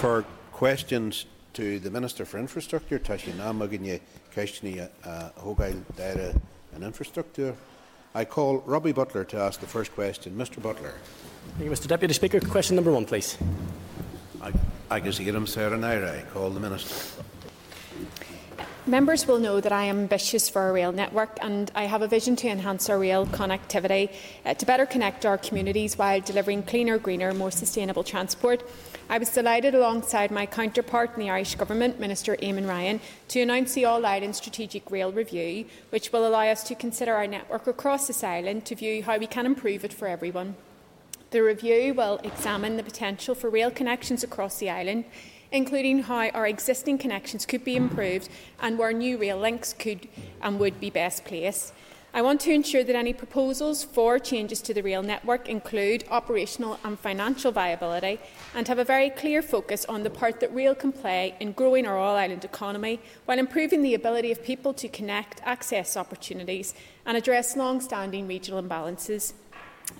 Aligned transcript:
For 0.00 0.24
questions 0.50 1.26
to 1.52 1.78
the 1.78 1.90
Minister 1.90 2.24
for 2.24 2.38
Infrastructure, 2.38 2.98
Tashi 2.98 3.32
Namaginye 3.32 4.00
Kashni 4.34 4.88
Hogail 5.36 5.82
Dara 5.94 6.34
and 6.74 6.82
Infrastructure. 6.82 7.54
I 8.14 8.24
call 8.24 8.60
Robbie 8.64 8.92
Butler 8.92 9.24
to 9.24 9.36
ask 9.36 9.60
the 9.60 9.66
first 9.66 9.92
question. 9.94 10.34
Mr 10.36 10.62
Butler. 10.62 10.94
Thank 11.58 11.64
you, 11.66 11.70
Mr 11.70 11.86
Deputy 11.86 12.14
Speaker. 12.14 12.40
Question 12.40 12.76
number 12.76 12.90
one, 12.90 13.04
please. 13.04 13.36
I, 14.40 14.52
I 14.90 15.00
can 15.00 15.12
see 15.12 15.24
him, 15.24 15.46
Sarah 15.46 15.76
Naira. 15.76 16.18
I 16.18 16.22
call 16.32 16.48
the 16.48 16.60
Minister. 16.60 17.22
Members 18.86 19.26
will 19.26 19.38
know 19.38 19.60
that 19.60 19.70
I 19.70 19.84
am 19.84 19.98
ambitious 19.98 20.48
for 20.48 20.70
a 20.70 20.72
rail 20.72 20.92
network 20.92 21.36
and 21.42 21.70
I 21.74 21.84
have 21.84 22.00
a 22.00 22.08
vision 22.08 22.36
to 22.36 22.48
enhance 22.48 22.88
our 22.88 22.98
rail 22.98 23.26
connectivity 23.26 24.14
uh, 24.46 24.54
to 24.54 24.64
better 24.64 24.86
connect 24.86 25.26
our 25.26 25.36
communities 25.36 25.98
while 25.98 26.22
delivering 26.22 26.62
cleaner, 26.62 26.96
greener, 26.96 27.34
more 27.34 27.50
sustainable 27.50 28.02
transport. 28.02 28.66
I 29.10 29.18
was 29.18 29.30
delighted, 29.30 29.74
alongside 29.74 30.30
my 30.30 30.46
counterpart 30.46 31.14
in 31.16 31.20
the 31.20 31.30
Irish 31.30 31.56
Government, 31.56 31.98
Minister 31.98 32.36
Eamon 32.36 32.68
Ryan, 32.68 33.00
to 33.26 33.40
announce 33.40 33.74
the 33.74 33.84
All 33.84 34.06
Island 34.06 34.36
Strategic 34.36 34.88
Rail 34.88 35.10
Review, 35.10 35.64
which 35.88 36.12
will 36.12 36.28
allow 36.28 36.46
us 36.46 36.62
to 36.68 36.76
consider 36.76 37.14
our 37.14 37.26
network 37.26 37.66
across 37.66 38.06
this 38.06 38.22
island 38.22 38.66
to 38.66 38.76
view 38.76 39.02
how 39.02 39.18
we 39.18 39.26
can 39.26 39.46
improve 39.46 39.84
it 39.84 39.92
for 39.92 40.06
everyone. 40.06 40.54
The 41.32 41.42
review 41.42 41.92
will 41.92 42.20
examine 42.22 42.76
the 42.76 42.84
potential 42.84 43.34
for 43.34 43.50
rail 43.50 43.72
connections 43.72 44.22
across 44.22 44.58
the 44.60 44.70
island, 44.70 45.06
including 45.50 46.04
how 46.04 46.28
our 46.28 46.46
existing 46.46 46.98
connections 46.98 47.44
could 47.44 47.64
be 47.64 47.74
improved 47.74 48.28
and 48.62 48.78
where 48.78 48.92
new 48.92 49.18
rail 49.18 49.38
links 49.38 49.72
could 49.72 50.06
and 50.40 50.60
would 50.60 50.78
be 50.78 50.88
best 50.88 51.24
placed. 51.24 51.72
I 52.12 52.22
want 52.22 52.40
to 52.40 52.52
ensure 52.52 52.82
that 52.82 52.96
any 52.96 53.12
proposals 53.12 53.84
for 53.84 54.18
changes 54.18 54.60
to 54.62 54.74
the 54.74 54.82
rail 54.82 55.00
network 55.00 55.48
include 55.48 56.02
operational 56.10 56.80
and 56.82 56.98
financial 56.98 57.52
viability 57.52 58.18
and 58.52 58.66
have 58.66 58.80
a 58.80 58.84
very 58.84 59.10
clear 59.10 59.42
focus 59.42 59.84
on 59.84 60.02
the 60.02 60.10
part 60.10 60.40
that 60.40 60.52
rail 60.52 60.74
can 60.74 60.90
play 60.90 61.36
in 61.38 61.52
growing 61.52 61.86
our 61.86 61.96
all-island 61.96 62.44
economy 62.44 62.98
while 63.26 63.38
improving 63.38 63.82
the 63.82 63.94
ability 63.94 64.32
of 64.32 64.42
people 64.42 64.74
to 64.74 64.88
connect, 64.88 65.40
access 65.44 65.96
opportunities 65.96 66.74
and 67.06 67.16
address 67.16 67.56
long-standing 67.56 68.26
regional 68.26 68.60
imbalances. 68.60 69.32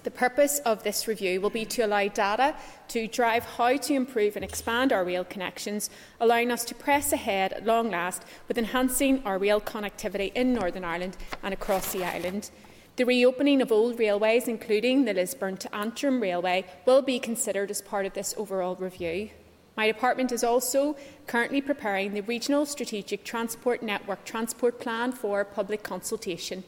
The 0.02 0.10
purpose 0.10 0.60
of 0.60 0.82
this 0.82 1.06
review 1.06 1.40
will 1.40 1.50
be 1.50 1.66
to 1.66 1.82
allow 1.82 2.08
data 2.08 2.54
to 2.88 3.06
drive 3.06 3.44
how 3.44 3.76
to 3.76 3.94
improve 3.94 4.34
and 4.36 4.44
expand 4.44 4.92
our 4.92 5.04
rail 5.04 5.24
connections, 5.24 5.90
allowing 6.20 6.50
us 6.50 6.64
to 6.66 6.74
press 6.74 7.12
ahead 7.12 7.52
at 7.52 7.66
long 7.66 7.90
last 7.90 8.24
with 8.48 8.56
enhancing 8.56 9.22
our 9.24 9.38
rail 9.38 9.60
connectivity 9.60 10.32
in 10.34 10.54
Northern 10.54 10.84
Ireland 10.84 11.16
and 11.42 11.52
across 11.52 11.92
the 11.92 12.04
island. 12.04 12.50
The 12.96 13.04
reopening 13.04 13.62
of 13.62 13.72
old 13.72 13.98
railways, 13.98 14.48
including 14.48 15.04
the 15.04 15.14
Lisburn 15.14 15.56
to 15.58 15.74
Antrim 15.74 16.20
Railway, 16.20 16.64
will 16.86 17.02
be 17.02 17.18
considered 17.18 17.70
as 17.70 17.80
part 17.80 18.06
of 18.06 18.14
this 18.14 18.34
overall 18.36 18.76
review. 18.76 19.30
My 19.76 19.86
department 19.86 20.32
is 20.32 20.44
also 20.44 20.96
currently 21.26 21.60
preparing 21.60 22.12
the 22.12 22.20
Regional 22.22 22.66
Strategic 22.66 23.24
Transport 23.24 23.82
Network 23.82 24.24
Transport 24.24 24.80
Plan 24.80 25.12
for 25.12 25.44
public 25.44 25.82
consultation. 25.82 26.64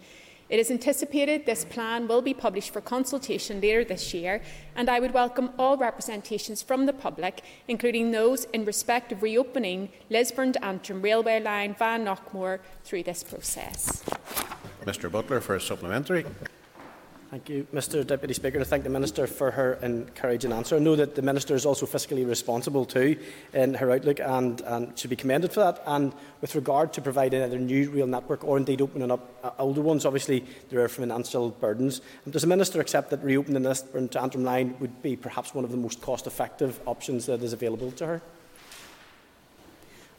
It 0.48 0.58
is 0.58 0.70
anticipated 0.70 1.46
this 1.46 1.64
plan 1.64 2.08
will 2.08 2.22
be 2.22 2.34
published 2.34 2.72
for 2.72 2.80
consultation 2.80 3.60
later 3.60 3.84
this 3.84 4.12
year, 4.12 4.42
and 4.76 4.90
I 4.90 5.00
would 5.00 5.12
welcome 5.12 5.50
all 5.58 5.76
representations 5.76 6.62
from 6.62 6.86
the 6.86 6.92
public, 6.92 7.42
including 7.68 8.10
those 8.10 8.44
in 8.52 8.64
respect 8.64 9.12
of 9.12 9.22
reopening 9.22 9.88
Lisburn 10.10 10.52
to 10.52 10.64
Antrim 10.64 11.00
railway 11.00 11.40
line 11.40 11.74
Van 11.78 12.04
Knockmore 12.04 12.60
through 12.84 13.04
this 13.04 13.22
process. 13.22 14.04
Mr 14.84 15.10
Butler 15.10 15.40
for 15.40 15.54
a 15.54 15.60
supplementary. 15.60 16.26
Thank 17.32 17.48
you, 17.48 17.66
Mr 17.72 18.06
Deputy 18.06 18.34
Speaker. 18.34 18.60
I 18.60 18.64
thank 18.64 18.84
the 18.84 18.90
Minister 18.90 19.26
for 19.26 19.50
her 19.52 19.78
encouraging 19.80 20.52
answer. 20.52 20.76
I 20.76 20.80
know 20.80 20.94
that 20.96 21.14
the 21.14 21.22
Minister 21.22 21.54
is 21.54 21.64
also 21.64 21.86
fiscally 21.86 22.28
responsible 22.28 22.84
too 22.84 23.16
in 23.54 23.72
her 23.72 23.90
outlook 23.90 24.20
and, 24.20 24.60
and 24.60 24.98
should 24.98 25.08
be 25.08 25.16
commended 25.16 25.50
for 25.50 25.60
that. 25.60 25.82
And 25.86 26.12
with 26.42 26.54
regard 26.54 26.92
to 26.92 27.00
providing 27.00 27.40
either 27.40 27.58
new 27.58 27.88
rail 27.88 28.06
network 28.06 28.44
or 28.44 28.58
indeed 28.58 28.82
opening 28.82 29.10
up 29.10 29.32
uh, 29.42 29.50
older 29.58 29.80
ones, 29.80 30.04
obviously 30.04 30.44
there 30.68 30.84
are 30.84 30.90
financial 30.90 31.48
burdens. 31.52 32.02
And 32.26 32.34
does 32.34 32.42
the 32.42 32.48
Minister 32.48 32.82
accept 32.82 33.08
that 33.08 33.24
reopening 33.24 33.62
this 33.62 33.80
to 33.80 34.20
Antrim 34.20 34.44
line 34.44 34.76
would 34.78 35.00
be 35.00 35.16
perhaps 35.16 35.54
one 35.54 35.64
of 35.64 35.70
the 35.70 35.78
most 35.78 36.02
cost-effective 36.02 36.80
options 36.84 37.24
that 37.24 37.42
is 37.42 37.54
available 37.54 37.92
to 37.92 38.06
her? 38.08 38.22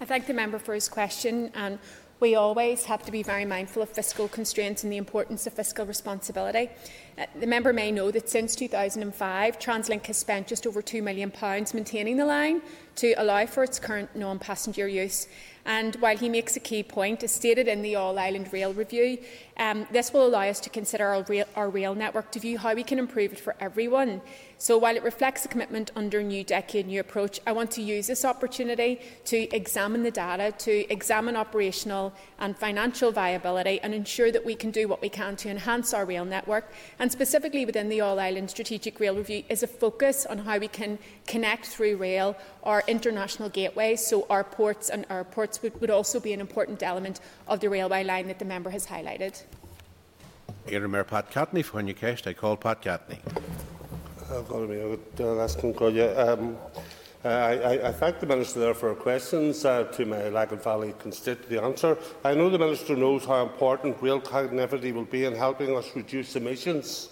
I 0.01 0.05
thank 0.05 0.25
the 0.25 0.33
member 0.33 0.57
for 0.57 0.73
his 0.73 0.89
question. 0.89 1.51
And 1.53 1.77
we 2.23 2.35
always 2.35 2.85
have 2.85 3.03
to 3.03 3.11
be 3.11 3.21
very 3.21 3.43
mindful 3.43 3.83
of 3.83 3.89
fiscal 3.89 4.29
constraints 4.29 4.85
and 4.85 4.93
the 4.93 4.95
importance 4.95 5.45
of 5.45 5.51
fiscal 5.51 5.85
responsibility. 5.85 6.69
Uh, 7.17 7.25
the 7.37 7.45
member 7.45 7.73
may 7.73 7.91
know 7.91 8.11
that 8.11 8.29
since 8.29 8.55
2005, 8.55 9.59
TransLink 9.59 10.05
has 10.05 10.15
spent 10.15 10.47
just 10.47 10.65
over 10.65 10.81
£2 10.81 11.03
million 11.03 11.33
maintaining 11.73 12.15
the 12.15 12.25
line 12.25 12.61
to 12.95 13.11
allow 13.17 13.45
for 13.45 13.61
its 13.61 13.77
current 13.77 14.15
non-passenger 14.15 14.87
use. 14.87 15.27
And 15.65 15.97
while 15.97 16.15
he 16.15 16.29
makes 16.29 16.55
a 16.55 16.61
key 16.61 16.81
point, 16.81 17.23
as 17.23 17.33
stated 17.33 17.67
in 17.67 17.81
the 17.81 17.95
All 17.95 18.17
Island 18.17 18.53
Rail 18.53 18.73
Review, 18.73 19.17
um, 19.57 19.85
this 19.91 20.13
will 20.13 20.25
allow 20.25 20.47
us 20.47 20.61
to 20.61 20.69
consider 20.69 21.07
our 21.07 21.23
rail, 21.23 21.45
our 21.57 21.69
rail 21.69 21.93
network 21.93 22.31
to 22.31 22.39
view 22.39 22.57
how 22.57 22.73
we 22.73 22.83
can 22.83 22.99
improve 22.99 23.33
it 23.33 23.39
for 23.39 23.55
everyone. 23.59 24.21
So 24.63 24.77
while 24.77 24.95
it 24.95 25.03
reflects 25.03 25.43
a 25.43 25.49
commitment 25.49 25.91
under 25.93 26.23
New 26.23 26.45
Decade 26.45 26.87
New 26.87 27.01
Approach, 27.01 27.37
I 27.45 27.51
want 27.51 27.69
to 27.71 27.81
use 27.81 28.07
this 28.07 28.23
opportunity 28.23 29.01
to 29.25 29.53
examine 29.53 30.03
the 30.03 30.09
data, 30.09 30.53
to 30.59 30.89
examine 30.89 31.35
operational 31.35 32.13
and 32.39 32.57
financial 32.57 33.11
viability 33.11 33.81
and 33.81 33.93
ensure 33.93 34.31
that 34.31 34.45
we 34.45 34.55
can 34.55 34.71
do 34.71 34.87
what 34.87 35.01
we 35.01 35.09
can 35.09 35.35
to 35.35 35.49
enhance 35.49 35.93
our 35.93 36.05
rail 36.05 36.23
network. 36.23 36.71
And 36.97 37.11
specifically 37.11 37.65
within 37.65 37.89
the 37.89 37.99
All 37.99 38.21
Island 38.21 38.49
Strategic 38.49 39.01
Rail 39.01 39.17
Review 39.17 39.43
is 39.49 39.63
a 39.63 39.67
focus 39.67 40.25
on 40.25 40.37
how 40.37 40.57
we 40.59 40.69
can 40.69 40.97
connect 41.27 41.65
through 41.65 41.97
rail 41.97 42.37
our 42.63 42.85
international 42.87 43.49
gateways, 43.49 43.99
so 44.07 44.25
our 44.29 44.45
ports 44.45 44.89
and 44.89 45.05
airports 45.09 45.61
would, 45.61 45.81
would 45.81 45.89
also 45.89 46.21
be 46.21 46.31
an 46.31 46.39
important 46.39 46.81
element 46.81 47.19
of 47.49 47.59
the 47.59 47.69
railway 47.69 48.05
line 48.05 48.29
that 48.29 48.39
the 48.39 48.45
member 48.45 48.69
has 48.69 48.87
highlighted. 48.87 49.43
Mayor 50.87 51.03
Pat 51.03 51.31
Catney, 51.31 51.65
when 51.73 51.85
you 51.89 51.95
I 52.01 52.31
call 52.31 52.55
Pat 52.55 52.81
Catney. 52.81 53.19
I've 54.33 54.51
I, 54.51 54.97
to 55.17 55.29
uh, 55.29 56.33
um, 56.33 56.57
I, 57.23 57.29
I, 57.29 57.87
I 57.89 57.91
thank 57.91 58.19
the 58.19 58.25
Minister 58.25 58.59
there 58.59 58.73
for 58.73 58.89
her 58.89 58.95
questions 58.95 59.63
uh, 59.63 59.83
to 59.83 60.05
my 60.05 60.29
Lagan 60.29 60.57
Valley 60.57 60.95
constituency 60.97 61.59
answer. 61.59 61.97
I 62.23 62.33
know 62.33 62.49
the 62.49 62.57
Minister 62.57 62.95
knows 62.95 63.25
how 63.25 63.43
important 63.43 64.01
rail 64.01 64.19
connectivity 64.19 64.91
will 64.91 65.05
be 65.05 65.25
in 65.25 65.35
helping 65.35 65.77
us 65.77 65.95
reduce 65.95 66.35
emissions. 66.35 67.09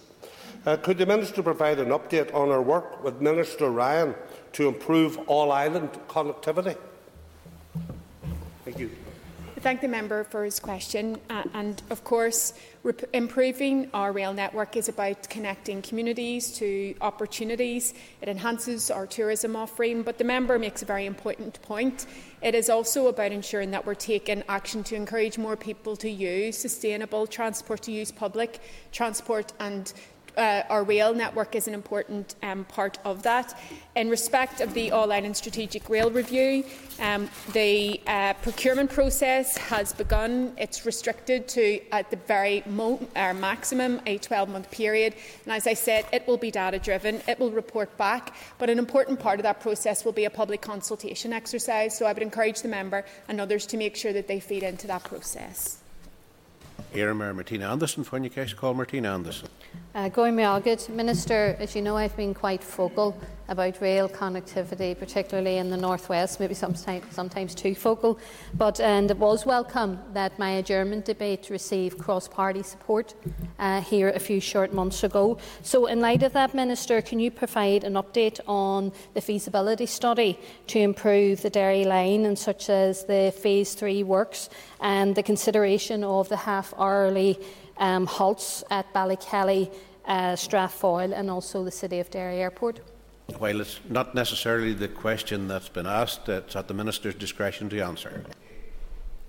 Uh, 0.66 0.78
could 0.78 0.98
the 0.98 1.06
Minister 1.06 1.44
provide 1.44 1.80
an 1.80 1.90
update 1.90 2.34
on 2.34 2.50
her 2.50 2.62
work 2.62 3.04
with 3.04 3.22
Minister 3.22 3.70
Ryan 3.70 4.16
to 4.54 4.68
improve 4.68 5.20
all-island 5.28 5.92
connectivity? 6.08 6.76
Thank 8.66 8.80
you. 8.80 8.90
Thank 9.62 9.82
the 9.82 9.88
member 9.88 10.24
for 10.24 10.44
his 10.44 10.60
question. 10.60 11.18
Uh, 11.30 11.44
and 11.54 11.82
of 11.92 12.04
course, 12.04 12.54
improving 13.14 13.90
our 13.94 14.12
rail 14.12 14.34
network 14.34 14.76
is 14.76 14.90
about 14.90 15.30
connecting 15.30 15.82
communities 15.84 16.52
to 16.58 16.96
opportunities. 17.00 17.94
It 18.22 18.28
enhances 18.28 18.90
our 18.90 19.06
tourism 19.06 19.56
offering. 19.56 20.02
But 20.02 20.18
the 20.18 20.24
member 20.24 20.58
makes 20.58 20.82
a 20.82 20.86
very 20.86 21.06
important 21.06 21.62
point. 21.62 22.08
It 22.42 22.56
is 22.56 22.70
also 22.70 23.08
about 23.08 23.32
ensuring 23.32 23.70
that 23.72 23.86
we're 23.86 23.94
taking 23.94 24.44
action 24.50 24.84
to 24.86 24.96
encourage 24.96 25.38
more 25.38 25.56
people 25.56 25.96
to 25.98 26.10
use 26.10 26.58
sustainable 26.58 27.28
transport, 27.28 27.84
to 27.84 27.92
use 27.92 28.12
public 28.12 28.60
transport 28.92 29.54
and 29.60 29.94
uh, 30.38 30.64
our 30.70 30.84
rail 30.84 31.14
network 31.14 31.56
is 31.56 31.68
an 31.68 31.74
important 31.74 32.36
um, 32.44 32.64
part 32.66 32.98
of 33.04 33.24
that. 33.24 33.60
In 33.96 34.10
respect 34.10 34.62
of 34.62 34.74
the 34.74 34.92
All 34.92 35.12
Island 35.12 35.36
Strategic 35.36 35.90
Rail 35.90 36.10
Review, 36.10 36.64
um, 37.00 37.30
the 37.54 38.00
uh, 38.08 38.34
procurement 38.36 38.90
process 38.90 39.58
has 39.58 39.92
begun. 39.92 40.54
It's 40.58 40.86
restricted 40.86 41.48
to, 41.50 41.82
at 41.92 42.10
the 42.10 42.16
very 42.16 42.64
mo- 42.66 43.06
uh, 43.16 43.34
maximum, 43.34 44.00
a 44.06 44.18
12-month 44.20 44.72
period. 44.72 45.16
And 45.46 45.54
as 45.54 45.68
I 45.68 45.74
said, 45.74 46.06
it 46.14 46.26
will 46.28 46.38
be 46.38 46.52
data-driven. 46.52 47.22
It 47.28 47.40
will 47.40 47.52
report 47.52 47.96
back. 47.98 48.34
But 48.58 48.70
an 48.70 48.80
important 48.80 49.20
part 49.20 49.40
of 49.40 49.44
that 49.44 49.60
process 49.60 50.06
will 50.06 50.14
be 50.14 50.26
a 50.26 50.30
public 50.30 50.62
consultation 50.62 51.34
exercise. 51.34 51.98
So 51.98 52.06
I 52.06 52.14
would 52.14 52.24
encourage 52.24 52.62
the 52.62 52.70
member 52.70 53.04
and 53.28 53.42
others 53.42 53.66
to 53.68 53.78
make 53.78 53.96
sure 53.96 54.14
that 54.14 54.28
they 54.28 54.40
feed 54.40 54.64
into 54.64 54.88
that 54.88 55.04
process. 55.04 55.81
Éireann 56.94 57.36
Martina 57.36 57.72
Anderson, 57.72 58.04
when 58.06 58.24
you 58.24 58.30
call 58.30 58.74
Martina 58.74 59.14
Anderson. 59.14 59.48
Uh, 59.94 60.10
going 60.10 60.36
Meagid, 60.36 60.88
Minister, 60.90 61.56
as 61.60 61.76
you 61.76 61.82
know, 61.82 61.98
I've 61.98 62.16
been 62.16 62.34
quite 62.34 62.64
focal 62.64 63.20
about 63.50 63.82
rail 63.82 64.08
connectivity, 64.08 64.98
particularly 64.98 65.58
in 65.58 65.70
the 65.70 65.76
northwest, 65.76 66.40
maybe 66.40 66.54
sometimes, 66.54 67.04
sometimes 67.14 67.54
too 67.54 67.76
focal. 67.76 68.18
But 68.54 68.80
and 68.80 69.12
it 69.12 69.18
was 69.18 69.46
welcome 69.46 70.00
that 70.14 70.40
my 70.40 70.52
adjournment 70.52 71.04
debate 71.04 71.50
received 71.50 71.98
cross-party 71.98 72.64
support 72.64 73.14
uh, 73.60 73.82
here 73.82 74.10
a 74.10 74.20
few 74.20 74.40
short 74.40 74.74
months 74.74 75.04
ago. 75.04 75.38
So, 75.62 75.88
in 75.88 76.00
light 76.00 76.24
of 76.24 76.32
that, 76.34 76.56
Minister, 76.56 77.02
can 77.02 77.20
you 77.20 77.30
provide 77.30 77.84
an 77.84 77.94
update 77.94 78.40
on 78.48 78.94
the 79.14 79.22
feasibility 79.22 79.86
study 79.86 80.40
to 80.68 80.80
improve 80.80 81.42
the 81.42 81.50
Derry 81.50 81.84
line, 81.84 82.26
and 82.26 82.40
such 82.40 82.70
as 82.70 83.04
the 83.04 83.34
Phase 83.38 83.74
Three 83.74 84.04
works 84.04 84.50
and 84.80 85.14
the 85.14 85.24
consideration 85.24 86.06
of 86.06 86.30
the 86.30 86.38
half-hourly 86.72 87.40
um, 87.78 88.06
halts 88.06 88.64
at 88.70 88.92
Ballykelly, 88.94 89.72
uh, 90.06 90.34
Strathfoyle, 90.34 91.14
and 91.14 91.30
also 91.30 91.64
the 91.64 91.72
City 91.72 92.00
of 92.00 92.10
Derry 92.10 92.38
Airport? 92.38 92.80
While 93.38 93.62
it's 93.62 93.80
not 93.90 94.14
necessarily 94.14 94.74
the 94.74 94.88
question 94.88 95.48
that's 95.48 95.70
been 95.70 95.88
asked, 95.88 96.28
it's 96.30 96.56
at 96.56 96.68
the 96.68 96.74
Minister's 96.74 97.16
discretion 97.16 97.70
to 97.70 97.80
answer. 97.80 98.24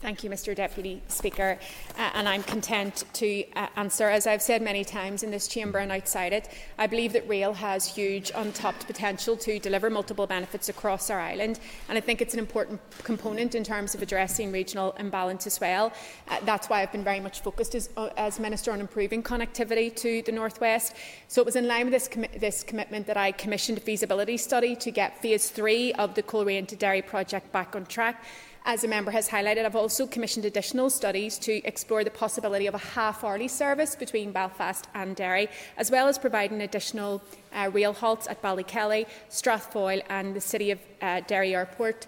Thank 0.02 0.25
you, 0.25 0.31
Mr 0.31 0.52
Deputy 0.52 1.00
Speaker, 1.06 1.60
uh, 1.96 2.10
and 2.14 2.28
I'm 2.28 2.43
content 2.43 3.04
to 3.12 3.44
uh, 3.52 3.69
answer. 3.76 4.08
As 4.08 4.26
I've 4.26 4.43
said 4.43 4.60
many 4.60 4.84
times 4.84 5.22
in 5.22 5.31
this 5.31 5.46
chamber 5.46 5.78
and 5.78 5.93
outside 5.93 6.32
it, 6.32 6.49
I 6.76 6.88
believe 6.88 7.12
that 7.12 7.28
rail 7.28 7.52
has 7.52 7.87
huge 7.87 8.32
untapped 8.34 8.88
potential 8.88 9.37
to 9.37 9.60
deliver 9.60 9.90
multiple 9.90 10.26
benefits 10.26 10.69
across 10.69 11.08
our 11.08 11.20
island, 11.20 11.60
and 11.88 11.96
I 11.96 12.00
think 12.00 12.20
it's 12.20 12.34
an 12.34 12.40
important 12.40 12.81
component 13.04 13.54
in 13.54 13.62
terms 13.62 13.94
of 13.94 14.02
addressing 14.02 14.50
regional 14.50 14.90
imbalance 14.99 15.46
as 15.46 15.60
well. 15.60 15.93
Uh, 16.26 16.38
that's 16.43 16.69
why 16.69 16.82
I've 16.82 16.90
been 16.90 17.04
very 17.04 17.20
much 17.20 17.40
focused 17.40 17.76
as, 17.76 17.88
uh, 17.96 18.08
as, 18.16 18.40
Minister 18.40 18.72
on 18.72 18.81
improving 18.81 19.22
connectivity 19.22 19.94
to 19.94 20.22
the 20.22 20.32
North 20.32 20.60
West. 20.60 20.96
So 21.28 21.40
it 21.40 21.44
was 21.44 21.54
in 21.54 21.69
line 21.69 21.84
with 21.84 21.93
this, 21.93 22.08
com 22.08 22.26
this 22.40 22.64
commitment 22.64 23.06
that 23.06 23.16
I 23.16 23.31
commissioned 23.31 23.78
a 23.78 23.81
feasibility 23.81 24.37
study 24.37 24.75
to 24.75 24.90
get 24.90 25.22
phase 25.22 25.49
three 25.49 25.93
of 25.93 26.16
the 26.16 26.25
Coleraine 26.25 26.66
to 26.66 26.75
Derry 26.75 27.02
project 27.02 27.52
back 27.52 27.76
on 27.76 27.87
track. 27.87 28.25
As 28.64 28.85
a 28.85 28.88
member 28.88 29.11
has 29.11 29.29
highlighted, 29.29 29.64
I've 29.64 29.75
also 29.75 30.06
commissioned 30.06 30.44
additional 30.44 30.88
studies 30.88 31.37
to 31.41 31.53
explore 31.67 32.05
the 32.05 32.12
possibility 32.12 32.69
of 32.69 32.75
a 32.75 32.79
half-hourly 32.79 33.49
service 33.49 33.97
between 33.97 34.31
Belfast 34.31 34.87
and 34.94 35.17
Derry, 35.17 35.49
as 35.76 35.91
well 35.91 36.06
as 36.06 36.17
providing 36.17 36.62
additional 36.62 37.23
uh, 37.53 37.70
rail 37.73 37.93
halts 37.93 38.29
at 38.29 38.41
Ballykelly, 38.41 39.06
Strathfoyle 39.29 40.03
and 40.09 40.37
the 40.37 40.41
City 40.41 40.70
of 40.70 40.79
uh, 41.00 41.23
Derry 41.26 41.56
Airport 41.56 42.06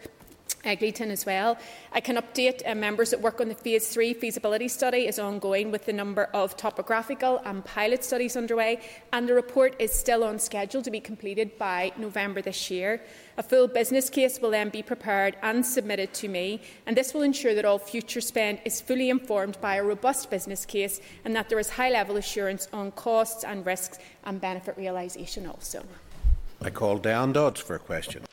Eglinton 0.65 1.11
as 1.11 1.27
well. 1.27 1.59
I 1.93 2.01
can 2.01 2.17
update 2.17 2.63
uh, 2.67 2.75
members 2.75 3.11
that 3.11 3.21
work 3.21 3.41
on 3.41 3.49
the 3.49 3.55
Phase 3.55 3.89
3 3.89 4.15
feasibility 4.15 4.69
study 4.69 5.07
is 5.07 5.19
ongoing 5.19 5.71
with 5.71 5.87
the 5.87 5.93
number 5.93 6.25
of 6.35 6.57
topographical 6.57 7.41
and 7.45 7.65
pilot 7.65 8.05
studies 8.05 8.37
underway 8.37 8.81
and 9.13 9.29
the 9.29 9.35
report 9.35 9.75
is 9.79 9.93
still 9.93 10.25
on 10.25 10.39
schedule 10.39 10.83
to 10.83 10.91
be 10.91 11.01
completed 11.01 11.59
by 11.59 11.93
November 11.97 12.43
this 12.43 12.71
year. 12.71 13.03
A 13.37 13.43
full 13.43 13.69
business 13.69 14.11
case 14.11 14.41
will 14.41 14.51
then 14.51 14.69
be 14.69 14.83
prepared 14.83 15.37
and 15.43 15.65
submitted 15.65 16.13
to 16.15 16.29
me 16.29 16.61
and 16.87 16.97
this 16.97 17.15
will 17.15 17.23
ensure 17.23 17.55
that 17.55 17.65
all 17.65 17.79
future 17.79 18.21
spend 18.21 18.61
is 18.65 18.81
fully 18.81 19.11
informed 19.11 19.61
by 19.61 19.77
a 19.77 19.85
robust 19.85 20.31
business 20.31 20.65
case 20.65 21.01
and 21.25 21.35
that 21.37 21.49
there 21.49 21.59
is 21.59 21.71
high 21.71 21.91
level 21.91 22.17
assurance 22.17 22.69
on 22.73 22.91
costs 22.93 23.45
and 23.45 23.67
risks 23.67 23.99
and 24.25 24.41
benefit 24.41 24.77
realisation 24.77 25.47
also. 25.47 25.85
I 26.63 26.71
call 26.71 26.99
Diane 26.99 27.33
Dodds 27.33 27.61
for 27.61 27.77
a 27.77 27.79
question. 27.79 28.25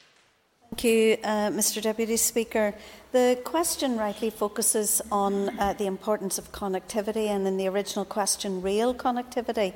Thank 0.71 0.85
you, 0.85 1.18
uh, 1.25 1.50
Mr 1.50 1.81
Deputy 1.81 2.15
Speaker. 2.15 2.73
The 3.12 3.38
question 3.44 3.97
rightly 3.97 4.29
focuses 4.29 5.01
on 5.12 5.59
uh, 5.59 5.73
the 5.73 5.85
importance 5.85 6.38
of 6.38 6.53
connectivity 6.53 7.27
and 7.27 7.45
in 7.45 7.57
the 7.57 7.68
original 7.68 8.06
question, 8.06 8.62
rail 8.62 8.95
connectivity. 8.95 9.73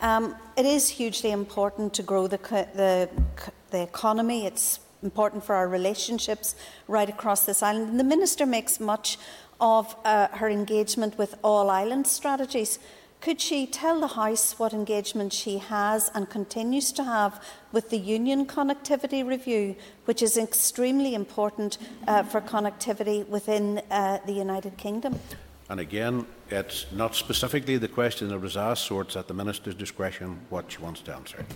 Um, 0.00 0.34
it 0.56 0.66
is 0.66 0.88
hugely 0.88 1.30
important 1.30 1.94
to 1.94 2.02
grow 2.02 2.26
the, 2.26 2.38
the, 2.74 3.08
the 3.70 3.82
economy. 3.82 4.44
It's 4.44 4.80
important 5.04 5.44
for 5.44 5.54
our 5.54 5.68
relationships 5.68 6.56
right 6.88 7.08
across 7.08 7.44
this 7.44 7.62
island. 7.62 7.90
And 7.90 8.00
the 8.00 8.04
Minister 8.04 8.44
makes 8.44 8.80
much 8.80 9.18
of 9.60 9.94
uh, 10.04 10.26
her 10.32 10.50
engagement 10.50 11.18
with 11.18 11.36
all 11.44 11.70
island 11.70 12.08
strategies. 12.08 12.80
Could 13.22 13.40
she 13.40 13.68
tell 13.68 14.00
the 14.00 14.08
House 14.08 14.58
what 14.58 14.72
engagement 14.72 15.32
she 15.32 15.58
has 15.58 16.10
and 16.12 16.28
continues 16.28 16.90
to 16.90 17.04
have 17.04 17.40
with 17.70 17.88
the 17.90 17.96
Union 17.96 18.46
Connectivity 18.46 19.24
Review, 19.24 19.76
which 20.06 20.22
is 20.22 20.36
extremely 20.36 21.14
important 21.14 21.78
uh, 22.08 22.24
for 22.24 22.40
connectivity 22.40 23.24
within 23.28 23.80
uh, 23.92 24.18
the 24.26 24.32
United 24.32 24.76
Kingdom? 24.76 25.20
And 25.70 25.78
again, 25.78 26.26
it's 26.50 26.86
not 26.90 27.14
specifically 27.14 27.78
the 27.78 27.86
question 27.86 28.26
that 28.26 28.40
was 28.40 28.56
asked, 28.56 28.86
so 28.86 28.98
it's 28.98 29.14
at 29.14 29.28
the 29.28 29.34
Minister's 29.34 29.76
discretion 29.76 30.40
what 30.50 30.72
she 30.72 30.78
wants 30.78 31.00
to 31.02 31.14
answer. 31.14 31.46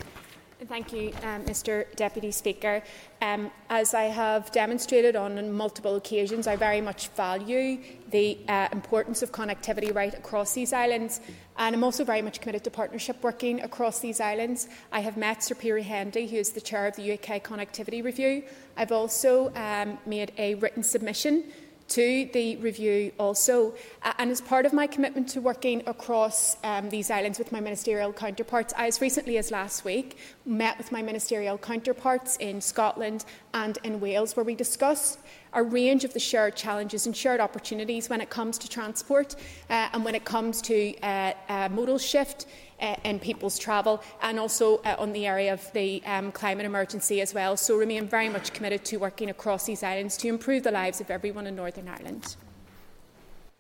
Thank 0.65 0.91
you, 0.91 1.13
um, 1.23 1.45
Mr 1.45 1.85
Deputy 1.97 2.31
Speaker. 2.31 2.83
Um, 3.21 3.51
as 3.69 3.93
I 3.93 4.05
have 4.05 4.51
demonstrated 4.53 5.15
on 5.15 5.53
multiple 5.53 5.97
occasions, 5.97 6.47
I 6.47 6.57
very 6.57 6.81
much 6.81 7.09
value 7.09 7.79
the 8.11 8.39
uh, 8.49 8.69
importance 8.73 9.21
of 9.23 9.33
connectivity 9.33 9.95
right 9.95 10.15
across 10.15 10.55
these 10.55 10.73
islands, 10.73 11.21
and 11.59 11.77
I'm 11.77 11.85
also 11.85 12.05
very 12.05 12.23
much 12.23 12.41
committed 12.41 12.65
to 12.65 12.71
partnership 12.71 13.23
working 13.23 13.61
across 13.61 14.01
these 14.01 14.19
islands. 14.19 14.69
I 14.93 15.01
have 15.01 15.19
met 15.19 15.43
Sir 15.43 15.55
Peter 15.55 15.79
Hendy, 15.81 16.27
who 16.27 16.39
is 16.39 16.53
the 16.53 16.63
chair 16.63 16.87
of 16.87 16.97
the 16.97 17.13
UK 17.13 17.45
Connectivity 17.45 18.03
Review. 18.03 18.43
I've 18.79 18.93
also 18.93 19.53
um, 19.55 19.99
made 20.07 20.33
a 20.39 20.55
written 20.55 20.83
submission 20.83 21.53
to 21.89 22.29
the 22.33 22.57
review 22.57 23.13
also. 23.19 23.75
Uh, 24.03 24.13
and 24.19 24.31
as 24.31 24.41
part 24.41 24.67
of 24.67 24.73
my 24.73 24.87
commitment 24.87 25.29
to 25.29 25.41
working 25.41 25.83
across 25.87 26.57
um, 26.65 26.89
these 26.91 27.11
islands 27.11 27.39
with 27.39 27.53
my 27.53 27.61
ministerial 27.61 28.13
counterparts, 28.13 28.75
I, 28.77 28.87
as 28.87 29.01
recently 29.01 29.39
as 29.39 29.51
last 29.51 29.85
week, 29.85 30.19
met 30.45 30.79
with 30.79 30.93
my 30.93 31.03
ministerial 31.03 31.59
counterparts 31.59 32.37
in 32.37 32.61
Scotland 32.61 33.25
and 33.55 33.79
in 33.85 34.01
Wales, 34.01 34.37
where 34.37 34.45
we 34.45 34.55
discussed 34.55 35.19
a 35.53 35.63
range 35.63 36.05
of 36.05 36.13
the 36.13 36.21
shared 36.21 36.55
challenges 36.55 37.07
and 37.07 37.17
shared 37.17 37.41
opportunities 37.41 38.11
when 38.11 38.21
it 38.21 38.31
comes 38.31 38.59
to 38.59 38.69
transport 38.69 39.37
uh, 39.71 39.89
and 39.93 40.05
when 40.05 40.15
it 40.15 40.25
comes 40.25 40.61
to 40.61 40.95
uh, 41.01 41.33
uh, 41.49 41.69
modal 41.71 41.99
shift 41.99 42.47
uh, 42.81 42.97
in 43.05 43.19
people's 43.19 43.59
travel 43.59 44.03
and 44.23 44.39
also 44.39 44.79
uh, 44.79 44.97
on 44.99 45.13
the 45.13 45.27
area 45.27 45.53
of 45.53 45.73
the 45.73 46.03
um, 46.07 46.33
climate 46.33 46.67
emergency 46.67 47.21
as 47.21 47.35
well. 47.35 47.57
So 47.57 47.77
remain 47.77 48.07
very 48.07 48.29
much 48.29 48.53
committed 48.53 48.85
to 48.87 48.97
working 48.99 49.31
across 49.31 49.67
these 49.67 49.83
islands 49.83 50.17
to 50.19 50.29
improve 50.29 50.63
the 50.63 50.71
lives 50.71 51.01
of 51.01 51.11
everyone 51.11 51.47
in 51.47 51.57
Northern 51.57 51.89
Ireland. 51.89 52.37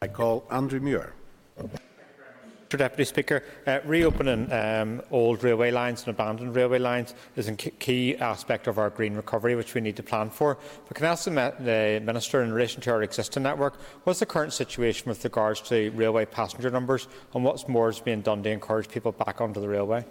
I 0.03 0.09
call 0.09 0.45
Andrew 0.51 0.81
Muir. 0.81 1.15
Mr 2.67 2.79
Deputy 2.79 3.05
Speaker, 3.05 3.45
uh, 3.69 3.79
reopening 3.85 4.51
um, 4.53 5.01
old 5.13 5.45
railway 5.45 5.71
lines 5.71 6.01
and 6.01 6.09
abandoned 6.09 6.57
railway 6.57 6.81
lines 6.81 7.15
is 7.37 7.47
a 7.47 7.55
key 7.55 8.17
aspect 8.17 8.67
of 8.67 8.77
our 8.77 8.91
green 8.91 9.15
recovery 9.15 9.55
which 9.55 9.75
we 9.75 9.81
need 9.81 9.95
to 9.95 10.03
plan 10.03 10.29
for. 10.29 10.59
But 10.89 10.97
can 10.97 11.07
I 11.07 11.11
ask 11.11 11.27
the, 11.27 11.31
the 11.61 12.03
Minister 12.05 12.43
in 12.43 12.53
relation 12.53 12.81
to 12.83 12.91
our 12.91 13.05
existing 13.05 13.45
network, 13.45 13.81
what's 14.03 14.19
the 14.19 14.27
current 14.27 14.53
situation 14.53 15.09
with 15.09 15.23
regards 15.23 15.61
to 15.69 15.91
railway 15.91 16.25
passenger 16.25 16.69
numbers 16.69 17.07
and 17.35 17.45
what's 17.45 17.69
more 17.69 17.89
is 17.89 18.01
being 18.01 18.23
done 18.23 18.43
to 18.43 18.51
encourage 18.51 18.89
people 18.89 19.13
back 19.13 19.41
onto 19.41 19.61
the 19.61 19.69
railway? 19.69 20.05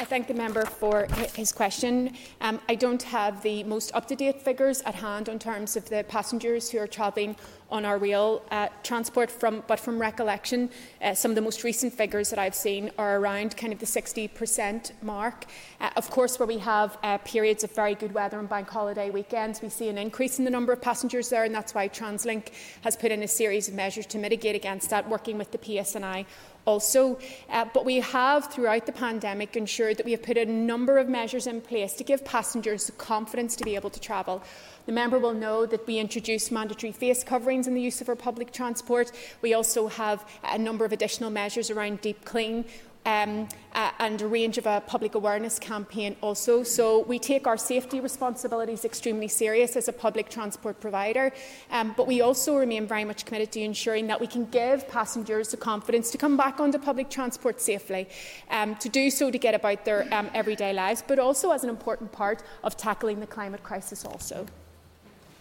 I 0.00 0.04
thank 0.04 0.28
the 0.28 0.34
member 0.34 0.64
for 0.64 1.08
his 1.34 1.50
question. 1.50 2.14
Um, 2.40 2.60
I 2.68 2.76
don't 2.76 3.02
have 3.02 3.42
the 3.42 3.64
most 3.64 3.92
up-to-date 3.94 4.40
figures 4.40 4.80
at 4.82 4.94
hand 4.94 5.28
in 5.28 5.40
terms 5.40 5.76
of 5.76 5.88
the 5.88 6.04
passengers 6.04 6.70
who 6.70 6.78
are 6.78 6.86
travelling 6.86 7.34
on 7.68 7.84
our 7.84 7.98
rail 7.98 8.42
uh, 8.52 8.68
transport, 8.84 9.28
from, 9.28 9.64
but 9.66 9.80
from 9.80 10.00
recollection, 10.00 10.70
uh, 11.02 11.14
some 11.14 11.32
of 11.32 11.34
the 11.34 11.40
most 11.40 11.64
recent 11.64 11.92
figures 11.92 12.30
that 12.30 12.38
I've 12.38 12.54
seen 12.54 12.92
are 12.96 13.18
around 13.18 13.56
kind 13.56 13.72
of 13.72 13.80
the 13.80 13.86
60% 13.86 14.92
mark. 15.02 15.46
Uh, 15.80 15.90
of 15.96 16.08
course, 16.10 16.38
where 16.38 16.46
we 16.46 16.58
have 16.58 16.96
uh, 17.02 17.18
periods 17.18 17.64
of 17.64 17.72
very 17.72 17.96
good 17.96 18.14
weather 18.14 18.38
and 18.38 18.48
bank 18.48 18.70
holiday 18.70 19.10
weekends, 19.10 19.60
we 19.60 19.68
see 19.68 19.88
an 19.88 19.98
increase 19.98 20.38
in 20.38 20.44
the 20.44 20.50
number 20.50 20.72
of 20.72 20.80
passengers 20.80 21.28
there, 21.28 21.42
and 21.42 21.52
that's 21.52 21.74
why 21.74 21.88
TransLink 21.88 22.52
has 22.82 22.94
put 22.96 23.10
in 23.10 23.24
a 23.24 23.28
series 23.28 23.66
of 23.66 23.74
measures 23.74 24.06
to 24.06 24.18
mitigate 24.18 24.54
against 24.54 24.90
that, 24.90 25.08
working 25.08 25.36
with 25.36 25.50
the 25.50 25.58
PSNI 25.58 26.24
also. 26.68 27.18
Uh, 27.48 27.64
but 27.72 27.86
we 27.86 27.96
have, 27.96 28.52
throughout 28.52 28.84
the 28.84 28.92
pandemic, 28.92 29.56
ensured 29.56 29.96
that 29.96 30.04
we 30.04 30.12
have 30.12 30.22
put 30.22 30.36
a 30.36 30.44
number 30.44 30.98
of 30.98 31.08
measures 31.08 31.46
in 31.46 31.62
place 31.62 31.94
to 31.94 32.04
give 32.04 32.22
passengers 32.26 32.86
the 32.86 32.92
confidence 32.92 33.56
to 33.56 33.64
be 33.64 33.74
able 33.74 33.88
to 33.88 33.98
travel. 33.98 34.42
The 34.84 34.92
member 34.92 35.18
will 35.18 35.32
know 35.32 35.64
that 35.64 35.86
we 35.86 35.98
introduced 35.98 36.52
mandatory 36.52 36.92
face 36.92 37.24
coverings 37.24 37.66
in 37.66 37.74
the 37.74 37.80
use 37.80 38.00
of 38.02 38.08
our 38.08 38.16
public 38.16 38.52
transport. 38.52 39.12
We 39.40 39.54
also 39.54 39.88
have 39.88 40.28
a 40.44 40.58
number 40.58 40.84
of 40.84 40.92
additional 40.92 41.30
measures 41.30 41.70
around 41.70 42.02
deep 42.02 42.24
clean 42.26 42.66
um, 43.08 43.48
uh, 43.72 43.90
and 44.00 44.20
a 44.20 44.26
range 44.26 44.58
of 44.58 44.66
a 44.66 44.82
public 44.86 45.14
awareness 45.14 45.58
campaign 45.58 46.14
also. 46.20 46.62
So 46.62 47.04
we 47.04 47.18
take 47.18 47.46
our 47.46 47.56
safety 47.56 48.00
responsibilities 48.00 48.84
extremely 48.84 49.28
serious 49.28 49.76
as 49.76 49.88
a 49.88 49.92
public 49.92 50.28
transport 50.28 50.78
provider, 50.78 51.32
um, 51.70 51.94
but 51.96 52.06
we 52.06 52.20
also 52.20 52.56
remain 52.56 52.86
very 52.86 53.04
much 53.04 53.24
committed 53.24 53.50
to 53.52 53.60
ensuring 53.60 54.08
that 54.08 54.20
we 54.20 54.26
can 54.26 54.44
give 54.46 54.86
passengers 54.88 55.48
the 55.48 55.56
confidence 55.56 56.10
to 56.10 56.18
come 56.18 56.36
back 56.36 56.60
onto 56.60 56.78
public 56.78 57.08
transport 57.08 57.60
safely, 57.60 58.08
um, 58.50 58.76
to 58.76 58.88
do 58.90 59.10
so 59.10 59.30
to 59.30 59.38
get 59.38 59.54
about 59.54 59.86
their 59.86 60.06
um, 60.12 60.28
everyday 60.34 60.72
lives, 60.74 61.02
but 61.06 61.18
also 61.18 61.50
as 61.50 61.64
an 61.64 61.70
important 61.70 62.12
part 62.12 62.42
of 62.62 62.76
tackling 62.76 63.20
the 63.20 63.26
climate 63.26 63.62
crisis 63.62 64.04
also. 64.04 64.46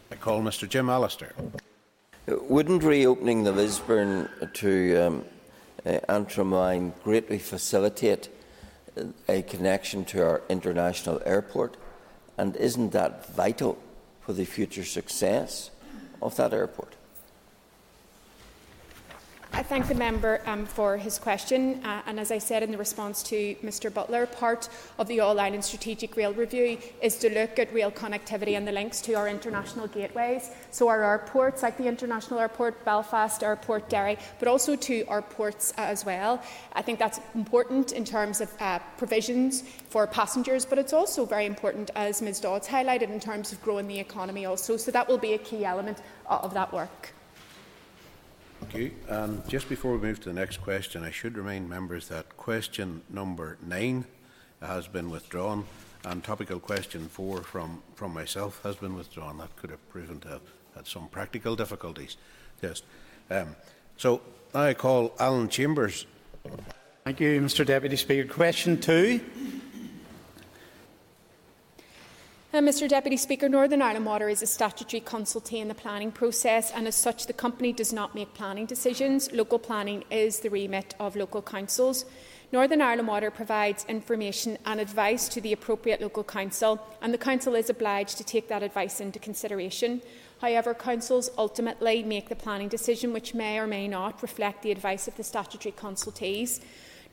I 0.10 0.16
call 0.16 0.42
Mr 0.42 0.70
Jim 0.70 0.90
Allister. 0.90 1.34
Wouldn't 2.28 2.84
reopening 2.84 3.44
the 3.44 3.52
Lisburn 3.52 4.30
to 4.54 4.96
um, 4.98 5.26
uh, 5.86 6.00
Antrim 6.10 6.92
greatly 7.04 7.40
facilitate 7.40 8.30
uh, 8.98 9.06
a 9.30 9.42
connection 9.44 10.04
to 10.06 10.22
our 10.22 10.42
international 10.50 11.22
airport, 11.26 11.78
and 12.38 12.56
isn't 12.56 12.92
that 12.92 13.34
vital 13.34 13.78
for 14.22 14.34
the 14.34 14.46
future 14.46 14.84
success 14.84 15.72
of 16.22 16.36
that 16.36 16.54
airport? 16.54 16.97
I 19.54 19.64
thank 19.64 19.88
the 19.88 19.96
member 19.96 20.42
um, 20.46 20.66
for 20.66 20.98
his 20.98 21.18
question. 21.18 21.84
Uh, 21.84 22.02
and 22.06 22.20
as 22.20 22.32
I 22.32 22.38
said 22.38 22.64
in 22.64 22.72
the 22.72 22.78
response 22.78 23.24
to 23.24 23.56
Mr 23.64 23.92
Butler, 23.92 24.26
part 24.26 24.68
of 25.00 25.08
the 25.08 25.22
All 25.22 25.40
Island 25.40 25.64
Strategic 25.64 26.16
Rail 26.18 26.34
Review 26.34 26.78
is 27.02 27.16
to 27.18 27.34
look 27.34 27.58
at 27.58 27.74
rail 27.74 27.90
connectivity 27.90 28.58
and 28.58 28.68
the 28.68 28.72
links 28.72 29.02
to 29.02 29.14
our 29.14 29.28
international 29.28 29.88
gateways. 29.88 30.52
So 30.72 30.90
our 30.90 31.04
airports, 31.04 31.64
like 31.64 31.78
the 31.78 31.88
International 31.88 32.40
Airport, 32.40 32.84
Belfast 32.84 33.42
Airport, 33.42 33.90
Derry, 33.90 34.18
but 34.40 34.48
also 34.48 34.76
to 34.76 35.06
our 35.08 35.22
ports 35.22 35.74
uh, 35.78 35.82
as 35.82 36.06
well. 36.06 36.42
I 36.74 36.82
think 36.82 37.00
that's 37.00 37.20
important 37.34 37.94
in 37.94 38.04
terms 38.04 38.42
of 38.42 38.52
uh, 38.60 38.80
provisions 38.98 39.64
for 39.90 40.06
passengers, 40.08 40.66
but 40.66 40.78
it's 40.78 40.94
also 40.94 41.26
very 41.26 41.46
important, 41.46 41.90
as 41.96 42.22
Ms 42.22 42.42
Dodds 42.42 42.68
highlighted, 42.68 43.10
in 43.10 43.20
terms 43.20 43.54
of 43.54 43.62
growing 43.62 43.88
the 43.88 44.00
economy 44.00 44.46
also. 44.46 44.78
So 44.78 44.92
that 44.92 45.08
will 45.08 45.18
be 45.18 45.34
a 45.34 45.38
key 45.40 45.64
element 45.64 46.00
of 46.28 46.54
that 46.54 46.74
work. 46.74 47.14
Thank 48.60 48.76
you. 48.76 48.92
And 49.08 49.48
just 49.48 49.70
before 49.70 49.94
we 49.94 50.00
move 50.00 50.20
to 50.22 50.30
the 50.30 50.40
next 50.40 50.58
question, 50.58 51.04
I 51.04 51.12
should 51.12 51.38
remind 51.38 51.70
members 51.70 52.08
that 52.10 52.38
question 52.38 53.02
number 53.10 53.58
nine 53.66 54.06
has 54.62 54.88
been 54.88 55.10
withdrawn, 55.10 55.66
and 56.04 56.24
topical 56.24 56.60
question 56.60 57.08
four 57.08 57.44
from, 57.44 57.82
from 57.96 58.14
myself 58.14 58.62
has 58.64 58.76
been 58.76 58.96
withdrawn. 58.96 59.38
That 59.38 59.56
could 59.56 59.70
have 59.70 59.90
proven 59.90 60.20
to 60.22 60.28
have 60.30 60.42
had 60.76 60.88
some 60.88 61.08
practical 61.08 61.56
difficulties. 61.56 62.18
Yes. 62.62 62.82
Um, 63.30 63.56
so 63.98 64.22
I 64.54 64.74
call 64.74 65.14
Alan 65.20 65.50
Chambers. 65.50 66.06
Thank 67.04 67.20
you, 67.20 67.40
Mr 67.42 67.66
Deputy 67.66 67.96
Speaker. 67.96 68.28
Question 68.28 68.80
two. 68.80 69.22
Mr 72.62 72.90
Deputy 72.90 73.18
Speaker, 73.18 73.48
Northern 73.48 73.84
Ireland 73.84 74.08
Water 74.08 74.30
is 74.30 74.42
a 74.42 74.48
statutory 74.48 75.00
consultee 75.00 75.62
in 75.62 75.68
the 75.68 75.76
planning 75.76 76.12
process 76.12 76.72
and 76.72 76.88
as 76.88 76.96
such 76.96 77.28
the 77.28 77.34
company 77.34 77.72
does 77.72 77.94
not 77.94 78.16
make 78.16 78.34
planning 78.34 78.66
decisions. 78.66 79.32
Local 79.32 79.60
planning 79.60 80.04
is 80.10 80.40
the 80.40 80.50
remit 80.50 80.96
of 81.00 81.16
local 81.16 81.44
councils. 81.44 82.06
Northern 82.52 82.82
Ireland 82.82 83.08
Water 83.08 83.30
provides 83.30 83.86
information 83.88 84.58
and 84.66 84.80
advice 84.80 85.30
to 85.30 85.40
the 85.40 85.54
appropriate 85.54 86.02
local 86.02 86.24
council 86.24 86.82
and 87.04 87.14
the 87.14 87.20
council 87.20 87.54
is 87.54 87.70
obliged 87.70 88.18
to 88.18 88.24
take 88.24 88.48
that 88.48 88.64
advice 88.64 89.00
into 89.00 89.20
consideration. 89.20 90.02
However, 90.42 90.74
councils 90.74 91.30
ultimately 91.38 92.02
make 92.02 92.28
the 92.28 92.36
planning 92.36 92.70
decision 92.70 93.14
which 93.14 93.36
may 93.36 93.60
or 93.60 93.68
may 93.68 93.88
not 93.88 94.24
reflect 94.24 94.64
the 94.64 94.72
advice 94.72 95.08
of 95.08 95.16
the 95.16 95.24
statutory 95.24 95.74
consultees. 95.74 96.60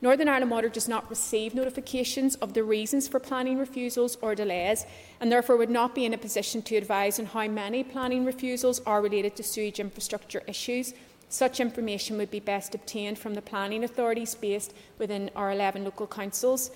Northern 0.01 0.27
Ireland 0.27 0.51
Water 0.51 0.69
does 0.69 0.87
not 0.87 1.09
receive 1.09 1.55
notifications 1.55 2.35
of 2.35 2.53
the 2.53 2.63
reasons 2.63 3.07
for 3.07 3.19
planning 3.19 3.57
refusals 3.57 4.17
or 4.21 4.35
delays 4.35 4.85
and 5.19 5.31
therefore 5.31 5.57
would 5.57 5.69
not 5.69 5.95
be 5.95 6.05
in 6.05 6.13
a 6.13 6.17
position 6.17 6.61
to 6.63 6.75
advise 6.75 7.19
on 7.19 7.27
how 7.27 7.47
many 7.47 7.83
planning 7.83 8.25
refusals 8.25 8.81
are 8.85 9.01
related 9.01 9.35
to 9.35 9.43
sewage 9.43 9.79
infrastructure 9.79 10.43
issues. 10.47 10.93
Such 11.29 11.59
information 11.59 12.17
would 12.17 12.29
be 12.29 12.39
best 12.39 12.75
obtained 12.75 13.17
from 13.17 13.33
the 13.33 13.41
planning 13.41 13.83
authorities 13.83 14.35
based 14.35 14.73
within 14.99 15.31
our 15.35 15.51
11 15.51 15.83
local 15.83 16.07
councils. 16.07 16.71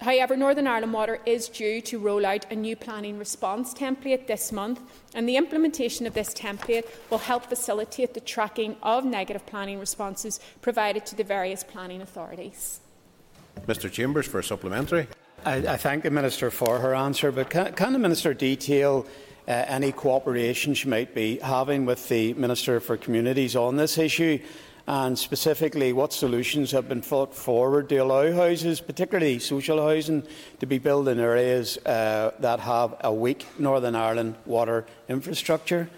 However, 0.00 0.36
Northern 0.36 0.66
Ireland 0.66 0.92
Water 0.92 1.20
is 1.24 1.48
due 1.48 1.80
to 1.82 1.98
roll 1.98 2.26
out 2.26 2.50
a 2.52 2.54
new 2.54 2.76
planning 2.76 3.18
response 3.18 3.72
template 3.72 4.26
this 4.26 4.52
month, 4.52 4.80
and 5.14 5.28
the 5.28 5.36
implementation 5.36 6.06
of 6.06 6.12
this 6.12 6.34
template 6.34 6.84
will 7.10 7.18
help 7.18 7.46
facilitate 7.46 8.12
the 8.12 8.20
tracking 8.20 8.76
of 8.82 9.04
negative 9.04 9.46
planning 9.46 9.80
responses 9.80 10.38
provided 10.60 11.06
to 11.06 11.16
the 11.16 11.24
various 11.24 11.64
planning 11.64 12.02
authorities. 12.02 12.80
Mr 13.66 13.90
Chambers 13.90 14.26
for 14.26 14.40
a 14.40 14.44
supplementary. 14.44 15.08
I, 15.44 15.56
I 15.56 15.76
thank 15.76 16.02
the 16.02 16.10
Minister 16.10 16.50
for 16.50 16.78
her 16.78 16.94
answer, 16.94 17.32
but 17.32 17.48
can, 17.48 17.72
can 17.72 17.92
the 17.92 17.98
Minister 17.98 18.34
detail 18.34 19.06
uh, 19.48 19.64
any 19.66 19.92
cooperation 19.92 20.74
she 20.74 20.88
might 20.88 21.14
be 21.14 21.38
having 21.38 21.86
with 21.86 22.08
the 22.08 22.34
Minister 22.34 22.80
for 22.80 22.96
Communities 22.96 23.56
on 23.56 23.76
this 23.76 23.96
issue? 23.96 24.40
And 24.86 25.18
specifically 25.18 25.92
what 25.92 26.12
solutions 26.12 26.70
have 26.70 26.88
been 26.88 27.02
put 27.02 27.34
forward 27.34 27.88
to 27.88 27.96
allow 27.96 28.32
houses, 28.32 28.80
particularly 28.80 29.38
social 29.38 29.82
housing, 29.82 30.22
to 30.60 30.66
be 30.66 30.78
built 30.78 31.08
in 31.08 31.18
areas 31.18 31.76
uh, 31.78 32.30
that 32.38 32.60
have 32.60 32.94
a 33.00 33.12
weak 33.12 33.44
Northern 33.58 33.96
Ireland 33.96 34.36
water 34.44 34.86
infrastructure. 35.08 35.88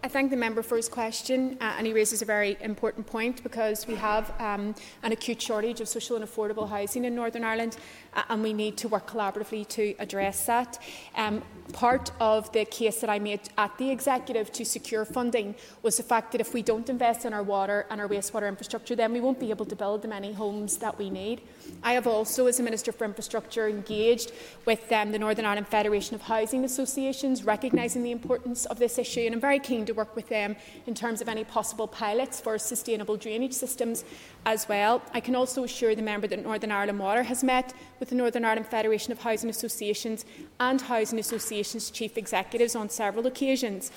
I 0.00 0.06
thank 0.06 0.30
the 0.30 0.36
member 0.36 0.62
for 0.62 0.76
his 0.76 0.88
question, 0.88 1.58
uh, 1.60 1.74
and 1.76 1.84
he 1.84 1.92
raises 1.92 2.22
a 2.22 2.24
very 2.24 2.56
important 2.60 3.04
point 3.04 3.42
because 3.42 3.84
we 3.88 3.96
have 3.96 4.32
um, 4.38 4.76
an 5.02 5.10
acute 5.10 5.42
shortage 5.42 5.80
of 5.80 5.88
social 5.88 6.14
and 6.14 6.24
affordable 6.24 6.68
housing 6.68 7.04
in 7.04 7.16
Northern 7.16 7.42
Ireland, 7.42 7.76
uh, 8.14 8.22
and 8.28 8.40
we 8.40 8.52
need 8.52 8.76
to 8.76 8.86
work 8.86 9.10
collaboratively 9.10 9.66
to 9.70 9.96
address 9.98 10.46
that. 10.46 10.78
Um, 11.16 11.42
part 11.72 12.12
of 12.20 12.50
the 12.52 12.64
case 12.64 13.00
that 13.00 13.10
I 13.10 13.18
made 13.18 13.40
at 13.58 13.76
the 13.76 13.90
executive 13.90 14.52
to 14.52 14.64
secure 14.64 15.04
funding 15.04 15.56
was 15.82 15.96
the 15.96 16.04
fact 16.04 16.30
that 16.30 16.40
if 16.40 16.54
we 16.54 16.62
don't 16.62 16.88
invest 16.88 17.24
in 17.24 17.32
our 17.32 17.42
water 17.42 17.84
and 17.90 18.00
our 18.00 18.08
wastewater 18.08 18.46
infrastructure, 18.46 18.94
then 18.94 19.12
we 19.12 19.20
won't 19.20 19.40
be 19.40 19.50
able 19.50 19.66
to 19.66 19.74
build 19.74 20.02
the 20.02 20.08
many 20.08 20.32
homes 20.32 20.76
that 20.76 20.96
we 20.96 21.10
need. 21.10 21.40
I 21.82 21.94
have 21.94 22.06
also, 22.06 22.46
as 22.46 22.60
a 22.60 22.62
Minister 22.62 22.92
for 22.92 23.04
Infrastructure, 23.04 23.66
engaged 23.66 24.30
with 24.64 24.92
um, 24.92 25.10
the 25.10 25.18
Northern 25.18 25.44
Ireland 25.44 25.66
Federation 25.66 26.14
of 26.14 26.22
Housing 26.22 26.64
Associations, 26.64 27.42
recognising 27.42 28.04
the 28.04 28.12
importance 28.12 28.64
of 28.66 28.78
this 28.78 28.96
issue, 28.96 29.22
and 29.22 29.34
I'm 29.34 29.40
very 29.40 29.58
keen 29.58 29.87
to 29.88 29.94
work 29.94 30.14
with 30.14 30.28
them 30.28 30.54
in 30.86 30.94
terms 30.94 31.20
of 31.20 31.28
any 31.28 31.44
possible 31.44 31.88
pilots 31.88 32.40
for 32.40 32.56
sustainable 32.58 33.16
drainage 33.16 33.52
systems 33.52 34.04
as 34.46 34.68
well. 34.68 35.02
I 35.12 35.20
can 35.20 35.34
also 35.34 35.64
assure 35.64 35.94
the 35.94 36.02
member 36.02 36.28
that 36.28 36.42
Northern 36.42 36.70
Ireland 36.70 37.00
Water 37.00 37.24
has 37.24 37.42
met 37.42 37.74
with 37.98 38.10
the 38.10 38.14
Northern 38.14 38.44
Ireland 38.44 38.66
Federation 38.66 39.12
of 39.12 39.18
Housing 39.20 39.50
Associations 39.50 40.24
and 40.60 40.80
Housing 40.80 41.18
Associations 41.18 41.90
chief 41.90 42.16
executives 42.16 42.76
on 42.76 42.88
several 42.88 43.26
occasions 43.26 43.90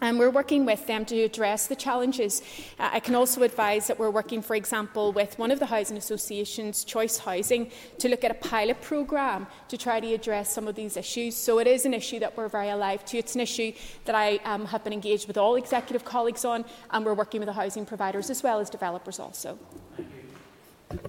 and 0.00 0.18
we're 0.18 0.30
working 0.30 0.64
with 0.64 0.86
them 0.86 1.04
to 1.06 1.22
address 1.22 1.66
the 1.66 1.76
challenges. 1.76 2.42
Uh, 2.78 2.90
I 2.92 3.00
can 3.00 3.14
also 3.14 3.42
advise 3.42 3.86
that 3.86 3.98
we're 3.98 4.10
working, 4.10 4.42
for 4.42 4.54
example, 4.54 5.12
with 5.12 5.38
one 5.38 5.50
of 5.50 5.58
the 5.58 5.66
housing 5.66 5.96
associations, 5.96 6.84
Choice 6.84 7.18
Housing, 7.18 7.70
to 7.98 8.08
look 8.08 8.24
at 8.24 8.30
a 8.30 8.34
pilot 8.34 8.80
programme 8.80 9.46
to 9.68 9.78
try 9.78 10.00
to 10.00 10.14
address 10.14 10.52
some 10.52 10.68
of 10.68 10.74
these 10.74 10.96
issues. 10.96 11.36
So 11.36 11.58
it 11.58 11.66
is 11.66 11.86
an 11.86 11.94
issue 11.94 12.18
that 12.20 12.36
we're 12.36 12.48
very 12.48 12.70
alive 12.70 13.04
to. 13.06 13.18
It's 13.18 13.34
an 13.34 13.40
issue 13.40 13.72
that 14.04 14.14
I 14.14 14.36
um, 14.44 14.66
have 14.66 14.84
been 14.84 14.92
engaged 14.92 15.26
with 15.26 15.38
all 15.38 15.56
executive 15.56 16.04
colleagues 16.04 16.44
on, 16.44 16.64
and 16.90 17.04
we're 17.04 17.14
working 17.14 17.40
with 17.40 17.46
the 17.46 17.54
housing 17.54 17.86
providers 17.86 18.30
as 18.30 18.42
well 18.42 18.60
as 18.60 18.70
developers 18.70 19.18
also. 19.18 19.58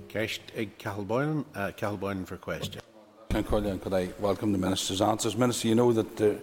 Cash, 0.07 0.39
uh, 0.57 0.63
Cathal 0.77 1.03
Boylan, 1.03 1.45
uh, 1.53 1.71
Cathal 1.75 1.97
Boylan 1.97 2.25
for 2.25 2.37
question. 2.37 2.81
Colin, 3.43 3.79
could 3.79 3.93
I 3.93 4.09
welcome 4.19 4.53
the 4.53 4.57
Minister's 4.57 5.01
answers? 5.01 5.35
Minister, 5.35 5.67
you 5.67 5.75
know 5.75 5.91
that 5.91 6.15
the 6.15 6.39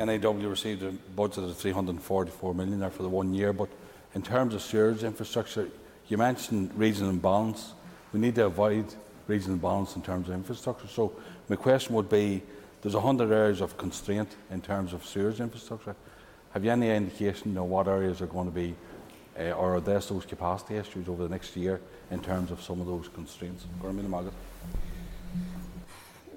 NIW 0.00 0.48
received 0.48 0.82
a 0.82 0.92
budget 1.14 1.44
of 1.44 1.56
344 1.58 2.54
million 2.54 2.80
there 2.80 2.90
for 2.90 3.02
the 3.02 3.08
one 3.08 3.34
year, 3.34 3.52
but 3.52 3.68
in 4.14 4.22
terms 4.22 4.54
of 4.54 4.62
sewage 4.62 5.04
infrastructure, 5.04 5.68
you 6.08 6.16
mentioned 6.16 6.72
regional 6.74 7.12
balance. 7.12 7.74
We 8.14 8.20
need 8.20 8.34
to 8.36 8.46
avoid 8.46 8.86
regional 9.26 9.58
balance 9.58 9.96
in 9.96 10.02
terms 10.02 10.28
of 10.28 10.34
infrastructure. 10.34 10.88
So 10.88 11.12
my 11.50 11.56
question 11.56 11.94
would 11.96 12.08
be, 12.08 12.42
there's 12.80 12.94
100 12.94 13.30
areas 13.30 13.60
of 13.60 13.76
constraint 13.76 14.34
in 14.50 14.62
terms 14.62 14.94
of 14.94 15.04
sewage 15.04 15.38
infrastructure. 15.38 15.94
Have 16.54 16.64
you 16.64 16.70
any 16.70 16.88
indication 16.90 17.56
of 17.58 17.64
what 17.64 17.86
areas 17.86 18.22
are 18.22 18.26
going 18.26 18.46
to 18.46 18.54
be, 18.54 18.74
uh, 19.38 19.52
or 19.52 19.76
are 19.76 19.80
there 19.80 20.00
those 20.00 20.24
capacity 20.24 20.76
issues 20.76 21.08
over 21.08 21.24
the 21.24 21.28
next 21.28 21.54
year 21.56 21.78
in 22.10 22.20
terms 22.20 22.50
of 22.50 22.62
some 22.62 22.80
of 22.80 22.86
those 22.86 23.08
constraints? 23.08 23.66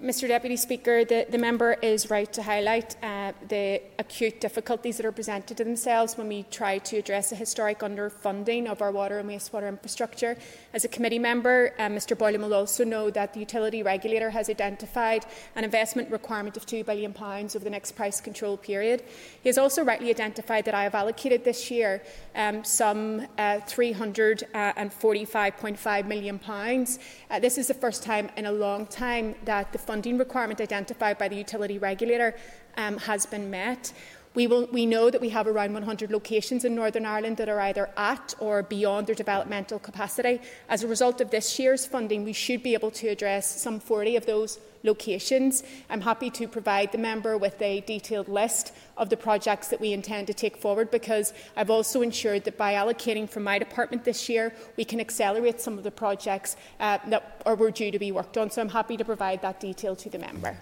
Mr 0.04 0.28
Deputy 0.28 0.58
Speaker, 0.58 1.06
the, 1.06 1.26
the 1.30 1.38
member 1.38 1.78
is 1.82 2.10
right 2.10 2.32
to 2.34 2.44
highlight 2.44 2.98
uh, 3.02 3.06
the 3.48 3.82
acute 4.00 4.40
difficulties 4.40 4.98
that 4.98 5.06
are 5.06 5.12
presented 5.12 5.58
to 5.58 5.64
themselves 5.64 6.18
when 6.18 6.28
we 6.28 6.44
try 6.52 6.78
to 6.78 6.98
address 6.98 7.30
the 7.30 7.36
historic 7.36 7.80
underfunding 7.80 8.68
of 8.68 8.82
our 8.82 8.92
water 8.92 9.20
and 9.20 9.30
wastewater 9.30 9.68
infrastructure. 9.68 10.38
As 10.74 10.86
a 10.86 10.88
committee 10.88 11.20
member, 11.20 11.74
uh, 11.78 11.84
Mr 11.84 12.18
Boylan 12.18 12.42
will 12.42 12.54
also 12.54 12.84
know 12.84 13.10
that 13.10 13.34
the 13.34 13.40
utility 13.40 13.84
regulator 13.84 14.30
has 14.30 14.50
identified 14.50 15.26
an 15.56 15.64
investment 15.64 16.12
requirement 16.12 16.58
of 16.58 16.66
£2 16.66 16.86
billion 16.86 17.14
over 17.18 17.60
the 17.60 17.70
next 17.70 17.94
price 17.94 18.20
control 18.22 18.58
period. 18.58 19.04
He 19.42 19.50
has 19.50 19.58
also 19.58 19.84
rightly 19.84 20.10
identified 20.10 20.66
that 20.66 20.74
I 20.74 20.84
have 20.84 20.96
allocated 20.96 21.44
this 21.44 21.72
year 21.72 22.02
um, 22.36 22.64
some 22.64 23.28
uh, 23.38 23.60
£345.5 23.68 26.08
million. 26.08 26.40
Uh, 27.30 27.40
this 27.40 27.58
is 27.58 27.68
the 27.68 27.74
first 27.74 28.04
time 28.04 28.30
in 28.38 28.46
a 28.46 28.52
long 28.52 28.86
time 28.88 29.36
that 29.46 29.72
the 29.72 29.78
funding 29.78 30.18
requirement 30.18 30.62
identified 30.62 31.18
by 31.18 31.28
the 31.28 31.36
utility 31.36 31.78
regulator 31.78 32.36
um, 32.78 32.98
has 32.98 33.26
been 33.26 33.50
met. 33.50 33.94
We, 34.36 34.48
will, 34.48 34.66
we 34.72 34.88
know 34.88 35.12
that 35.12 35.22
we 35.22 35.30
have 35.30 35.46
around 35.46 35.74
100 35.74 36.12
locations 36.12 36.66
in 36.66 36.74
Northern 36.74 37.06
Ireland 37.06 37.38
that 37.38 37.50
are 37.50 37.60
either 37.60 37.92
at 37.96 38.34
or 38.40 38.64
beyond 38.64 39.06
their 39.06 39.16
developmental 39.16 39.78
capacity. 39.78 40.42
As 40.70 40.84
a 40.84 40.88
result 40.88 41.22
of 41.22 41.30
this 41.30 41.60
year's 41.60 41.86
funding, 41.86 42.24
we 42.24 42.34
should 42.34 42.64
be 42.64 42.74
able 42.74 42.90
to 42.92 43.10
address 43.10 43.62
some 43.62 43.80
40 43.80 44.16
of 44.16 44.26
those 44.26 44.60
locations. 44.84 45.64
I'm 45.88 46.02
happy 46.02 46.32
to 46.32 46.48
provide 46.48 46.92
the 46.92 46.98
member 46.98 47.38
with 47.38 47.62
a 47.62 47.82
detailed 47.82 48.28
list 48.28 48.74
of 48.98 49.10
the 49.10 49.18
projects 49.18 49.68
that 49.68 49.80
we 49.80 49.94
intend 49.94 50.28
to 50.28 50.34
take 50.34 50.58
forward 50.58 50.90
because 50.90 51.32
I've 51.56 51.70
also 51.70 52.02
ensured 52.02 52.44
that 52.46 52.58
by 52.58 52.74
allocating 52.74 53.30
from 53.30 53.44
my 53.44 53.60
department 53.60 54.04
this 54.04 54.28
year, 54.30 54.52
we 54.78 54.84
can 54.84 55.00
accelerate 55.00 55.62
some 55.62 55.78
of 55.78 55.84
the 55.84 55.92
projects 55.92 56.56
uh, 56.80 56.98
that 57.08 57.42
are, 57.46 57.56
were 57.56 57.72
due 57.72 57.92
to 57.92 58.00
be 58.00 58.12
worked 58.12 58.38
on. 58.38 58.50
So 58.50 58.62
I'm 58.62 58.70
happy 58.70 58.98
to 58.98 59.06
provide 59.06 59.44
that 59.44 59.60
detail 59.60 59.96
to 59.96 60.10
the 60.10 60.20
member. 60.20 60.58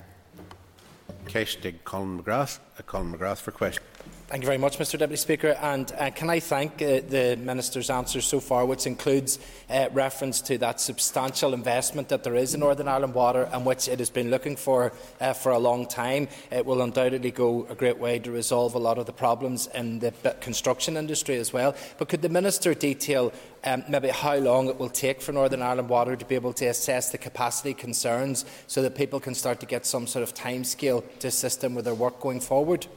Case 1.28 1.56
Colin 1.84 2.22
McGrath. 2.22 2.60
Colin 2.86 3.14
McGrath 3.14 3.38
for 3.38 3.52
question. 3.52 3.84
Thank 4.32 4.44
you 4.44 4.48
very 4.48 4.60
much, 4.60 4.78
Mr 4.78 4.98
Deputy 4.98 5.18
Speaker. 5.18 5.58
And 5.62 5.92
uh, 6.00 6.10
can 6.10 6.30
I 6.30 6.40
thank 6.40 6.82
uh, 6.82 7.02
the 7.06 7.38
Minister's 7.38 7.90
answer 7.90 8.22
so 8.22 8.40
far, 8.40 8.66
which 8.66 8.88
includes 8.88 9.40
uh, 9.70 9.90
reference 9.92 10.40
to 10.44 10.58
that 10.60 10.80
substantial 10.80 11.54
investment 11.54 12.08
that 12.08 12.24
there 12.24 12.38
is 12.38 12.54
in 12.54 12.62
Northern 12.62 12.88
Ireland 12.88 13.14
Water 13.14 13.50
and 13.52 13.66
which 13.66 13.90
it 13.90 14.00
has 14.00 14.10
been 14.10 14.30
looking 14.32 14.56
for 14.56 14.94
uh, 15.20 15.34
for 15.34 15.52
a 15.52 15.60
long 15.60 15.86
time. 15.86 16.30
It 16.50 16.66
will 16.66 16.82
undoubtedly 16.82 17.32
go 17.32 17.68
a 17.70 17.76
great 17.76 17.98
way 17.98 18.20
to 18.20 18.32
resolve 18.32 18.74
a 18.74 18.80
lot 18.80 18.98
of 18.98 19.06
the 19.06 19.12
problems 19.12 19.68
in 19.76 20.00
the 20.00 20.14
construction 20.40 20.96
industry 20.96 21.36
as 21.36 21.52
well. 21.52 21.76
But 21.98 22.08
could 22.08 22.22
the 22.22 22.30
Minister 22.30 22.74
detail 22.74 23.34
um, 23.66 23.84
maybe 23.90 24.08
how 24.08 24.38
long 24.38 24.70
it 24.70 24.80
will 24.80 24.88
take 24.88 25.22
for 25.22 25.34
Northern 25.34 25.62
Ireland 25.62 25.90
Water 25.90 26.16
to 26.16 26.26
be 26.26 26.36
able 26.36 26.54
to 26.54 26.68
assess 26.68 27.12
the 27.12 27.18
capacity 27.18 27.74
concerns 27.74 28.46
so 28.68 28.82
that 28.82 28.96
people 28.96 29.20
can 29.20 29.36
start 29.36 29.60
to 29.60 29.66
get 29.66 29.86
some 29.86 30.08
sort 30.08 30.24
of 30.24 30.34
timescale 30.34 31.04
to 31.20 31.28
assist 31.28 31.60
them 31.60 31.76
with 31.76 31.84
their 31.84 31.94
work 31.94 32.22
going 32.22 32.40
forward? 32.40 32.88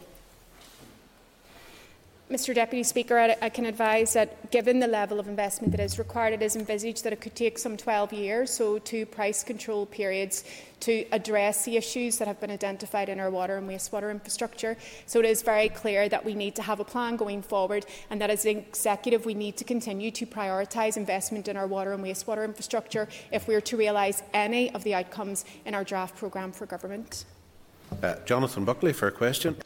Mr 2.31 2.55
Deputy 2.55 2.83
Speaker, 2.83 3.19
I, 3.19 3.37
I 3.43 3.49
can 3.51 3.67
advise 3.67 4.15
that 4.15 4.51
given 4.51 4.81
the 4.81 4.87
level 4.87 5.21
of 5.21 5.29
investment 5.29 5.73
that 5.73 5.81
is 5.81 5.99
required, 5.99 6.33
it 6.33 6.41
is 6.41 6.57
envisaged 6.57 7.05
that 7.05 7.13
it 7.13 7.21
could 7.21 7.35
take 7.35 7.59
some 7.59 7.77
12 7.77 8.15
years, 8.15 8.51
so 8.51 8.79
two 8.79 9.05
price 9.05 9.45
control 9.45 9.85
periods, 9.85 10.43
to 10.81 11.05
address 11.13 11.67
the 11.67 11.77
issues 11.77 12.17
that 12.17 12.27
have 12.27 12.41
been 12.41 12.51
identified 12.51 13.11
in 13.11 13.21
our 13.21 13.31
water 13.31 13.59
and 13.59 13.69
wastewater 13.69 14.11
infrastructure. 14.11 14.75
So 15.05 15.19
it 15.19 15.27
is 15.27 15.43
very 15.43 15.69
clear 15.69 16.09
that 16.09 16.25
we 16.25 16.35
need 16.35 16.55
to 16.57 16.63
have 16.63 16.81
a 16.81 16.85
plan 16.85 17.17
going 17.17 17.43
forward 17.43 17.85
and 18.09 18.19
that 18.23 18.31
as 18.31 18.47
an 18.47 18.57
executive 18.57 19.27
we 19.27 19.35
need 19.35 19.59
to 19.59 19.65
continue 19.65 20.11
to 20.13 20.25
prioritise 20.25 20.97
investment 20.97 21.49
in 21.49 21.59
our 21.59 21.67
water 21.67 21.93
and 21.93 22.03
wastewater 22.03 22.47
infrastructure 22.47 23.07
if 23.33 23.47
we 23.47 23.55
are 23.55 23.61
to 23.61 23.77
realise 23.77 24.23
any 24.33 24.73
of 24.75 24.83
the 24.85 24.95
outcomes 24.95 25.45
in 25.67 25.75
our 25.75 25.85
draft 25.85 26.17
programme 26.17 26.53
for 26.53 26.65
government. 26.65 27.27
Uh, 28.03 28.15
Jonathan 28.25 28.65
Buckley 28.65 28.95
for 28.95 29.09
a 29.09 29.13
question. 29.13 29.57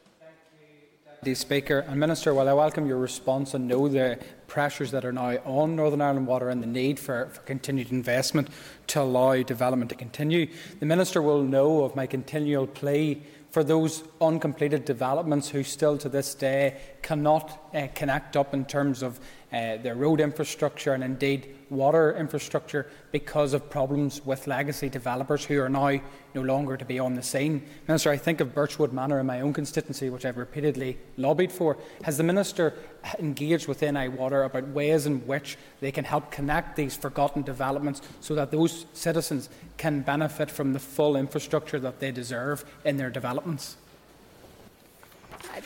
Deputy 1.19 1.35
Speaker. 1.35 1.81
And 1.81 1.99
Minister, 1.99 2.33
while 2.33 2.49
I 2.49 2.53
welcome 2.53 2.87
your 2.87 2.99
response 2.99 3.53
and 3.53 3.67
know 3.67 3.89
the 3.89 4.21
pressures 4.47 4.93
that 4.93 5.05
are 5.05 5.11
now 5.11 5.31
on 5.45 5.75
Northern 5.75 6.01
Ireland 6.01 6.29
Water 6.29 6.49
and 6.49 6.63
the 6.63 6.67
need 6.69 7.01
for, 7.01 7.27
for 7.33 7.41
continued 7.41 7.91
investment 7.91 8.49
to 8.89 9.03
allow 9.03 9.43
development 9.43 9.89
to 9.91 9.97
continue, 9.97 10.47
the 10.79 10.87
Minister 10.87 11.21
will 11.21 11.43
know 11.43 11.83
of 11.83 11.97
my 11.97 12.07
continual 12.07 12.69
plea 12.69 13.21
for 13.51 13.65
those 13.65 14.05
uncompleted 14.21 14.85
developments 14.85 15.49
who 15.49 15.65
still 15.65 15.99
to 15.99 16.09
this 16.09 16.37
day 16.37 16.77
cannot 17.09 17.71
uh, 17.75 17.87
connect 17.95 18.37
up 18.37 18.53
in 18.53 18.67
terms 18.67 19.03
of 19.03 19.19
uh, 19.51 19.79
their 19.79 19.95
road 19.95 20.21
infrastructure 20.21 20.93
and 20.93 21.03
indeed 21.03 21.57
water 21.71 22.15
infrastructure 22.15 22.87
because 23.13 23.55
of 23.55 23.71
problems 23.71 24.21
with 24.27 24.47
legacy 24.47 24.91
developers 24.91 25.43
who 25.43 25.59
are 25.59 25.71
now 25.71 25.99
no 26.35 26.43
longer 26.43 26.77
to 26.77 26.85
be 26.85 26.99
on 26.99 27.15
the 27.15 27.23
scene. 27.23 27.63
Minister, 27.87 28.11
I 28.11 28.19
think 28.19 28.43
of 28.43 28.55
Birchwood 28.55 28.93
Manor 28.93 29.21
in 29.21 29.25
my 29.25 29.41
own 29.41 29.55
constituency, 29.55 30.11
which 30.11 30.27
I've 30.27 30.37
repeatedly 30.37 30.99
lobbied 31.17 31.51
for. 31.51 31.79
Has 32.05 32.19
the 32.19 32.25
Minister 32.25 32.75
engaged 33.19 33.69
with 33.69 33.81
NI 33.81 34.09
Water 34.09 34.43
about 34.43 34.69
ways 34.69 35.07
in 35.07 35.27
which 35.27 35.57
they 35.81 35.91
can 35.91 36.05
help 36.05 36.31
connect 36.31 36.77
these 36.77 36.95
forgotten 36.95 37.41
developments 37.41 38.03
so 38.21 38.35
that 38.35 38.51
those 38.51 38.85
citizens 38.93 39.49
can 39.79 40.03
benefit 40.03 40.51
from 40.51 40.75
the 40.75 40.79
full 40.79 41.17
infrastructure 41.17 41.81
that 41.81 42.01
they 42.01 42.13
deserve 42.13 42.67
in 42.85 42.99
their 42.99 43.09
developments? 43.09 43.79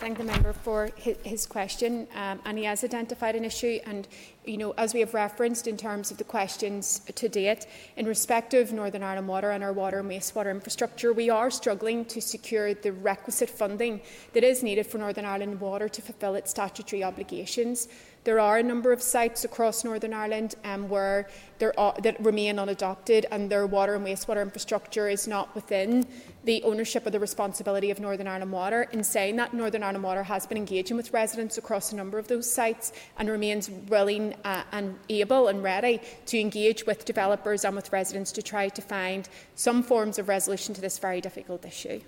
Thank 0.02 0.18
the 0.18 0.24
member 0.24 0.52
for 0.52 0.90
his, 0.96 1.16
his 1.22 1.46
question, 1.46 2.08
um, 2.16 2.40
and 2.44 2.58
he 2.58 2.64
has 2.64 2.82
identified 2.82 3.36
an 3.36 3.44
issue. 3.44 3.78
And 3.86 4.08
you 4.44 4.56
know, 4.56 4.72
as 4.72 4.94
we 4.94 4.98
have 4.98 5.14
referenced 5.14 5.68
in 5.68 5.76
terms 5.76 6.10
of 6.10 6.18
the 6.18 6.24
questions 6.24 7.02
to 7.14 7.28
date, 7.28 7.68
in 7.96 8.06
respect 8.06 8.52
of 8.52 8.72
Northern 8.72 9.04
Ireland 9.04 9.28
Water 9.28 9.52
and 9.52 9.62
our 9.62 9.72
water 9.72 10.00
and 10.00 10.10
wastewater 10.10 10.50
infrastructure, 10.50 11.12
we 11.12 11.30
are 11.30 11.52
struggling 11.52 12.04
to 12.06 12.20
secure 12.20 12.74
the 12.74 12.90
requisite 12.90 13.48
funding 13.48 14.00
that 14.32 14.42
is 14.42 14.64
needed 14.64 14.88
for 14.88 14.98
Northern 14.98 15.24
Ireland 15.24 15.60
Water 15.60 15.88
to 15.88 16.02
fulfil 16.02 16.34
its 16.34 16.50
statutory 16.50 17.04
obligations. 17.04 17.86
There 18.24 18.40
are 18.40 18.58
a 18.58 18.62
number 18.62 18.92
of 18.92 19.02
sites 19.02 19.44
across 19.44 19.84
Northern 19.84 20.14
Ireland 20.14 20.56
um, 20.64 20.88
where 20.88 21.28
there 21.60 21.78
are, 21.78 21.94
that 22.02 22.18
remain 22.20 22.56
unadopted 22.56 23.26
and 23.30 23.48
their 23.48 23.68
water 23.68 23.94
and 23.94 24.04
wastewater 24.04 24.42
infrastructure 24.42 25.08
is 25.08 25.28
not 25.28 25.54
within 25.54 26.08
the 26.44 26.62
ownership 26.64 27.06
or 27.06 27.10
the 27.10 27.20
responsibility 27.20 27.90
of 27.90 28.00
Northern 28.00 28.26
Ireland 28.26 28.52
Water. 28.52 28.88
In 28.92 29.04
saying 29.04 29.36
that, 29.36 29.54
Northern 29.54 29.82
Ireland 29.82 30.04
Water 30.04 30.22
has 30.22 30.46
been 30.46 30.58
engaging 30.58 30.96
with 30.96 31.12
residents 31.12 31.58
across 31.58 31.92
a 31.92 31.96
number 31.96 32.18
of 32.18 32.28
those 32.28 32.52
sites 32.52 32.92
and 33.18 33.28
remains 33.28 33.70
willing 33.70 34.34
uh, 34.44 34.64
and 34.72 34.98
able 35.08 35.48
and 35.48 35.62
ready 35.62 36.00
to 36.26 36.38
engage 36.38 36.86
with 36.86 37.04
developers 37.04 37.64
and 37.64 37.76
with 37.76 37.92
residents 37.92 38.32
to 38.32 38.42
try 38.42 38.68
to 38.68 38.82
find 38.82 39.28
some 39.54 39.82
forms 39.82 40.18
of 40.18 40.28
resolution 40.28 40.74
to 40.74 40.80
this 40.80 40.98
very 40.98 41.20
difficult 41.20 41.64
issue. 41.64 42.00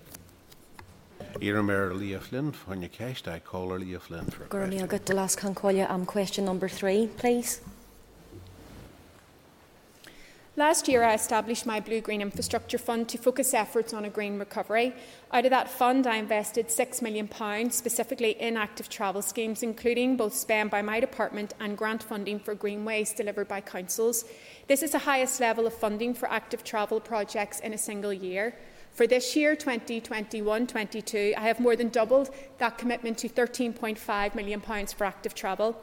Iramir 1.39 1.97
Leah 1.97 2.19
Flynn, 2.19 2.51
Fanya 2.53 2.89
Cash, 2.89 3.27
I 3.27 3.39
call 3.39 3.69
her 3.69 3.79
Leah 3.79 3.99
Flynn 3.99 4.25
for 4.25 4.45
Gurmia 4.45 4.87
got 4.87 5.05
the 5.05 5.13
last 5.13 5.37
concolia 5.37 5.89
am 5.89 6.05
question 6.05 6.45
number 6.45 6.69
three, 6.69 7.07
please. 7.17 7.61
Last 10.57 10.87
year, 10.87 11.03
I 11.03 11.15
established 11.15 11.65
my 11.65 11.81
Blue 11.81 11.99
Green 11.99 12.21
Infrastructure 12.21 12.77
Fund 12.77 13.09
to 13.09 13.17
focus 13.17 13.53
efforts 13.53 13.93
on 13.93 14.05
a 14.05 14.09
green 14.09 14.39
recovery. 14.39 14.95
Out 15.33 15.43
of 15.43 15.49
that 15.49 15.69
fund, 15.69 16.07
I 16.07 16.15
invested 16.15 16.69
£6 16.69 17.01
million 17.01 17.27
specifically 17.71 18.31
in 18.39 18.55
active 18.55 18.87
travel 18.87 19.21
schemes, 19.21 19.63
including 19.63 20.15
both 20.15 20.33
spend 20.33 20.71
by 20.71 20.81
my 20.81 21.01
department 21.01 21.53
and 21.59 21.77
grant 21.77 22.03
funding 22.03 22.39
for 22.39 22.55
greenways 22.55 23.11
delivered 23.11 23.49
by 23.49 23.59
councils. 23.59 24.23
This 24.67 24.81
is 24.81 24.91
the 24.93 24.99
highest 24.99 25.41
level 25.41 25.67
of 25.67 25.73
funding 25.73 26.13
for 26.13 26.31
active 26.31 26.63
travel 26.63 27.01
projects 27.01 27.59
in 27.59 27.73
a 27.73 27.77
single 27.77 28.13
year. 28.13 28.55
For 28.93 29.07
this 29.07 29.35
year, 29.35 29.57
2021-22, 29.57 31.35
I 31.35 31.41
have 31.41 31.59
more 31.59 31.75
than 31.75 31.89
doubled 31.89 32.29
that 32.59 32.77
commitment 32.77 33.17
to 33.17 33.27
£13.5 33.27 34.35
million 34.35 34.61
for 34.61 35.03
active 35.03 35.35
travel. 35.35 35.75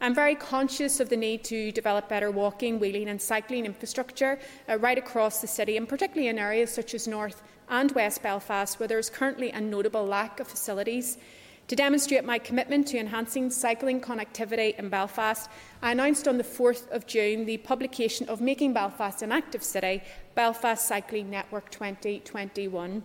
I'm 0.00 0.14
very 0.14 0.36
conscious 0.36 1.00
of 1.00 1.08
the 1.08 1.16
need 1.16 1.42
to 1.44 1.72
develop 1.72 2.08
better 2.08 2.30
walking, 2.30 2.78
wheeling 2.78 3.08
and 3.08 3.20
cycling 3.20 3.66
infrastructure 3.66 4.38
uh, 4.68 4.78
right 4.78 4.96
across 4.96 5.40
the 5.40 5.48
city 5.48 5.76
and 5.76 5.88
particularly 5.88 6.28
in 6.28 6.38
areas 6.38 6.70
such 6.72 6.94
as 6.94 7.08
North 7.08 7.42
and 7.68 7.90
West 7.92 8.22
Belfast 8.22 8.78
where 8.78 8.86
there 8.86 9.00
is 9.00 9.10
currently 9.10 9.50
a 9.50 9.60
notable 9.60 10.06
lack 10.06 10.38
of 10.38 10.46
facilities. 10.46 11.18
To 11.66 11.76
demonstrate 11.76 12.24
my 12.24 12.38
commitment 12.38 12.86
to 12.88 12.98
enhancing 12.98 13.50
cycling 13.50 14.00
connectivity 14.00 14.78
in 14.78 14.88
Belfast, 14.88 15.50
I 15.82 15.90
announced 15.90 16.28
on 16.28 16.38
the 16.38 16.44
4th 16.44 16.88
of 16.90 17.06
June 17.06 17.44
the 17.44 17.58
publication 17.58 18.28
of 18.28 18.40
Making 18.40 18.72
Belfast 18.72 19.20
an 19.20 19.32
Active 19.32 19.64
City, 19.64 20.02
Belfast 20.34 20.86
Cycling 20.86 21.28
Network 21.28 21.70
2021. 21.70 23.02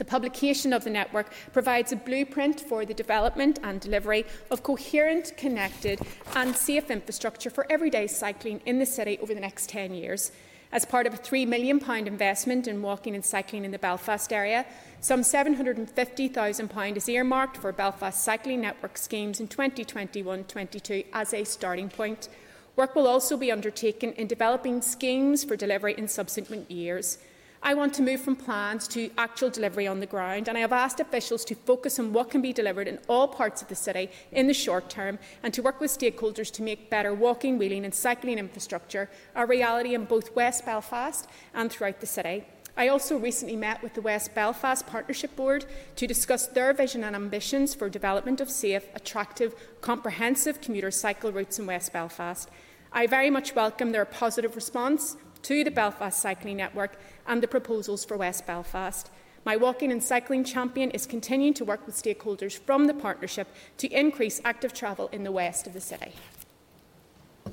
The 0.00 0.06
publication 0.06 0.72
of 0.72 0.82
the 0.82 0.88
network 0.88 1.30
provides 1.52 1.92
a 1.92 1.96
blueprint 1.96 2.58
for 2.58 2.86
the 2.86 2.94
development 2.94 3.58
and 3.62 3.78
delivery 3.78 4.24
of 4.50 4.62
coherent, 4.62 5.36
connected 5.36 6.00
and 6.34 6.56
safe 6.56 6.90
infrastructure 6.90 7.50
for 7.50 7.66
everyday 7.68 8.06
cycling 8.06 8.62
in 8.64 8.78
the 8.78 8.86
city 8.86 9.18
over 9.20 9.34
the 9.34 9.40
next 9.40 9.68
10 9.68 9.92
years. 9.92 10.32
As 10.72 10.86
part 10.86 11.06
of 11.06 11.12
a 11.12 11.18
£3 11.18 11.46
million 11.46 11.78
investment 12.06 12.66
in 12.66 12.80
walking 12.80 13.14
and 13.14 13.22
cycling 13.22 13.66
in 13.66 13.72
the 13.72 13.78
Belfast 13.78 14.32
area, 14.32 14.64
some 15.02 15.20
£750,000 15.20 16.96
is 16.96 17.06
earmarked 17.06 17.58
for 17.58 17.70
Belfast 17.70 18.24
Cycling 18.24 18.62
Network 18.62 18.96
schemes 18.96 19.38
in 19.38 19.48
2021-22 19.48 21.04
as 21.12 21.34
a 21.34 21.44
starting 21.44 21.90
point. 21.90 22.30
Work 22.74 22.94
will 22.94 23.06
also 23.06 23.36
be 23.36 23.52
undertaken 23.52 24.14
in 24.14 24.28
developing 24.28 24.80
schemes 24.80 25.44
for 25.44 25.56
delivery 25.56 25.94
in 25.98 26.08
subsequent 26.08 26.70
years. 26.70 27.18
I 27.62 27.74
want 27.74 27.92
to 27.94 28.02
move 28.02 28.22
from 28.22 28.36
plans 28.36 28.88
to 28.88 29.10
actual 29.18 29.50
delivery 29.50 29.86
on 29.86 30.00
the 30.00 30.06
ground, 30.06 30.48
and 30.48 30.56
I 30.56 30.62
have 30.62 30.72
asked 30.72 30.98
officials 30.98 31.44
to 31.44 31.54
focus 31.54 31.98
on 31.98 32.14
what 32.14 32.30
can 32.30 32.40
be 32.40 32.54
delivered 32.54 32.88
in 32.88 32.98
all 33.06 33.28
parts 33.28 33.60
of 33.60 33.68
the 33.68 33.74
city 33.74 34.10
in 34.32 34.46
the 34.46 34.54
short 34.54 34.88
term 34.88 35.18
and 35.42 35.52
to 35.52 35.62
work 35.62 35.78
with 35.78 35.90
stakeholders 35.90 36.50
to 36.52 36.62
make 36.62 36.88
better 36.88 37.12
walking, 37.12 37.58
wheeling 37.58 37.84
and 37.84 37.94
cycling 37.94 38.38
infrastructure 38.38 39.10
a 39.34 39.44
reality 39.44 39.94
in 39.94 40.06
both 40.06 40.34
West 40.34 40.64
Belfast 40.64 41.28
and 41.52 41.70
throughout 41.70 42.00
the 42.00 42.06
city. 42.06 42.44
I 42.78 42.88
also 42.88 43.18
recently 43.18 43.56
met 43.56 43.82
with 43.82 43.92
the 43.92 44.00
West 44.00 44.34
Belfast 44.34 44.86
Partnership 44.86 45.36
Board 45.36 45.66
to 45.96 46.06
discuss 46.06 46.46
their 46.46 46.72
vision 46.72 47.04
and 47.04 47.14
ambitions 47.14 47.74
for 47.74 47.90
development 47.90 48.40
of 48.40 48.48
safe, 48.48 48.88
attractive, 48.94 49.54
comprehensive 49.82 50.62
commuter 50.62 50.90
cycle 50.90 51.30
routes 51.30 51.58
in 51.58 51.66
West 51.66 51.92
Belfast. 51.92 52.48
I 52.90 53.06
very 53.06 53.28
much 53.28 53.54
welcome 53.54 53.92
their 53.92 54.06
positive 54.06 54.56
response 54.56 55.18
to 55.42 55.64
the 55.64 55.70
Belfast 55.70 56.20
Cycling 56.20 56.56
Network 56.56 56.98
and 57.30 57.42
the 57.42 57.48
proposals 57.48 58.04
for 58.04 58.16
West 58.16 58.46
Belfast. 58.46 59.08
My 59.46 59.56
walking 59.56 59.90
and 59.90 60.02
cycling 60.02 60.44
champion 60.44 60.90
is 60.90 61.06
continuing 61.06 61.54
to 61.54 61.64
work 61.64 61.86
with 61.86 61.94
stakeholders 61.94 62.58
from 62.58 62.86
the 62.88 62.92
partnership 62.92 63.48
to 63.78 63.88
increase 63.88 64.40
active 64.44 64.74
travel 64.74 65.08
in 65.12 65.24
the 65.24 65.32
west 65.32 65.66
of 65.66 65.72
the 65.72 65.80
city. 65.80 66.12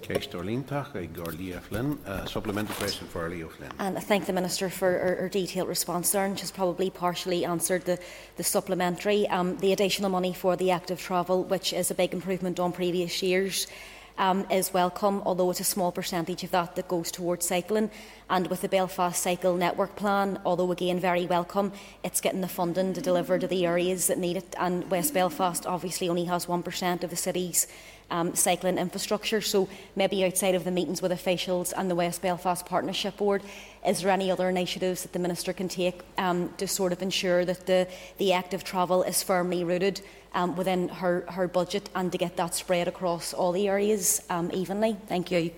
Case 0.01 0.27
Dorlintach, 0.27 0.91
Gorlia 1.13 1.59
Flynn. 1.61 1.97
Uh, 2.05 2.25
supplementary 2.25 2.75
question 2.75 3.07
for 3.07 3.29
Leo 3.29 3.47
Flynn. 3.47 3.71
And 3.79 3.97
I 3.97 4.01
thank 4.01 4.25
the 4.25 4.33
Minister 4.33 4.69
for 4.69 4.91
her, 4.91 5.15
her 5.21 5.29
detailed 5.29 5.67
response 5.67 6.11
there, 6.11 6.25
and 6.25 6.37
she's 6.37 6.51
probably 6.51 6.89
partially 6.89 7.45
answered 7.45 7.85
the, 7.85 7.97
the 8.35 8.43
supplementary. 8.43 9.27
Um, 9.29 9.57
the 9.57 9.73
additional 9.73 10.09
money 10.09 10.33
for 10.33 10.55
the 10.55 10.71
active 10.71 10.99
travel, 10.99 11.45
which 11.45 11.71
is 11.73 11.89
a 11.89 11.95
big 11.95 12.13
improvement 12.13 12.59
on 12.59 12.73
previous 12.73 13.23
years. 13.23 13.67
um, 14.17 14.45
is 14.49 14.73
welcome, 14.73 15.21
although 15.25 15.49
it's 15.51 15.59
a 15.59 15.65
small 15.65 15.91
percentage 15.91 16.43
of 16.43 16.51
that 16.51 16.75
that 16.75 16.87
goes 16.87 17.11
towards 17.11 17.45
cycling. 17.45 17.91
And 18.29 18.47
with 18.47 18.61
the 18.61 18.69
Belfast 18.69 19.21
Cycle 19.21 19.55
Network 19.55 19.95
Plan, 19.95 20.39
although 20.45 20.71
again 20.71 20.99
very 20.99 21.25
welcome, 21.25 21.71
it's 22.03 22.21
getting 22.21 22.41
the 22.41 22.47
funding 22.47 22.93
to 22.93 23.01
deliver 23.01 23.39
to 23.39 23.47
the 23.47 23.65
areas 23.65 24.07
that 24.07 24.17
need 24.17 24.37
it. 24.37 24.55
And 24.59 24.89
West 24.89 25.13
Belfast 25.13 25.65
obviously 25.65 26.09
only 26.09 26.25
has 26.25 26.45
1% 26.45 27.03
of 27.03 27.09
the 27.09 27.15
city's 27.15 27.67
um, 28.11 28.35
cycling 28.35 28.77
infrastructure. 28.77 29.41
So 29.41 29.67
maybe 29.95 30.23
outside 30.23 30.55
of 30.55 30.63
the 30.63 30.71
meetings 30.71 31.01
with 31.01 31.11
officials 31.11 31.73
and 31.73 31.89
the 31.89 31.95
West 31.95 32.21
Belfast 32.21 32.65
Partnership 32.65 33.17
Board, 33.17 33.41
is 33.85 34.01
there 34.01 34.11
any 34.11 34.31
other 34.31 34.49
initiatives 34.49 35.03
that 35.03 35.13
the 35.13 35.19
Minister 35.19 35.53
can 35.53 35.67
take 35.67 36.01
um, 36.17 36.53
to 36.57 36.67
sort 36.67 36.91
of 36.93 37.01
ensure 37.01 37.45
that 37.45 37.65
the, 37.65 37.87
the 38.17 38.33
active 38.33 38.63
travel 38.63 39.03
is 39.03 39.23
firmly 39.23 39.63
rooted 39.63 40.01
um, 40.33 40.55
within 40.55 40.89
her, 40.89 41.25
her 41.29 41.47
budget 41.47 41.89
and 41.95 42.11
to 42.11 42.17
get 42.17 42.37
that 42.37 42.53
spread 42.53 42.87
across 42.87 43.33
all 43.33 43.51
the 43.51 43.67
areas 43.67 44.21
um, 44.29 44.51
evenly? 44.53 44.97
Thank 45.07 45.31
you. 45.31 45.51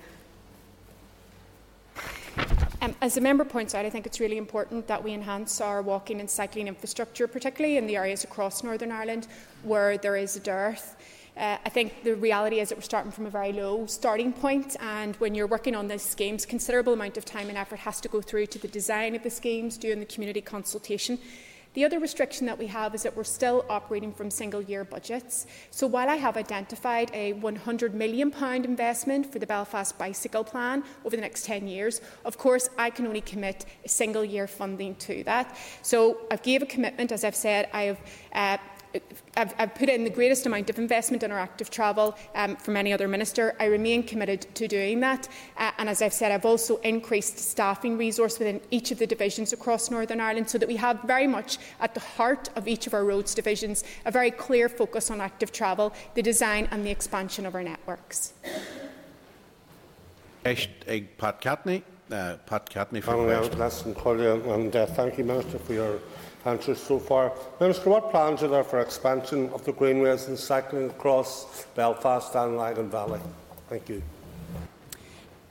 Um, 2.82 2.96
as 3.02 3.16
the 3.16 3.22
member 3.22 3.44
points 3.44 3.76
out, 3.76 3.86
I 3.86 3.90
think 3.90 4.06
it's 4.06 4.22
really 4.22 4.38
important 4.38 4.88
that 4.88 5.04
we 5.04 5.14
enhance 5.14 5.60
our 5.60 5.82
walking 5.82 6.22
and 6.22 6.30
cycling 6.30 6.70
infrastructure, 6.70 7.28
particularly 7.28 7.76
in 7.76 7.88
the 7.88 7.98
areas 7.98 8.24
across 8.24 8.64
Northern 8.64 8.92
Ireland 8.92 9.28
where 9.64 9.98
there 9.98 10.16
is 10.16 10.38
a 10.38 10.40
dearth. 10.40 10.96
Uh, 11.40 11.58
I 11.66 11.70
think 11.70 12.04
the 12.04 12.16
reality 12.16 12.60
is 12.60 12.68
that 12.68 12.78
we're 12.78 12.82
starting 12.82 13.14
from 13.14 13.26
a 13.26 13.30
very 13.30 13.54
low 13.54 13.86
starting 13.86 14.34
point, 14.34 14.76
and 14.82 15.16
when 15.18 15.34
you're 15.34 15.48
working 15.48 15.74
on 15.74 15.88
these 15.88 16.02
schemes, 16.02 16.46
considerable 16.46 16.92
amount 16.92 17.16
of 17.16 17.24
time 17.24 17.48
and 17.48 17.58
effort 17.58 17.80
has 17.80 18.02
to 18.02 18.10
go 18.10 18.20
through 18.20 18.48
to 18.48 18.60
the 18.60 18.68
design 18.68 19.16
of 19.16 19.24
the 19.24 19.30
schemes, 19.30 19.78
doing 19.78 20.02
the 20.02 20.06
community 20.06 20.42
consultation. 20.42 21.18
The 21.76 21.86
other 21.86 22.00
restriction 22.00 22.46
that 22.48 22.58
we 22.58 22.68
have 22.68 22.94
is 22.94 23.04
that 23.04 23.16
we're 23.16 23.24
still 23.24 23.64
operating 23.70 24.12
from 24.12 24.30
single 24.30 24.62
year 24.62 24.84
budgets. 24.84 25.48
So 25.72 25.88
while 25.88 26.10
I 26.10 26.16
have 26.16 26.36
identified 26.36 27.10
a 27.14 27.34
£100 27.36 27.94
million 27.94 28.34
investment 28.66 29.32
for 29.32 29.40
the 29.40 29.46
Belfast 29.46 29.98
Bicycle 29.98 30.44
Plan 30.44 30.84
over 31.06 31.16
the 31.16 31.22
next 31.22 31.46
10 31.46 31.70
years, 31.70 32.02
of 32.26 32.38
course 32.38 32.70
I 32.78 32.90
can 32.90 33.08
only 33.08 33.22
commit 33.22 33.66
single 33.86 34.26
year 34.26 34.48
funding 34.48 34.96
to 34.96 35.24
that. 35.24 35.56
So 35.84 36.18
I've 36.32 36.44
gave 36.44 36.64
a 36.64 36.66
commitment, 36.66 37.14
as 37.14 37.24
I've 37.24 37.36
said, 37.36 37.70
I 37.72 37.84
have 37.84 38.00
uh, 38.34 38.58
I've, 39.38 39.54
I've 39.58 39.76
put 39.76 39.88
in 39.88 40.04
the 40.04 40.10
greatest 40.10 40.46
amount 40.46 40.70
of 40.70 40.80
investment 40.80 41.24
in 41.24 41.32
our 41.32 41.38
active 41.38 41.70
travel 41.70 42.18
um, 42.36 42.56
from 42.56 42.76
any 42.76 42.92
other 42.92 43.08
minister. 43.08 43.56
I 43.60 43.66
remain 43.66 44.04
committed 44.04 44.54
to 44.56 44.68
doing 44.68 45.00
that. 45.02 45.28
Uh, 45.58 45.72
and 45.78 45.88
as 45.88 46.02
I've 46.02 46.14
said, 46.14 46.32
I've 46.32 46.46
also 46.46 46.78
increased 46.78 47.38
staffing 47.38 47.98
resource 47.98 48.40
within 48.40 48.60
each 48.72 48.92
of 48.92 48.98
the 48.98 49.08
divisions 49.08 49.54
across 49.54 49.92
Northern 49.92 50.20
Ireland 50.20 50.50
so 50.50 50.58
that 50.58 50.68
we 50.68 50.76
have 50.78 51.02
very 51.04 51.28
much 51.28 51.60
at 51.80 51.94
the 51.94 52.00
heart 52.00 52.50
of 52.56 52.68
each 52.68 52.88
of 52.88 52.94
our 52.94 53.06
roads 53.06 53.36
divisions 53.36 53.84
a 54.06 54.12
very 54.12 54.32
clear 54.32 54.68
focus 54.68 55.12
on 55.12 55.22
active 55.22 55.52
travel, 55.52 55.94
the 56.16 56.22
design 56.22 56.68
and 56.72 56.86
the 56.86 56.92
expansion 56.92 57.46
of 57.46 57.56
our 57.56 57.64
networks. 57.64 58.34
Pat 61.18 61.42
Catney. 61.42 61.84
uh, 62.12 62.38
Pat 62.46 62.70
Catney 62.70 63.02
for 63.02 63.26
well, 63.26 63.48
That's 63.50 63.86
incredible, 63.86 64.54
and 64.54 64.76
uh, 64.76 64.86
thank 64.86 65.18
you, 65.18 65.24
Minister, 65.24 65.60
for 65.60 65.74
your 65.74 66.00
answers 66.46 66.82
so 66.82 67.00
far. 67.00 67.34
Minister, 67.60 67.90
what 67.90 68.12
plans 68.12 68.44
are 68.44 68.48
there 68.48 68.64
for 68.64 68.80
expansion 68.80 69.50
of 69.50 69.64
the 69.66 69.74
greenways 69.74 70.28
and 70.28 70.38
cycling 70.38 70.90
across 70.90 71.66
Belfast 71.76 72.36
and 72.36 72.58
Lagan 72.58 72.90
Valley? 72.90 73.20
Thank 73.70 73.90
you. 73.90 74.02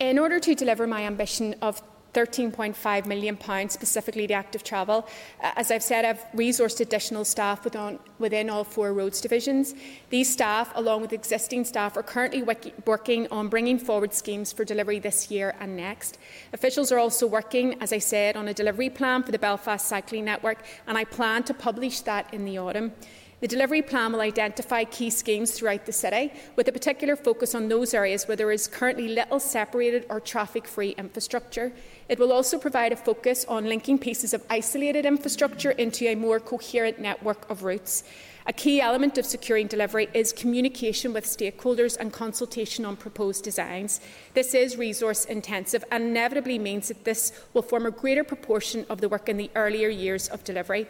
In 0.01 0.19
order 0.19 0.39
to 0.41 0.55
deliver 0.55 0.87
my 0.87 1.03
ambition 1.03 1.55
of 1.61 1.83
£13.5 2.27 3.07
million 3.07 3.39
specifically 3.69 4.27
to 4.27 4.35
active 4.35 4.65
travel. 4.65 5.07
Uh, 5.43 5.53
as 5.57 5.71
I've 5.71 5.83
said, 5.83 6.05
I've 6.05 6.25
resourced 6.35 6.81
additional 6.81 7.25
staff 7.25 7.65
within, 7.65 7.99
within 8.19 8.51
all 8.51 8.65
four 8.65 8.93
roads 8.93 9.21
divisions. 9.21 9.75
These 10.11 10.33
staff, 10.33 10.73
along 10.75 11.03
with 11.03 11.13
existing 11.13 11.65
staff, 11.65 11.97
are 11.97 12.03
currently 12.03 12.43
working 12.87 13.29
on 13.31 13.49
bringing 13.49 13.79
forward 13.79 14.13
schemes 14.15 14.53
for 14.53 14.65
delivery 14.65 14.99
this 14.99 15.31
year 15.31 15.55
and 15.61 15.77
next. 15.77 16.19
Officials 16.53 16.91
are 16.91 16.99
also 16.99 17.27
working, 17.27 17.81
as 17.81 17.93
I 17.93 17.99
said, 17.99 18.37
on 18.37 18.49
a 18.49 18.55
delivery 18.55 18.91
plan 18.91 19.23
for 19.23 19.33
the 19.33 19.39
Belfast 19.39 19.87
Cycling 19.87 20.25
Network, 20.25 20.59
and 20.87 20.99
I 20.99 21.05
plan 21.05 21.45
to 21.45 21.55
publish 21.55 22.01
that 22.01 22.33
in 22.35 22.45
the 22.45 22.59
autumn. 22.59 22.93
The 23.41 23.47
delivery 23.47 23.83
plan 23.83 24.13
will 24.13 24.21
identify 24.21 24.83
key 24.83 25.11
schemes 25.11 25.53
throughout 25.53 25.87
the 25.87 25.93
city, 25.93 26.33
with 26.57 26.67
a 26.67 26.73
particular 26.73 27.15
focus 27.15 27.55
on 27.55 27.69
those 27.69 27.95
areas 27.95 28.27
where 28.27 28.37
there 28.37 28.51
is 28.51 28.67
currently 28.67 29.09
little 29.09 29.39
separated 29.39 30.07
or 30.11 30.19
traffic 30.19 30.67
free 30.67 30.91
infrastructure. 30.99 31.73
It 32.09 32.19
will 32.19 32.33
also 32.33 32.59
provide 32.59 32.91
a 32.91 32.97
focus 32.97 33.45
on 33.49 33.67
linking 33.67 34.01
pieces 34.01 34.35
of 34.35 34.45
isolated 34.51 35.07
infrastructure 35.07 35.71
into 35.71 36.09
a 36.09 36.17
more 36.17 36.41
coherent 36.41 36.99
network 36.99 37.49
of 37.49 37.63
routes. 37.63 38.03
A 38.49 38.53
key 38.53 38.81
element 38.81 39.19
of 39.19 39.27
securing 39.27 39.69
delivery 39.69 40.09
is 40.15 40.33
communication 40.33 41.13
with 41.13 41.25
stakeholders 41.25 41.97
and 41.97 42.13
consultation 42.13 42.85
on 42.85 42.97
proposed 42.97 43.45
designs. 43.45 44.01
This 44.35 44.53
is 44.55 44.77
resource 44.77 45.27
intensive 45.27 45.85
and 45.93 46.03
inevitably 46.03 46.59
means 46.59 46.89
that 46.89 47.05
this 47.05 47.31
will 47.53 47.63
form 47.63 47.87
a 47.87 47.91
greater 47.93 48.25
proportion 48.25 48.85
of 48.89 49.01
the 49.01 49.09
work 49.09 49.29
in 49.29 49.37
the 49.37 49.51
earlier 49.55 49.91
years 49.91 50.29
of 50.29 50.43
delivery. 50.45 50.89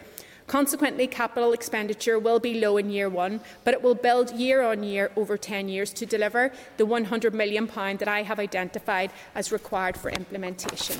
Consequently, 0.49 1.05
capital 1.05 1.53
expenditure 1.53 2.17
will 2.17 2.39
be 2.39 2.59
low 2.59 2.77
in 2.77 2.89
year 2.89 3.07
one, 3.07 3.39
but 3.63 3.75
it 3.75 3.83
will 3.83 3.93
build 3.93 4.31
year 4.31 4.63
on 4.63 4.81
year 4.81 5.11
over 5.15 5.37
10 5.37 5.69
years 5.69 5.93
to 5.93 6.07
deliver 6.07 6.51
the 6.77 6.83
£100 6.83 7.33
million 7.33 7.67
that 7.67 8.07
I 8.07 8.23
have 8.23 8.39
identified 8.39 9.11
as 9.35 9.51
required 9.51 9.95
for 9.95 10.09
implementation. 10.09 10.99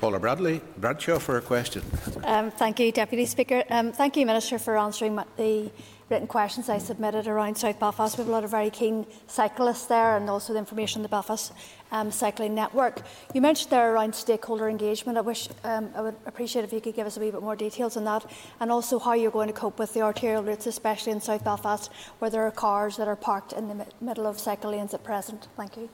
Paula 0.00 0.18
Bradley, 0.18 0.60
Bradshaw 0.78 1.20
for 1.20 1.36
a 1.36 1.40
question. 1.40 1.84
Um, 2.24 2.50
thank 2.50 2.80
you, 2.80 2.90
Deputy 2.90 3.24
Speaker. 3.24 3.62
Um, 3.70 3.92
thank 3.92 4.16
you, 4.16 4.26
Minister, 4.26 4.58
for 4.58 4.76
answering 4.76 5.20
the 5.36 5.70
written 6.10 6.26
questions 6.26 6.68
I 6.68 6.78
submitted 6.78 7.28
around 7.28 7.56
South 7.56 7.78
Belfast. 7.78 8.18
We 8.18 8.22
have 8.22 8.28
a 8.28 8.32
lot 8.32 8.42
of 8.42 8.50
very 8.50 8.68
keen 8.68 9.06
cyclists 9.28 9.86
there 9.86 10.16
and 10.16 10.28
also 10.28 10.52
the 10.52 10.58
information 10.58 10.98
on 10.98 11.02
the 11.04 11.08
Belfast 11.08 11.52
um, 11.92 12.10
Cycling 12.10 12.52
Network. 12.52 13.02
You 13.32 13.40
mentioned 13.40 13.70
there 13.70 13.94
around 13.94 14.14
stakeholder 14.14 14.68
engagement. 14.68 15.16
I 15.16 15.20
wish 15.20 15.48
um, 15.62 15.90
I 15.94 16.00
would 16.00 16.16
appreciate 16.26 16.64
if 16.64 16.72
you 16.72 16.80
could 16.80 16.96
give 16.96 17.06
us 17.06 17.16
a 17.16 17.20
wee 17.20 17.30
bit 17.30 17.40
more 17.40 17.54
details 17.54 17.96
on 17.96 18.04
that 18.04 18.26
and 18.58 18.72
also 18.72 18.98
how 18.98 19.12
you're 19.12 19.30
going 19.30 19.48
to 19.48 19.54
cope 19.54 19.78
with 19.78 19.94
the 19.94 20.02
arterial 20.02 20.42
routes, 20.42 20.66
especially 20.66 21.12
in 21.12 21.20
South 21.20 21.44
Belfast, 21.44 21.92
where 22.18 22.30
there 22.30 22.42
are 22.42 22.50
cars 22.50 22.96
that 22.96 23.06
are 23.06 23.16
parked 23.16 23.52
in 23.52 23.68
the 23.68 23.86
middle 24.00 24.26
of 24.26 24.40
cycle 24.40 24.72
lanes 24.72 24.92
at 24.92 25.04
present. 25.04 25.46
Thank 25.56 25.76
you. 25.76 25.88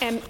Um, 0.00 0.20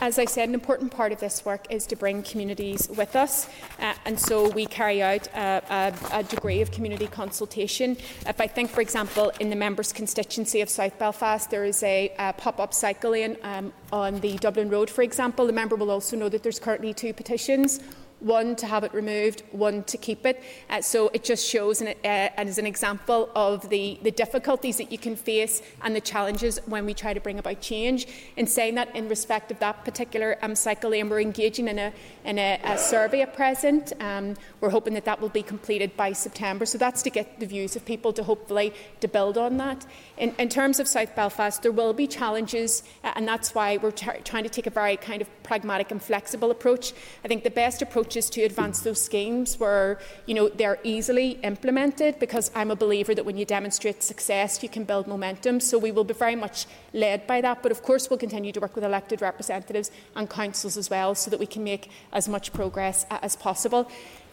as 0.00 0.18
I 0.18 0.24
said, 0.24 0.48
an 0.48 0.54
important 0.54 0.92
part 0.92 1.12
of 1.12 1.20
this 1.20 1.44
work 1.44 1.66
is 1.70 1.86
to 1.86 1.96
bring 1.96 2.22
communities 2.22 2.88
with 2.96 3.16
us, 3.16 3.48
uh, 3.78 3.94
and 4.04 4.18
so 4.18 4.48
we 4.50 4.66
carry 4.66 5.02
out 5.02 5.26
a, 5.28 5.94
a, 6.12 6.18
a, 6.18 6.22
degree 6.22 6.60
of 6.60 6.70
community 6.70 7.06
consultation. 7.06 7.96
If 8.26 8.40
I 8.40 8.46
think, 8.46 8.70
for 8.70 8.80
example, 8.80 9.32
in 9.40 9.48
the 9.50 9.56
members' 9.56 9.92
constituency 9.92 10.60
of 10.60 10.68
South 10.68 10.98
Belfast, 10.98 11.50
there 11.50 11.64
is 11.64 11.82
a, 11.82 12.12
a 12.18 12.32
pop-up 12.32 12.74
cycle 12.74 13.12
lane 13.12 13.36
um, 13.42 13.72
on 13.92 14.20
the 14.20 14.36
Dublin 14.38 14.68
Road, 14.68 14.90
for 14.90 15.02
example. 15.02 15.46
The 15.46 15.52
member 15.52 15.76
will 15.76 15.90
also 15.90 16.16
know 16.16 16.28
that 16.28 16.42
there's 16.42 16.58
currently 16.58 16.92
two 16.92 17.14
petitions 17.14 17.80
one 18.20 18.54
to 18.56 18.66
have 18.66 18.84
it 18.84 18.92
removed, 18.94 19.42
one 19.50 19.82
to 19.84 19.96
keep 19.96 20.24
it. 20.26 20.42
Uh, 20.68 20.80
so 20.80 21.10
it 21.12 21.24
just 21.24 21.46
shows, 21.46 21.80
an, 21.80 21.88
uh, 21.88 21.94
and 22.04 22.48
is 22.48 22.58
an 22.58 22.66
example 22.66 23.30
of 23.34 23.68
the, 23.70 23.98
the 24.02 24.10
difficulties 24.10 24.76
that 24.76 24.92
you 24.92 24.98
can 24.98 25.16
face 25.16 25.62
and 25.82 25.96
the 25.96 26.00
challenges 26.00 26.60
when 26.66 26.86
we 26.86 26.94
try 26.94 27.12
to 27.14 27.20
bring 27.20 27.38
about 27.38 27.60
change. 27.60 28.06
In 28.36 28.46
saying 28.46 28.74
that, 28.76 28.94
in 28.94 29.08
respect 29.08 29.50
of 29.50 29.58
that 29.60 29.84
particular 29.84 30.38
um, 30.42 30.54
cycle 30.54 30.90
lane, 30.90 31.08
we're 31.08 31.20
engaging 31.20 31.68
in 31.68 31.78
a, 31.78 31.92
in 32.24 32.38
a, 32.38 32.60
a 32.64 32.78
survey 32.78 33.22
at 33.22 33.34
present. 33.34 33.92
Um, 34.00 34.36
we're 34.60 34.70
hoping 34.70 34.94
that 34.94 35.06
that 35.06 35.20
will 35.20 35.30
be 35.30 35.42
completed 35.42 35.96
by 35.96 36.12
September. 36.12 36.66
So 36.66 36.78
that's 36.78 37.02
to 37.02 37.10
get 37.10 37.40
the 37.40 37.46
views 37.46 37.76
of 37.76 37.84
people 37.84 38.12
to 38.12 38.22
hopefully 38.22 38.74
to 39.00 39.08
build 39.08 39.38
on 39.38 39.56
that. 39.56 39.86
In, 40.18 40.34
in 40.38 40.48
terms 40.48 40.78
of 40.78 40.86
South 40.86 41.16
Belfast, 41.16 41.62
there 41.62 41.72
will 41.72 41.94
be 41.94 42.06
challenges, 42.06 42.82
uh, 43.02 43.12
and 43.16 43.26
that's 43.26 43.54
why 43.54 43.78
we're 43.78 43.90
trying 43.90 44.44
to 44.44 44.50
take 44.50 44.66
a 44.66 44.70
very 44.70 44.96
kind 44.96 45.22
of 45.22 45.42
pragmatic 45.42 45.90
and 45.90 46.02
flexible 46.02 46.50
approach. 46.50 46.92
I 47.24 47.28
think 47.28 47.44
the 47.44 47.50
best 47.50 47.80
approach 47.80 48.09
is 48.16 48.30
to 48.30 48.42
advance 48.42 48.80
those 48.80 49.00
schemes 49.00 49.58
where 49.58 49.98
you 50.26 50.34
know 50.34 50.48
they're 50.48 50.78
easily 50.84 51.38
implemented, 51.42 52.18
because 52.18 52.50
I'm 52.54 52.70
a 52.70 52.76
believer 52.76 53.14
that 53.14 53.24
when 53.24 53.36
you 53.36 53.44
demonstrate 53.44 54.02
success, 54.02 54.62
you 54.62 54.68
can 54.68 54.84
build 54.84 55.06
momentum. 55.06 55.60
So 55.60 55.78
we 55.78 55.92
will 55.92 56.04
be 56.04 56.14
very 56.14 56.36
much 56.36 56.66
led 56.92 57.26
by 57.26 57.40
that. 57.40 57.62
But 57.62 57.72
of 57.72 57.82
course, 57.82 58.10
we'll 58.10 58.18
continue 58.18 58.52
to 58.52 58.60
work 58.60 58.74
with 58.74 58.84
elected 58.84 59.22
representatives 59.22 59.90
and 60.16 60.28
councils 60.28 60.76
as 60.76 60.90
well, 60.90 61.14
so 61.14 61.30
that 61.30 61.40
we 61.40 61.46
can 61.46 61.64
make 61.64 61.90
as 62.12 62.28
much 62.28 62.52
progress 62.52 63.06
as 63.10 63.36
possible. 63.36 63.90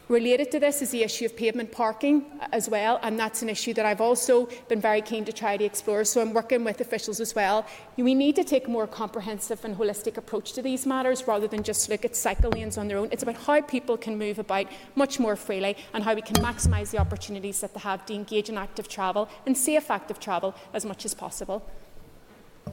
Related 0.09 0.51
to 0.51 0.59
this 0.61 0.81
is 0.81 0.91
the 0.91 1.03
issue 1.03 1.25
of 1.25 1.35
pavement 1.35 1.69
parking 1.69 2.25
as 2.53 2.69
well, 2.69 2.97
and 3.03 3.19
that's 3.19 3.41
an 3.41 3.49
issue 3.49 3.73
that 3.73 3.85
I've 3.85 3.99
also 3.99 4.47
been 4.69 4.79
very 4.79 5.01
keen 5.01 5.25
to 5.25 5.33
try 5.33 5.57
to 5.57 5.65
explore. 5.65 6.05
So 6.05 6.21
I'm 6.21 6.31
working 6.31 6.63
with 6.63 6.79
officials 6.79 7.19
as 7.19 7.35
well. 7.35 7.65
We 7.97 8.15
need 8.15 8.37
to 8.37 8.45
take 8.45 8.69
a 8.69 8.71
more 8.71 8.87
comprehensive 8.87 9.65
and 9.65 9.75
holistic 9.75 10.15
approach 10.15 10.53
to 10.53 10.61
these 10.61 10.85
matters 10.85 11.27
rather 11.27 11.45
than 11.45 11.61
just 11.61 11.89
look 11.89 12.05
at 12.05 12.15
cycle 12.15 12.51
lanes 12.51 12.77
on 12.77 12.87
their 12.87 12.99
own. 12.99 13.09
It's 13.11 13.23
about 13.23 13.35
how 13.35 13.59
people 13.59 13.97
can 13.97 14.17
move 14.17 14.39
about 14.39 14.67
much 14.95 15.19
more 15.19 15.35
freely 15.35 15.75
and 15.93 16.05
how 16.05 16.13
we 16.13 16.21
can 16.21 16.37
maximise 16.37 16.91
the 16.91 16.99
opportunities 16.99 17.59
that 17.59 17.73
they 17.73 17.81
have 17.81 18.05
to 18.05 18.13
engage 18.13 18.47
in 18.47 18.57
active 18.57 18.87
travel 18.87 19.27
and 19.45 19.57
safe 19.57 19.91
active 19.91 20.21
travel 20.21 20.55
as 20.73 20.85
much 20.85 21.03
as 21.03 21.13
possible. 21.13 21.69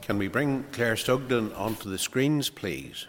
Can 0.01 0.17
we 0.17 0.29
bring 0.29 0.63
Claire 0.71 0.95
Sugden 0.95 1.51
onto 1.51 1.89
the 1.89 1.97
screens, 1.97 2.49
please? 2.49 3.07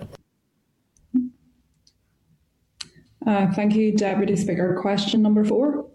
Uh, 3.27 3.51
thank 3.53 3.75
you, 3.75 3.93
Deputy 3.93 4.37
Speaker. 4.37 4.79
Question 4.81 5.21
number 5.21 5.45
four. 5.45 5.87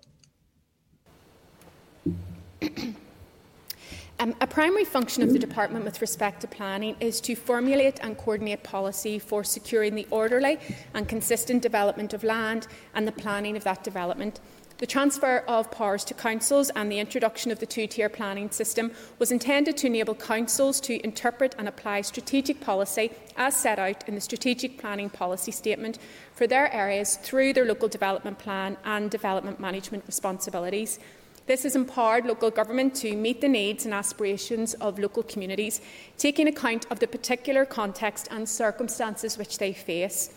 Um, 4.20 4.36
a 4.39 4.46
primary 4.46 4.86
function 4.86 5.24
of 5.24 5.34
the 5.34 5.39
Department 5.39 5.84
with 5.84 6.00
respect 6.00 6.41
to 6.41 6.48
planning 6.48 6.96
is 7.00 7.20
to 7.22 7.36
formulate 7.36 8.00
and 8.02 8.15
coordinate 8.17 8.62
policy 8.62 9.17
for 9.17 9.44
securing 9.44 9.96
the 9.96 10.06
orderly 10.12 10.60
and 10.94 11.08
consistent 11.08 11.63
development 11.63 12.13
of 12.13 12.24
land 12.24 12.67
and 12.94 13.08
the 13.08 13.12
planning 13.12 13.58
of 13.58 13.63
that 13.63 13.84
development. 13.84 14.39
The 14.82 14.88
transfer 14.88 15.44
of 15.48 15.70
powers 15.70 16.04
to 16.06 16.15
councils 16.15 16.72
and 16.72 16.91
the 16.91 16.98
introduction 16.98 17.52
of 17.52 17.60
the 17.60 17.67
two-tier 17.67 18.10
planning 18.10 18.50
system 18.50 18.91
was 19.20 19.32
intended 19.32 19.78
to 19.78 19.86
enable 19.86 20.15
councils 20.15 20.82
to 20.82 21.00
interpret 21.06 21.54
and 21.60 21.67
apply 21.67 22.02
strategic 22.02 22.60
policy 22.60 23.12
as 23.38 23.56
set 23.56 23.78
out 23.78 24.10
in 24.10 24.15
the 24.15 24.22
Strategic 24.22 24.80
Planning 24.80 25.12
Policy 25.12 25.52
Statement 25.52 26.00
for 26.34 26.48
their 26.48 26.74
areas 26.74 27.17
through 27.17 27.54
their 27.54 27.63
local 27.63 27.89
development 27.89 28.39
plan 28.39 28.76
and 28.84 29.12
development 29.12 29.60
management 29.60 30.04
responsibilities. 30.08 30.98
This 31.46 31.62
has 31.62 31.76
empowered 31.76 32.26
local 32.26 32.50
government 32.50 32.96
to 32.96 33.15
meet 33.15 33.39
the 33.39 33.50
needs 33.50 33.86
and 33.86 33.94
aspirations 33.94 34.74
of 34.76 34.98
local 34.98 35.22
communities, 35.22 35.80
taking 36.17 36.48
account 36.48 36.88
of 36.89 36.98
the 36.98 37.08
particular 37.08 37.65
context 37.65 38.28
and 38.32 38.50
circumstances 38.50 39.38
which 39.38 39.60
they 39.60 39.74
face. 39.74 40.32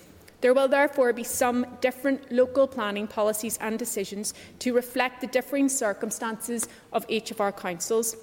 There 0.44 0.52
will 0.52 0.68
therefore 0.68 1.14
be 1.14 1.24
some 1.24 1.64
different 1.80 2.30
local 2.30 2.66
planning 2.66 3.07
policies 3.07 3.57
and 3.62 3.78
decisions 3.78 4.35
to 4.59 4.74
reflect 4.74 5.22
the 5.22 5.26
differing 5.26 5.70
circumstances 5.70 6.68
of 6.92 7.07
each 7.09 7.30
of 7.30 7.40
our 7.40 7.50
councils. 7.50 8.14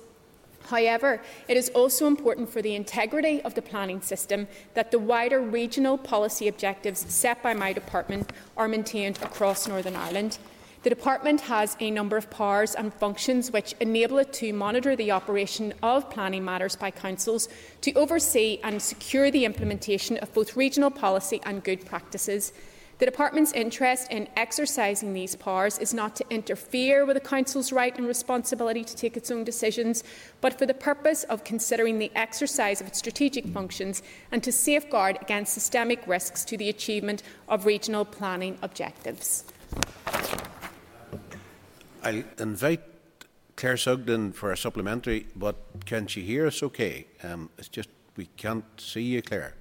However, 0.68 1.20
it 1.48 1.58
is 1.58 1.70
also 1.70 2.06
important 2.06 2.48
for 2.48 2.62
the 2.62 2.76
integrity 2.76 3.42
of 3.42 3.56
the 3.56 3.64
planning 3.64 4.02
system 4.02 4.48
that 4.76 4.92
the 4.92 5.00
wider 5.00 5.42
regional 5.42 5.98
policy 5.98 6.48
objectives 6.48 7.12
set 7.12 7.42
by 7.42 7.56
my 7.56 7.74
department 7.74 8.32
are 8.56 8.68
maintained 8.68 9.18
across 9.24 9.68
Northern 9.68 9.96
Ireland. 9.96 10.38
The 10.84 10.90
Department 10.90 11.42
has 11.42 11.78
a 11.80 11.92
number 11.92 12.18
of 12.18 12.32
powers 12.32 12.74
and 12.74 12.92
functions 12.92 13.52
which 13.52 13.76
enable 13.80 14.18
it 14.18 14.34
to 14.34 14.52
monitor 14.52 14.96
the 14.96 15.12
operation 15.12 15.76
of 15.84 16.10
planning 16.10 16.44
matters 16.44 16.76
by 16.76 16.90
councils, 16.90 17.50
to 17.82 17.94
oversee 17.94 18.60
and 18.64 18.82
secure 18.82 19.30
the 19.30 19.46
implementation 19.46 20.18
of 20.18 20.34
both 20.34 20.58
regional 20.58 20.90
policy 20.90 21.40
and 21.44 21.64
good 21.64 21.86
practices. 21.86 22.52
The 22.98 23.06
Department's 23.06 23.52
interest 23.52 24.12
in 24.12 24.28
exercising 24.36 25.14
these 25.14 25.36
powers 25.36 25.78
is 25.78 25.94
not 25.94 26.16
to 26.16 26.26
interfere 26.32 27.06
with 27.06 27.16
the 27.16 27.20
council's 27.30 27.72
right 27.72 27.96
and 27.96 28.08
responsibility 28.08 28.84
to 28.84 28.96
take 28.96 29.16
its 29.16 29.30
own 29.30 29.44
decisions, 29.44 30.04
but 30.40 30.58
for 30.58 30.66
the 30.66 30.74
purpose 30.74 31.24
of 31.26 31.44
considering 31.44 32.00
the 32.00 32.12
exercise 32.16 32.82
of 32.82 32.88
its 32.88 32.98
strategic 32.98 33.46
functions 33.46 34.02
and 34.32 34.44
to 34.44 34.52
safeguard 34.52 35.20
against 35.22 35.54
systemic 35.54 36.08
risks 36.08 36.44
to 36.46 36.58
the 36.58 36.70
achievement 36.70 37.22
of 37.48 37.68
regional 37.68 38.04
planning 38.04 38.58
objectives. 38.64 39.44
I'll 42.04 42.24
invite 42.40 42.82
Claire 43.56 43.78
Sugden 43.78 44.32
for 44.32 44.52
a 44.52 44.58
supplementary, 44.58 45.28
but 45.36 45.56
can 45.86 46.08
she 46.08 46.22
hear 46.22 46.48
us 46.48 46.64
okay? 46.64 47.06
Um, 47.24 47.50
it's 47.58 47.68
just 47.68 47.90
we 48.18 48.26
can't 48.38 48.66
see 48.78 49.04
you, 49.04 49.22
Claire. 49.22 49.54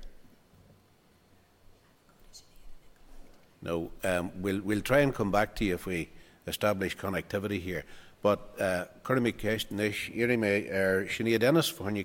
No, 3.62 3.90
um, 4.04 4.30
we'll, 4.36 4.60
we'll 4.62 4.80
try 4.80 5.00
and 5.00 5.14
come 5.14 5.30
back 5.30 5.54
to 5.56 5.64
you 5.64 5.74
if 5.74 5.86
we 5.86 6.08
establish 6.46 6.96
connectivity 6.96 7.60
here. 7.60 7.84
But 8.22 8.60
uh, 8.60 8.84
Irime, 9.04 10.70
er 10.70 11.06
Sinead 11.08 11.42
Ennis, 11.42 11.78
when 11.78 11.96
you 11.96 12.04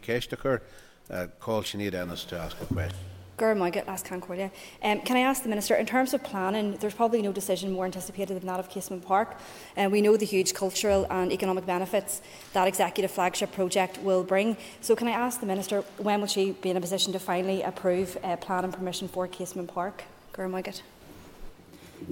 uh, 1.10 1.28
call 1.39 1.62
Sinead 1.62 1.93
Ennis 1.93 2.26
to 2.26 2.38
ask 2.38 2.62
a 2.62 2.65
question. 2.65 3.14
Gurmagat 3.38 3.86
last 3.88 4.06
Concordia. 4.06 4.52
Um, 4.82 5.02
can 5.02 5.17
I 5.17 5.21
ask 5.21 5.43
the 5.43 5.50
Minister, 5.50 5.76
in 5.76 5.86
terms 5.86 6.13
of 6.13 6.24
planning, 6.24 6.78
there's 6.78 6.93
probably 6.93 7.21
no 7.21 7.32
decision 7.32 7.71
more 7.71 7.86
anticipated 7.86 8.39
than 8.39 8.48
that 8.48 8.60
of 8.60 8.69
Casement 8.69 9.06
Park. 9.06 9.36
Uh, 9.76 9.89
we 9.91 10.02
know 10.02 10.15
the 10.15 10.26
huge 10.26 10.54
cultural 10.54 11.06
and 11.10 11.32
economic 11.32 11.65
benefits 11.65 12.21
that 12.54 12.67
executive 12.67 13.12
flagship 13.12 13.52
project 13.52 14.00
will 14.02 14.24
bring. 14.24 14.56
So 14.80 14.95
can 14.95 15.08
I 15.08 15.12
ask 15.12 15.39
the 15.39 15.45
Minister, 15.45 15.82
when 15.98 16.21
will 16.21 16.28
she 16.28 16.52
be 16.54 16.69
in 16.69 16.78
a 16.78 16.82
position 16.82 17.12
to 17.13 17.19
finally 17.19 17.62
approve 17.62 18.17
uh, 18.24 18.38
plan 18.38 18.63
and 18.63 18.74
permission 18.74 19.08
for 19.08 19.28
Casement 19.28 19.74
Park? 19.74 20.04
Gurmagat. 20.34 20.82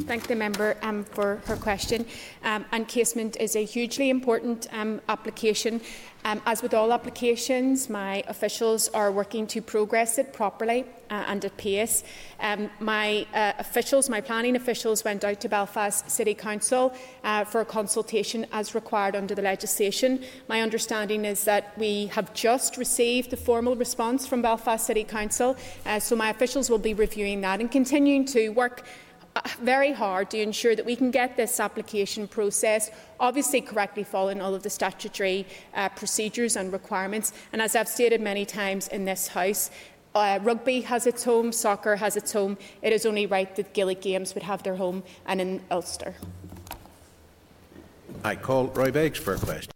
Thank 0.01 0.25
the 0.25 0.35
member 0.35 0.75
um, 0.81 1.03
for 1.03 1.35
her 1.45 1.55
question. 1.55 2.05
Um, 2.43 2.65
and 2.71 2.87
casement 2.87 3.37
is 3.39 3.55
a 3.55 3.63
hugely 3.63 4.09
important 4.09 4.67
um, 4.71 5.01
application. 5.07 5.81
Um, 6.25 6.41
as 6.45 6.63
with 6.63 6.73
all 6.73 6.93
applications, 6.93 7.89
my 7.89 8.23
officials 8.27 8.87
are 8.89 9.11
working 9.11 9.45
to 9.47 9.61
progress 9.61 10.17
it 10.17 10.33
properly 10.33 10.85
uh, 11.11 11.25
and 11.27 11.43
at 11.45 11.55
pace. 11.57 12.03
Um, 12.39 12.71
my 12.79 13.27
uh, 13.33 13.53
officials, 13.59 14.09
my 14.09 14.21
planning 14.21 14.55
officials, 14.55 15.03
went 15.03 15.23
out 15.23 15.41
to 15.41 15.49
Belfast 15.49 16.09
City 16.09 16.33
Council 16.33 16.93
uh, 17.23 17.43
for 17.43 17.61
a 17.61 17.65
consultation 17.65 18.47
as 18.51 18.73
required 18.73 19.15
under 19.15 19.35
the 19.35 19.41
legislation. 19.41 20.23
My 20.47 20.61
understanding 20.61 21.25
is 21.25 21.43
that 21.43 21.77
we 21.77 22.07
have 22.07 22.33
just 22.33 22.77
received 22.77 23.29
the 23.29 23.37
formal 23.37 23.75
response 23.75 24.25
from 24.25 24.41
Belfast 24.41 24.87
City 24.87 25.03
Council, 25.03 25.55
uh, 25.85 25.99
so 25.99 26.15
my 26.15 26.29
officials 26.29 26.69
will 26.69 26.79
be 26.79 26.93
reviewing 26.93 27.41
that 27.41 27.59
and 27.59 27.69
continuing 27.69 28.25
to 28.25 28.49
work 28.49 28.85
very 29.59 29.91
hard 29.91 30.29
to 30.31 30.39
ensure 30.39 30.75
that 30.75 30.85
we 30.85 30.95
can 30.95 31.11
get 31.11 31.35
this 31.35 31.59
application 31.59 32.27
process 32.27 32.91
obviously 33.19 33.61
correctly 33.61 34.03
following 34.03 34.41
all 34.41 34.53
of 34.53 34.63
the 34.63 34.69
statutory 34.69 35.45
uh, 35.73 35.89
procedures 35.89 36.55
and 36.55 36.71
requirements. 36.71 37.33
And 37.51 37.61
as 37.61 37.75
I've 37.75 37.87
stated 37.87 38.21
many 38.21 38.45
times 38.45 38.87
in 38.89 39.05
this 39.05 39.27
House, 39.27 39.71
uh, 40.13 40.39
rugby 40.43 40.81
has 40.81 41.07
its 41.07 41.23
home, 41.23 41.51
soccer 41.51 41.95
has 41.95 42.15
its 42.15 42.33
home. 42.33 42.57
It 42.81 42.93
is 42.93 43.05
only 43.05 43.25
right 43.25 43.55
that 43.55 43.73
Gaelic 43.73 44.01
Games 44.01 44.33
would 44.35 44.43
have 44.43 44.61
their 44.61 44.75
home 44.75 45.03
and 45.25 45.41
in 45.41 45.61
Ulster. 45.71 46.15
I 48.23 48.35
call 48.35 48.67
Roy 48.67 48.91
Beggs 48.91 49.17
for 49.17 49.33
a 49.33 49.39
question. 49.39 49.71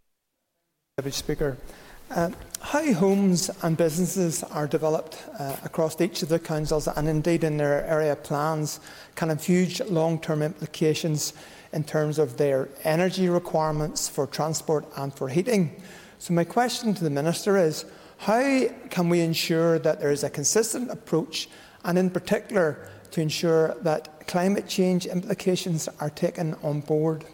Deputy 0.96 1.16
Speaker, 1.16 1.56
uh, 2.10 2.30
how 2.60 2.92
homes 2.92 3.50
and 3.62 3.76
businesses 3.76 4.42
are 4.42 4.66
developed 4.66 5.22
uh, 5.38 5.56
across 5.64 6.00
each 6.00 6.22
of 6.22 6.28
the 6.28 6.38
councils 6.38 6.88
and 6.88 7.08
indeed 7.08 7.44
in 7.44 7.56
their 7.56 7.84
area 7.86 8.16
plans 8.16 8.80
can 9.14 9.28
have 9.28 9.44
huge 9.44 9.80
long 9.82 10.18
term 10.20 10.42
implications 10.42 11.32
in 11.72 11.84
terms 11.84 12.18
of 12.18 12.36
their 12.36 12.68
energy 12.84 13.28
requirements 13.28 14.08
for 14.08 14.26
transport 14.26 14.86
and 14.96 15.14
for 15.14 15.28
heating. 15.28 15.80
So, 16.18 16.34
my 16.34 16.44
question 16.44 16.94
to 16.94 17.04
the 17.04 17.10
Minister 17.10 17.56
is 17.56 17.84
how 18.18 18.66
can 18.90 19.08
we 19.08 19.20
ensure 19.20 19.78
that 19.78 20.00
there 20.00 20.10
is 20.10 20.24
a 20.24 20.30
consistent 20.30 20.90
approach 20.90 21.48
and, 21.84 21.96
in 21.96 22.10
particular, 22.10 22.90
to 23.12 23.20
ensure 23.20 23.76
that 23.82 24.26
climate 24.26 24.66
change 24.66 25.06
implications 25.06 25.88
are 26.00 26.10
taken 26.10 26.56
on 26.62 26.80
board? 26.80 27.24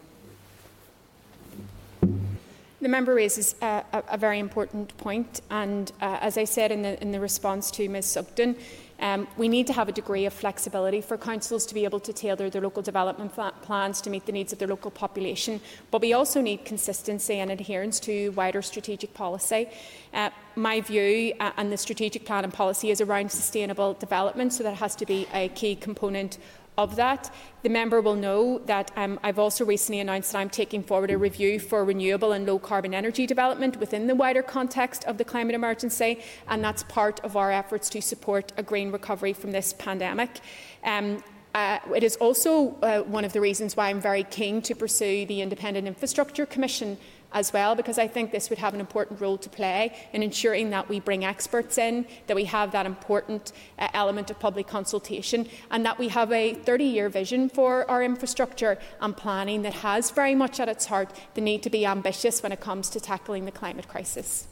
The 2.85 2.90
member 2.90 3.14
raises 3.14 3.55
a, 3.62 3.83
a, 3.94 4.03
a 4.11 4.18
very 4.18 4.38
important 4.38 4.94
point, 4.99 5.40
and 5.49 5.90
uh, 6.03 6.18
as 6.20 6.37
I 6.37 6.44
said 6.44 6.70
in 6.70 6.83
the, 6.83 7.01
in 7.01 7.12
the 7.12 7.18
response 7.18 7.70
to 7.70 7.88
Ms 7.88 8.05
Sugden, 8.05 8.57
um, 9.01 9.27
we 9.38 9.49
need 9.49 9.66
to 9.68 9.73
have 9.73 9.88
a 9.88 9.92
degree 9.92 10.27
of 10.27 10.35
flexibility 10.35 11.01
for 11.01 11.16
councils 11.16 11.64
to 11.64 11.75
be 11.75 11.85
able 11.85 11.99
to 12.01 12.12
tailor 12.12 12.51
their 12.51 12.61
local 12.61 12.83
development 12.83 13.33
plans 13.62 14.03
to 14.03 14.11
meet 14.11 14.27
the 14.27 14.33
needs 14.33 14.53
of 14.53 14.59
their 14.59 14.68
local 14.68 14.90
population. 14.90 15.62
But 15.90 16.03
we 16.03 16.12
also 16.12 16.42
need 16.42 16.66
consistency 16.66 17.38
and 17.38 17.51
adherence 17.51 17.99
to 18.01 18.33
wider 18.33 18.61
strategic 18.61 19.14
policy. 19.14 19.66
Uh, 20.12 20.29
my 20.55 20.83
view 20.83 21.33
uh, 21.40 21.53
and 21.57 21.73
the 21.73 21.79
strategic 21.79 22.27
plan 22.27 22.44
and 22.44 22.53
policy 22.53 22.90
is 22.90 23.01
around 23.01 23.33
sustainable 23.33 23.94
development, 23.94 24.53
so 24.53 24.62
that 24.62 24.75
has 24.75 24.94
to 24.97 25.07
be 25.07 25.27
a 25.33 25.49
key 25.49 25.75
component 25.75 26.37
of 26.77 26.97
that. 26.97 27.33
The 27.63 27.69
member 27.69 28.01
will 28.01 28.17
know 28.17 28.59
that 28.67 28.91
um, 28.97 29.19
I've 29.23 29.39
also 29.39 29.65
recently 29.65 30.01
announced 30.01 30.33
that 30.33 30.39
I'm 30.39 30.51
taking 30.51 30.83
forward 30.83 31.11
a 31.11 31.19
review 31.19 31.59
for 31.59 31.85
renewable 31.85 32.33
and 32.33 32.47
low 32.47 32.59
carbon 32.59 32.95
energy 32.95 33.27
development 33.27 33.79
within 33.79 34.07
the 34.07 34.15
wider 34.15 34.43
context 34.43 35.05
of 35.05 35.19
the 35.19 35.25
climate 35.25 35.55
emergency, 35.55 36.21
and 36.49 36.63
that's 36.63 36.83
part 36.85 37.21
of 37.21 37.37
our 37.37 37.53
efforts 37.53 37.89
to 37.91 38.03
support 38.03 38.53
a 38.57 38.63
green 38.63 38.91
recovery 38.91 39.33
from 39.33 39.53
this 39.53 39.73
pandemic. 39.73 40.41
Um, 40.83 41.23
uh, 41.55 41.79
it 41.95 42.03
is 42.03 42.17
also 42.17 42.77
uh, 42.83 43.03
one 43.03 43.25
of 43.25 43.33
the 43.33 43.41
reasons 43.41 43.77
why 43.77 43.89
I'm 43.89 44.01
very 44.01 44.25
keen 44.25 44.61
to 44.63 44.75
pursue 44.75 45.25
the 45.27 45.41
Independent 45.41 45.87
Infrastructure 45.87 46.47
Commission 46.47 46.99
as 47.35 47.53
well, 47.53 47.75
because 47.75 47.99
I 47.99 48.09
think 48.09 48.31
this 48.31 48.49
would 48.49 48.59
have 48.59 48.73
an 48.73 48.81
important 48.81 49.20
role 49.20 49.37
to 49.38 49.51
play 49.51 49.94
in 50.12 50.23
ensuring 50.23 50.70
that 50.70 50.88
we 50.88 51.01
bring 51.01 51.25
experts 51.25 51.77
in, 51.77 52.07
that 52.29 52.35
we 52.35 52.44
have 52.44 52.73
that 52.73 52.87
important 52.87 53.53
uh, 53.79 53.88
element 53.92 54.31
of 54.31 54.38
public 54.38 54.66
consultation, 54.66 55.47
and 55.70 55.85
that 55.85 55.99
we 55.99 56.09
have 56.09 56.33
a 56.33 56.55
30 56.55 56.85
year 56.85 57.09
vision 57.09 57.49
for 57.49 57.90
our 57.90 58.03
infrastructure 58.03 58.79
and 59.01 59.16
planning 59.16 59.62
that 59.62 59.75
has 59.75 60.11
very 60.11 60.35
much 60.35 60.61
at 60.61 60.68
its 60.68 60.87
heart 60.87 61.11
the 61.35 61.40
need 61.40 61.62
to 61.64 61.70
be 61.70 61.85
ambitious 61.85 62.42
when 62.42 62.53
it 62.53 62.61
comes 62.61 62.88
to 62.88 63.01
tackling 63.01 63.44
the 63.44 63.53
climate 63.53 63.88
crisis. 63.88 64.47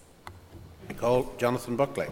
Call 0.98 1.32
Jonathan 1.38 1.76
Buckley. 1.76 2.08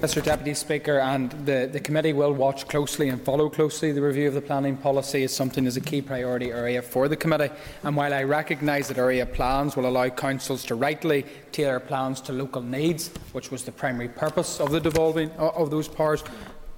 Mr 0.00 0.22
Deputy 0.22 0.54
Speaker, 0.54 0.98
and 0.98 1.30
the, 1.46 1.68
the 1.72 1.78
committee 1.78 2.12
will 2.12 2.32
watch 2.32 2.66
closely 2.66 3.08
and 3.08 3.22
follow 3.22 3.48
closely 3.48 3.92
the 3.92 4.02
review 4.02 4.26
of 4.26 4.34
the 4.34 4.40
planning 4.40 4.76
policy 4.76 5.22
as 5.22 5.34
something 5.34 5.66
as 5.66 5.76
a 5.76 5.80
key 5.80 6.02
priority 6.02 6.50
area 6.50 6.82
for 6.82 7.06
the 7.06 7.16
committee. 7.16 7.50
And 7.84 7.96
while 7.96 8.12
I 8.12 8.24
recognise 8.24 8.88
that 8.88 8.98
area 8.98 9.24
plans 9.24 9.76
will 9.76 9.86
allow 9.86 10.08
councils 10.08 10.64
to 10.64 10.74
rightly 10.74 11.24
tailor 11.52 11.78
plans 11.78 12.20
to 12.22 12.32
local 12.32 12.62
needs, 12.62 13.08
which 13.32 13.50
was 13.50 13.62
the 13.62 13.72
primary 13.72 14.08
purpose 14.08 14.58
of 14.58 14.72
the 14.72 14.80
devolving 14.80 15.30
of 15.32 15.70
those 15.70 15.86
powers, 15.86 16.24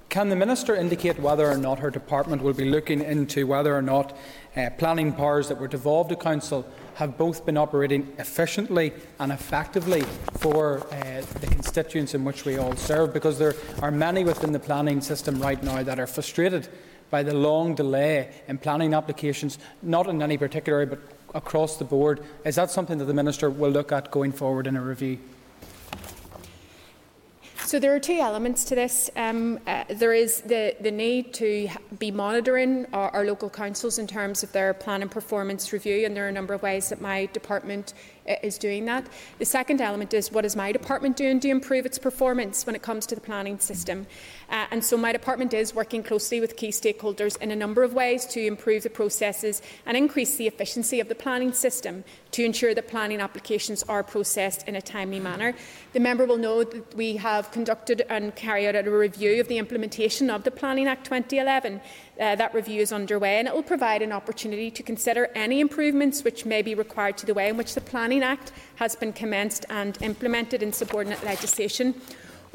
can 0.09 0.29
the 0.29 0.35
Minister 0.35 0.75
indicate 0.75 1.19
whether 1.19 1.49
or 1.49 1.57
not 1.57 1.79
her 1.79 1.89
department 1.89 2.41
will 2.41 2.53
be 2.53 2.65
looking 2.65 3.01
into 3.01 3.47
whether 3.47 3.75
or 3.75 3.81
not 3.81 4.15
uh, 4.55 4.69
planning 4.77 5.11
powers 5.11 5.49
that 5.49 5.59
were 5.59 5.67
devolved 5.67 6.09
to 6.11 6.15
Council 6.15 6.65
have 6.95 7.17
both 7.17 7.45
been 7.45 7.57
operating 7.57 8.11
efficiently 8.17 8.91
and 9.19 9.31
effectively 9.31 10.01
for 10.39 10.79
uh, 10.91 11.21
the 11.39 11.47
constituents 11.47 12.13
in 12.13 12.23
which 12.23 12.45
we 12.45 12.57
all 12.57 12.75
serve? 12.75 13.13
Because 13.13 13.37
there 13.37 13.53
are 13.81 13.91
many 13.91 14.23
within 14.23 14.51
the 14.51 14.59
planning 14.59 15.01
system 15.01 15.39
right 15.41 15.61
now 15.61 15.83
that 15.83 15.99
are 15.99 16.07
frustrated 16.07 16.67
by 17.09 17.21
the 17.21 17.33
long 17.33 17.75
delay 17.75 18.33
in 18.47 18.57
planning 18.57 18.93
applications, 18.93 19.59
not 19.81 20.07
in 20.07 20.21
any 20.21 20.37
particular 20.37 20.79
area, 20.79 20.89
but 20.89 20.99
across 21.33 21.77
the 21.77 21.85
board. 21.85 22.23
Is 22.45 22.55
that 22.55 22.71
something 22.71 22.97
that 22.97 23.05
the 23.05 23.13
Minister 23.13 23.49
will 23.49 23.69
look 23.69 23.91
at 23.91 24.09
going 24.09 24.31
forward 24.31 24.65
in 24.67 24.75
a 24.75 24.81
review? 24.81 25.19
So 27.65 27.79
there 27.79 27.95
are 27.95 27.99
two 27.99 28.19
elements 28.19 28.63
to 28.65 28.75
this. 28.75 29.09
Um, 29.15 29.59
uh, 29.65 29.85
there 29.89 30.13
is 30.13 30.41
the, 30.41 30.75
the 30.81 30.91
need 30.91 31.33
to 31.33 31.67
be 31.97 32.11
monitoring 32.11 32.85
our, 32.93 33.09
our, 33.09 33.25
local 33.25 33.49
councils 33.49 33.97
in 33.97 34.05
terms 34.05 34.43
of 34.43 34.51
their 34.51 34.71
plan 34.75 35.01
and 35.01 35.09
performance 35.09 35.73
review, 35.73 36.05
and 36.05 36.15
there 36.15 36.25
are 36.25 36.29
a 36.29 36.31
number 36.31 36.53
of 36.53 36.61
ways 36.61 36.89
that 36.89 37.01
my 37.01 37.25
department 37.33 37.95
is 38.25 38.57
doing 38.57 38.85
that. 38.85 39.05
The 39.39 39.45
second 39.45 39.81
element 39.81 40.13
is 40.13 40.31
what 40.31 40.45
is 40.45 40.55
my 40.55 40.71
department 40.71 41.15
doing 41.15 41.39
to 41.41 41.49
improve 41.49 41.85
its 41.85 41.97
performance 41.97 42.65
when 42.65 42.75
it 42.75 42.81
comes 42.81 43.05
to 43.07 43.15
the 43.15 43.21
planning 43.21 43.59
system. 43.59 44.07
Uh, 44.49 44.65
and 44.71 44.83
so 44.83 44.97
my 44.97 45.11
department 45.11 45.53
is 45.53 45.75
working 45.75 46.03
closely 46.03 46.39
with 46.39 46.55
key 46.55 46.69
stakeholders 46.69 47.39
in 47.41 47.51
a 47.51 47.55
number 47.55 47.83
of 47.83 47.93
ways 47.93 48.25
to 48.27 48.45
improve 48.45 48.83
the 48.83 48.89
processes 48.89 49.61
and 49.85 49.95
increase 49.95 50.35
the 50.37 50.47
efficiency 50.47 50.99
of 50.99 51.07
the 51.07 51.15
planning 51.15 51.53
system 51.53 52.03
to 52.31 52.43
ensure 52.43 52.73
that 52.73 52.87
planning 52.87 53.21
applications 53.21 53.83
are 53.83 54.03
processed 54.03 54.67
in 54.67 54.75
a 54.75 54.81
timely 54.81 55.19
manner. 55.19 55.53
The 55.93 55.99
member 55.99 56.25
will 56.25 56.37
know 56.37 56.63
that 56.63 56.95
we 56.95 57.17
have 57.17 57.51
conducted 57.51 58.03
and 58.09 58.35
carried 58.35 58.75
out 58.75 58.87
a 58.87 58.91
review 58.91 59.39
of 59.39 59.47
the 59.47 59.57
implementation 59.57 60.29
of 60.29 60.43
the 60.43 60.51
Planning 60.51 60.87
Act 60.87 61.05
2011. 61.05 61.81
Uh, 62.19 62.33
that 62.35 62.53
review 62.53 62.81
is 62.81 62.93
underway 62.93 63.39
and 63.39 63.47
it 63.47 63.53
will 63.53 63.61
provide 63.61 64.01
an 64.01 64.13
opportunity 64.13 64.71
to 64.71 64.81
consider 64.81 65.29
any 65.35 65.59
improvements 65.59 66.23
which 66.23 66.45
may 66.45 66.61
be 66.61 66.73
required 66.73 67.17
to 67.17 67.25
the 67.25 67.33
way 67.33 67.49
in 67.49 67.57
which 67.57 67.75
the 67.75 67.81
Planning 67.81 68.23
Act 68.23 68.53
has 68.75 68.95
been 68.95 69.11
commenced 69.11 69.65
and 69.69 69.97
implemented 70.01 70.63
in 70.63 70.71
subordinate 70.71 71.21
legislation. 71.25 71.93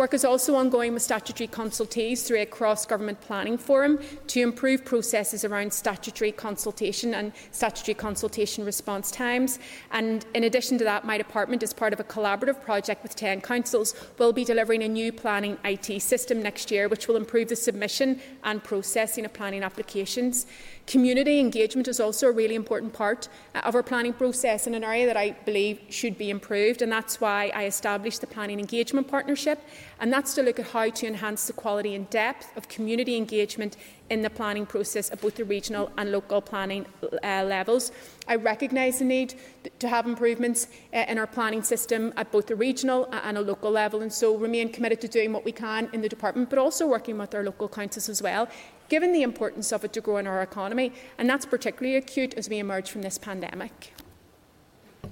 Work 0.00 0.14
is 0.14 0.24
also 0.24 0.54
ongoing 0.54 0.94
with 0.94 1.02
statutory 1.02 1.46
consultees 1.46 2.26
through 2.26 2.40
a 2.40 2.46
cross-government 2.46 3.20
planning 3.20 3.58
forum 3.58 4.00
to 4.28 4.40
improve 4.40 4.82
processes 4.82 5.44
around 5.44 5.74
statutory 5.74 6.32
consultation 6.32 7.12
and 7.12 7.34
statutory 7.50 7.94
consultation 7.94 8.64
response 8.64 9.10
times. 9.10 9.58
And 9.90 10.24
in 10.34 10.44
addition 10.44 10.78
to 10.78 10.84
that, 10.84 11.04
my 11.04 11.18
department, 11.18 11.62
as 11.62 11.74
part 11.74 11.92
of 11.92 12.00
a 12.00 12.04
collaborative 12.04 12.62
project 12.62 13.02
with 13.02 13.14
10 13.14 13.42
councils, 13.42 13.94
will 14.16 14.32
be 14.32 14.42
delivering 14.42 14.82
a 14.84 14.88
new 14.88 15.12
planning 15.12 15.58
IT 15.64 16.00
system 16.00 16.42
next 16.42 16.70
year, 16.70 16.88
which 16.88 17.06
will 17.06 17.16
improve 17.16 17.48
the 17.48 17.56
submission 17.56 18.22
and 18.42 18.64
processing 18.64 19.26
of 19.26 19.34
planning 19.34 19.62
applications. 19.62 20.46
Community 20.86 21.38
engagement 21.38 21.88
is 21.88 22.00
also 22.00 22.26
a 22.26 22.32
really 22.32 22.54
important 22.54 22.92
part 22.92 23.28
uh, 23.54 23.60
of 23.64 23.74
our 23.74 23.82
planning 23.82 24.14
process 24.14 24.66
and 24.66 24.74
an 24.74 24.82
area 24.82 25.06
that 25.06 25.16
I 25.16 25.32
believe 25.44 25.78
should 25.90 26.16
be 26.16 26.30
improved. 26.30 26.80
And 26.80 26.90
that's 26.90 27.20
why 27.20 27.52
I 27.54 27.66
established 27.66 28.22
the 28.22 28.26
Planning 28.26 28.58
Engagement 28.58 29.06
Partnership. 29.06 29.60
And 30.00 30.12
that's 30.12 30.34
to 30.34 30.42
look 30.42 30.58
at 30.58 30.66
how 30.68 30.88
to 30.88 31.06
enhance 31.06 31.46
the 31.46 31.52
quality 31.52 31.94
and 31.94 32.08
depth 32.10 32.56
of 32.56 32.68
community 32.68 33.16
engagement 33.16 33.76
in 34.08 34.22
the 34.22 34.30
planning 34.30 34.66
process 34.66 35.10
at 35.12 35.20
both 35.20 35.36
the 35.36 35.44
regional 35.44 35.92
and 35.96 36.10
local 36.10 36.40
planning 36.40 36.86
uh, 37.02 37.44
levels. 37.44 37.92
I 38.26 38.36
recognise 38.36 38.98
the 38.98 39.04
need 39.04 39.34
to 39.78 39.88
have 39.88 40.06
improvements 40.06 40.68
uh, 40.92 41.04
in 41.06 41.18
our 41.18 41.26
planning 41.26 41.62
system 41.62 42.12
at 42.16 42.32
both 42.32 42.46
the 42.46 42.56
regional 42.56 43.08
and 43.12 43.38
a 43.38 43.40
local 43.40 43.70
level, 43.70 44.00
and 44.00 44.12
so 44.12 44.36
remain 44.36 44.72
committed 44.72 45.00
to 45.02 45.08
doing 45.08 45.32
what 45.32 45.44
we 45.44 45.52
can 45.52 45.88
in 45.92 46.00
the 46.00 46.08
department, 46.08 46.50
but 46.50 46.58
also 46.58 46.86
working 46.86 47.18
with 47.18 47.34
our 47.34 47.44
local 47.44 47.68
councils 47.68 48.08
as 48.08 48.20
well 48.22 48.48
given 48.90 49.12
the 49.12 49.22
importance 49.22 49.72
of 49.72 49.84
it 49.84 49.92
to 49.92 50.00
growing 50.00 50.26
our 50.26 50.42
economy, 50.42 50.92
and 51.16 51.30
that's 51.30 51.46
particularly 51.46 51.96
acute 51.96 52.34
as 52.34 52.48
we 52.50 52.58
emerge 52.58 52.90
from 52.90 53.02
this 53.02 53.16
pandemic. 53.16 53.94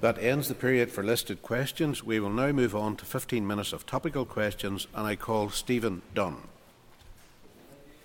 That 0.01 0.17
ends 0.17 0.47
the 0.47 0.55
period 0.55 0.91
for 0.91 1.03
listed 1.03 1.41
questions. 1.41 2.03
We 2.03 2.19
will 2.19 2.29
now 2.29 2.51
move 2.53 2.73
on 2.73 2.95
to 2.97 3.05
15 3.05 3.45
minutes 3.45 3.73
of 3.73 3.85
topical 3.85 4.25
questions, 4.25 4.87
and 4.95 5.05
I 5.05 5.17
call 5.17 5.49
Stephen 5.49 6.01
Dunne. 6.15 6.47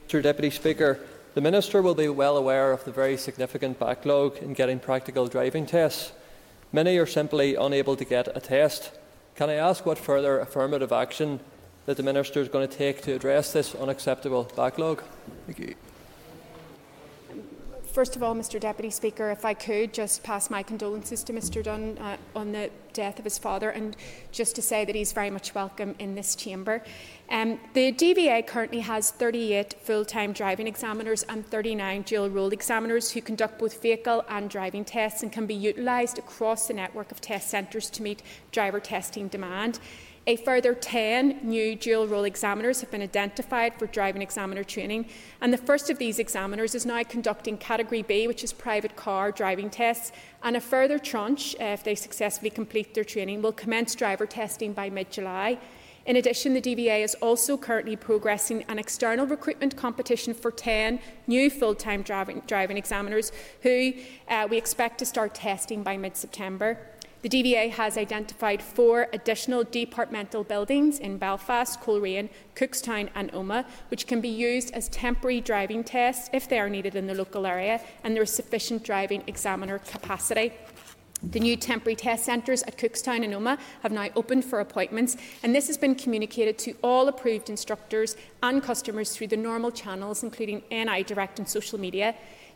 Mr 0.08 0.22
Deputy 0.22 0.50
Speaker, 0.50 0.98
the 1.34 1.40
Minister 1.40 1.82
will 1.82 1.94
be 1.94 2.08
well 2.08 2.36
aware 2.36 2.72
of 2.72 2.84
the 2.84 2.92
very 2.92 3.16
significant 3.16 3.78
backlog 3.78 4.38
in 4.38 4.54
getting 4.54 4.80
practical 4.80 5.28
driving 5.28 5.66
tests. 5.66 6.12
Many 6.72 6.98
are 6.98 7.06
simply 7.06 7.54
unable 7.54 7.96
to 7.96 8.04
get 8.04 8.36
a 8.36 8.40
test. 8.40 8.90
Can 9.36 9.48
I 9.48 9.54
ask 9.54 9.86
what 9.86 9.98
further 9.98 10.40
affirmative 10.40 10.92
action 10.92 11.38
that 11.86 11.96
the 11.96 12.02
Minister 12.02 12.40
is 12.40 12.48
going 12.48 12.68
to 12.68 12.76
take 12.76 13.02
to 13.02 13.14
address 13.14 13.52
this 13.52 13.74
unacceptable 13.74 14.50
backlog? 14.56 15.02
Thank 15.46 15.58
you. 15.60 15.74
First 17.94 18.16
of 18.16 18.24
all, 18.24 18.34
Mr 18.34 18.58
Deputy 18.58 18.90
Speaker, 18.90 19.30
if 19.30 19.44
I 19.44 19.54
could 19.54 19.94
just 19.94 20.24
pass 20.24 20.50
my 20.50 20.64
condolences 20.64 21.22
to 21.22 21.32
Mr 21.32 21.62
Dunne 21.62 21.96
uh, 21.98 22.16
on 22.34 22.50
the 22.50 22.68
death 22.92 23.20
of 23.20 23.24
his 23.24 23.38
father 23.38 23.70
and 23.70 23.96
just 24.32 24.56
to 24.56 24.62
say 24.62 24.84
that 24.84 24.96
he's 24.96 25.12
very 25.12 25.30
much 25.30 25.54
welcome 25.54 25.94
in 26.00 26.16
this 26.16 26.34
chamber. 26.34 26.82
Um, 27.30 27.60
the 27.72 27.92
DVA 27.92 28.44
currently 28.48 28.80
has 28.80 29.12
38 29.12 29.76
full-time 29.80 30.32
driving 30.32 30.66
examiners 30.66 31.22
and 31.22 31.46
39 31.46 32.02
dual 32.02 32.30
role 32.30 32.52
examiners 32.52 33.12
who 33.12 33.20
conduct 33.20 33.60
both 33.60 33.80
vehicle 33.80 34.24
and 34.28 34.50
driving 34.50 34.84
tests 34.84 35.22
and 35.22 35.30
can 35.30 35.46
be 35.46 35.54
utilised 35.54 36.18
across 36.18 36.66
the 36.66 36.74
network 36.74 37.12
of 37.12 37.20
test 37.20 37.48
centres 37.48 37.90
to 37.90 38.02
meet 38.02 38.22
driver 38.50 38.80
testing 38.80 39.28
demand. 39.28 39.78
A 40.26 40.36
further 40.36 40.72
10 40.72 41.40
new 41.42 41.76
dual 41.76 42.08
role 42.08 42.24
examiners 42.24 42.80
have 42.80 42.90
been 42.90 43.02
identified 43.02 43.78
for 43.78 43.86
driving 43.86 44.22
examiner 44.22 44.64
training, 44.64 45.04
and 45.42 45.52
the 45.52 45.58
first 45.58 45.90
of 45.90 45.98
these 45.98 46.18
examiners 46.18 46.74
is 46.74 46.86
now 46.86 47.02
conducting 47.02 47.58
Category 47.58 48.00
B, 48.00 48.26
which 48.26 48.42
is 48.42 48.50
private 48.50 48.96
car 48.96 49.30
driving 49.30 49.68
tests, 49.68 50.12
and 50.42 50.56
a 50.56 50.62
further 50.62 50.98
tranche, 50.98 51.54
uh, 51.60 51.64
if 51.64 51.84
they 51.84 51.94
successfully 51.94 52.48
complete 52.48 52.94
their 52.94 53.04
training, 53.04 53.42
will 53.42 53.52
commence 53.52 53.94
driver 53.94 54.24
testing 54.24 54.72
by 54.72 54.88
mid 54.88 55.10
July. 55.10 55.58
In 56.06 56.16
addition, 56.16 56.54
the 56.54 56.60
DVA 56.60 57.02
is 57.02 57.14
also 57.16 57.58
currently 57.58 57.96
progressing 57.96 58.62
an 58.68 58.78
external 58.78 59.26
recruitment 59.26 59.76
competition 59.76 60.32
for 60.32 60.50
10 60.50 61.00
new 61.26 61.50
full-time 61.50 62.02
driving, 62.02 62.42
driving 62.46 62.78
examiners 62.78 63.30
who 63.62 63.92
uh, 64.28 64.46
we 64.50 64.56
expect 64.56 64.98
to 64.98 65.06
start 65.06 65.34
testing 65.34 65.82
by 65.82 65.98
mid-September. 65.98 66.78
The 67.24 67.30
DVA 67.42 67.70
has 67.70 67.96
identified 67.96 68.62
four 68.62 69.08
additional 69.14 69.64
departmental 69.64 70.44
buildings 70.44 70.98
in 70.98 71.16
Belfast, 71.16 71.80
Coleraine, 71.80 72.28
Cookstown 72.54 73.08
and 73.14 73.32
Omagh, 73.32 73.64
which 73.88 74.06
can 74.06 74.20
be 74.20 74.28
used 74.28 74.74
as 74.74 74.90
temporary 74.90 75.40
driving 75.40 75.84
tests 75.84 76.28
if 76.34 76.50
they 76.50 76.58
are 76.58 76.68
needed 76.68 76.96
in 76.96 77.06
the 77.06 77.14
local 77.14 77.46
area 77.46 77.80
and 78.02 78.14
there 78.14 78.24
is 78.24 78.30
sufficient 78.30 78.84
driving 78.84 79.22
examiner 79.26 79.78
capacity. 79.78 80.52
The 81.22 81.40
new 81.40 81.56
temporary 81.56 81.96
test 81.96 82.26
centres 82.26 82.62
at 82.64 82.76
Cookstown 82.76 83.24
and 83.24 83.32
Omagh 83.32 83.58
have 83.80 83.92
now 83.92 84.10
opened 84.16 84.44
for 84.44 84.60
appointments, 84.60 85.16
and 85.42 85.54
this 85.54 85.66
has 85.68 85.78
been 85.78 85.94
communicated 85.94 86.58
to 86.58 86.76
all 86.82 87.08
approved 87.08 87.48
instructors 87.48 88.18
and 88.42 88.62
customers 88.62 89.16
through 89.16 89.28
the 89.28 89.38
normal 89.38 89.70
channels, 89.70 90.22
including 90.22 90.62
NI 90.70 91.02
Direct 91.04 91.38
and 91.38 91.48
social 91.48 91.80
media. 91.80 92.14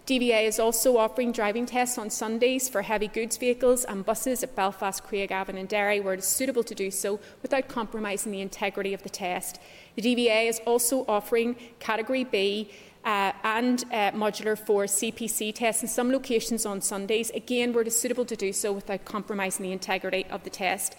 DVA 0.08 0.44
is 0.46 0.58
also 0.58 0.96
offering 0.96 1.32
driving 1.32 1.66
tests 1.66 1.98
on 1.98 2.08
Sundays 2.08 2.66
for 2.66 2.80
heavy 2.80 3.08
goods 3.08 3.36
vehicles 3.36 3.84
and 3.84 4.06
buses 4.06 4.42
at 4.42 4.56
Belfast, 4.56 5.04
Craigavon 5.04 5.58
and 5.58 5.68
Derry 5.68 6.00
where 6.00 6.14
it 6.14 6.20
is 6.20 6.24
suitable 6.24 6.64
to 6.64 6.74
do 6.74 6.90
so 6.90 7.20
without 7.42 7.68
compromising 7.68 8.32
the 8.32 8.40
integrity 8.40 8.94
of 8.94 9.02
the 9.02 9.10
test. 9.10 9.60
The 9.96 10.00
DVA 10.00 10.48
is 10.48 10.62
also 10.64 11.04
offering 11.06 11.56
Category 11.78 12.24
B 12.24 12.70
uh, 13.04 13.32
and 13.44 13.84
uh, 13.92 14.12
modular 14.12 14.58
for 14.58 14.84
CPC 14.84 15.54
tests 15.54 15.82
in 15.82 15.88
some 15.90 16.10
locations 16.10 16.64
on 16.64 16.80
Sundays, 16.80 17.28
again 17.30 17.74
where 17.74 17.82
it 17.82 17.88
is 17.88 18.00
suitable 18.00 18.24
to 18.24 18.36
do 18.36 18.50
so 18.50 18.72
without 18.72 19.04
compromising 19.04 19.62
the 19.62 19.72
integrity 19.72 20.24
of 20.30 20.42
the 20.42 20.50
test. 20.50 20.96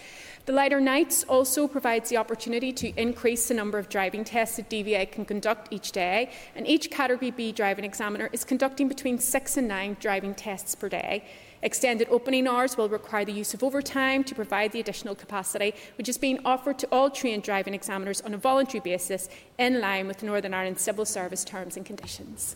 The 0.49 0.55
lighter 0.55 0.81
nights 0.81 1.23
also 1.25 1.67
provides 1.67 2.09
the 2.09 2.17
opportunity 2.17 2.73
to 2.73 2.91
increase 2.99 3.47
the 3.47 3.53
number 3.53 3.77
of 3.77 3.87
driving 3.87 4.23
tests 4.23 4.55
that 4.55 4.67
DVA 4.67 5.11
can 5.11 5.23
conduct 5.23 5.71
each 5.71 5.91
day, 5.91 6.31
and 6.55 6.67
each 6.67 6.89
Category 6.89 7.29
B 7.29 7.51
driving 7.51 7.85
examiner 7.85 8.31
is 8.33 8.43
conducting 8.43 8.87
between 8.87 9.19
six 9.19 9.57
and 9.57 9.67
nine 9.67 9.95
driving 9.99 10.33
tests 10.33 10.73
per 10.73 10.89
day. 10.89 11.23
Extended 11.61 12.07
opening 12.09 12.47
hours 12.47 12.77
will 12.77 12.89
require 12.89 13.25
the 13.25 13.31
use 13.31 13.53
of 13.53 13.63
overtime 13.63 14.23
to 14.23 14.33
provide 14.33 14.71
the 14.71 14.79
additional 14.79 15.13
capacity, 15.13 15.75
which 15.99 16.09
is 16.09 16.17
being 16.17 16.39
offered 16.43 16.79
to 16.79 16.87
all 16.91 17.11
trained 17.11 17.43
driving 17.43 17.75
examiners 17.75 18.19
on 18.19 18.33
a 18.33 18.37
voluntary 18.37 18.79
basis 18.79 19.29
in 19.59 19.79
line 19.79 20.07
with 20.07 20.23
Northern 20.23 20.55
Ireland 20.55 20.79
Civil 20.79 21.05
Service 21.05 21.43
terms 21.43 21.77
and 21.77 21.85
conditions. 21.85 22.55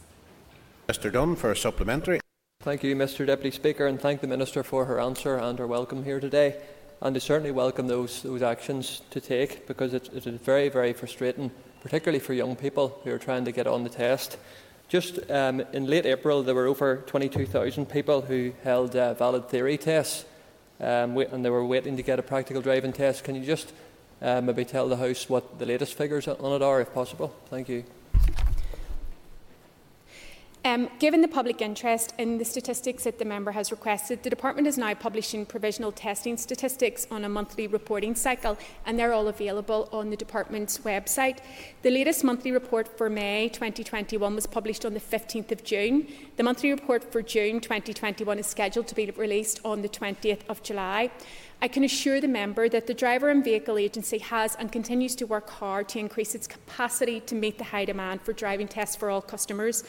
Mr 0.89 1.13
Dunne 1.13 1.36
for 1.36 1.51
a 1.51 1.56
supplementary. 1.56 2.21
Thank 2.62 2.82
you, 2.82 2.95
Mr 2.95 3.27
Deputy 3.27 3.56
Speaker, 3.56 3.86
and 3.86 4.01
thank 4.01 4.21
the 4.21 4.27
Minister 4.27 4.63
for 4.63 4.86
her 4.86 4.99
answer 4.99 5.38
and 5.38 5.60
her 5.60 5.67
welcome 5.67 6.06
here 6.06 6.19
today 6.19 6.60
and 7.01 7.15
I 7.15 7.19
certainly 7.19 7.51
welcome 7.51 7.88
those, 7.88 8.21
those 8.21 8.41
actions 8.41 9.01
to 9.12 9.19
take 9.19 9.67
because 9.67 9.93
it, 9.93 10.10
it 10.13 10.25
is 10.25 10.39
very, 10.41 10.69
very 10.69 10.93
frustrating, 10.93 11.51
particularly 11.82 12.19
for 12.19 12.34
young 12.34 12.56
people 12.56 12.99
who 13.03 13.12
are 13.12 13.17
trying 13.17 13.45
to 13.45 13.51
get 13.51 13.67
on 13.67 13.84
the 13.84 13.89
test. 13.89 14.38
Just 14.88 15.19
um, 15.32 15.62
in 15.73 15.88
late 15.88 16.06
April, 16.06 16.43
there 16.43 16.56
were 16.56 16.67
over 16.67 16.97
22,000 17.08 17.88
people 17.88 18.21
who 18.21 18.53
held 18.63 18.95
uh, 18.95 19.13
valid 19.13 19.49
theory 19.49 19.77
tests 19.77 20.25
um, 20.79 21.17
and 21.17 21.43
they 21.43 21.49
were 21.49 21.65
waiting 21.65 21.97
to 21.97 22.03
get 22.03 22.19
a 22.19 22.23
practical 22.23 22.62
driving 22.62 22.93
test. 22.93 23.23
Can 23.23 23.36
you 23.36 23.45
just 23.45 23.73
uh, 24.21 24.41
maybe 24.41 24.65
tell 24.65 24.88
the 24.89 24.97
House 24.97 25.29
what 25.29 25.60
the 25.60 25.65
latest 25.65 25.95
figures 25.95 26.28
on 26.28 26.53
it 26.53 26.61
are, 26.61 26.82
if 26.82 26.93
possible? 26.93 27.34
Thank 27.49 27.70
you. 27.70 27.84
Um, 30.66 30.89
given 30.97 31.20
the 31.20 31.28
public 31.28 31.61
interest 31.61 32.14
in 32.18 32.38
the 32.38 32.45
statistics 32.45 33.03
that 33.03 33.20
the 33.20 33.26
member 33.26 33.51
has 33.51 33.70
requested, 33.70 34.24
the 34.24 34.30
Department 34.30 34.66
is 34.66 34.78
now 34.78 34.93
publishing 34.93 35.45
provisional 35.45 35.91
testing 35.91 36.38
statistics 36.38 37.05
on 37.11 37.26
a 37.26 37.30
monthly 37.30 37.68
reporting 37.68 38.16
cycle, 38.16 38.57
and 38.86 38.97
they're 38.97 39.11
all 39.11 39.28
available 39.28 39.89
on 39.91 40.09
the 40.09 40.16
Department's 40.16 40.78
website. 40.78 41.39
The 41.82 41.89
latest 41.89 42.24
monthly 42.24 42.53
report 42.53 42.97
for 42.97 43.09
May 43.09 43.49
2021 43.49 44.34
was 44.34 44.47
published 44.47 44.86
on 44.86 44.93
the 44.93 45.01
15th 45.01 45.51
of 45.51 45.66
June. 45.66 46.07
The 46.38 46.43
monthly 46.43 46.72
report 46.72 47.11
for 47.11 47.22
June 47.22 47.59
2021 47.59 48.39
is 48.39 48.47
scheduled 48.47 48.88
to 48.88 48.95
be 48.95 49.11
released 49.11 49.59
on 49.66 49.82
the 49.82 49.89
20th 49.89 50.47
of 50.47 50.64
July. 50.64 51.11
I 51.61 51.68
can 51.68 51.84
assure 51.84 52.22
the 52.22 52.28
member 52.28 52.68
that 52.70 52.88
the 52.88 52.93
Driver 52.93 53.30
and 53.30 53.43
Vehicle 53.43 53.78
Agency 53.78 54.18
has 54.20 54.55
and 54.55 54.72
continues 54.72 55.16
to 55.16 55.26
work 55.26 55.49
hard 55.49 55.88
to 55.89 55.99
increase 55.99 56.36
its 56.36 56.47
capacity 56.47 57.20
to 57.22 57.36
meet 57.36 57.57
the 57.57 57.64
high 57.66 57.86
demand 57.86 58.22
for 58.22 58.32
driving 58.32 58.68
tests 58.68 58.95
for 58.95 59.09
all 59.09 59.22
customers. 59.22 59.84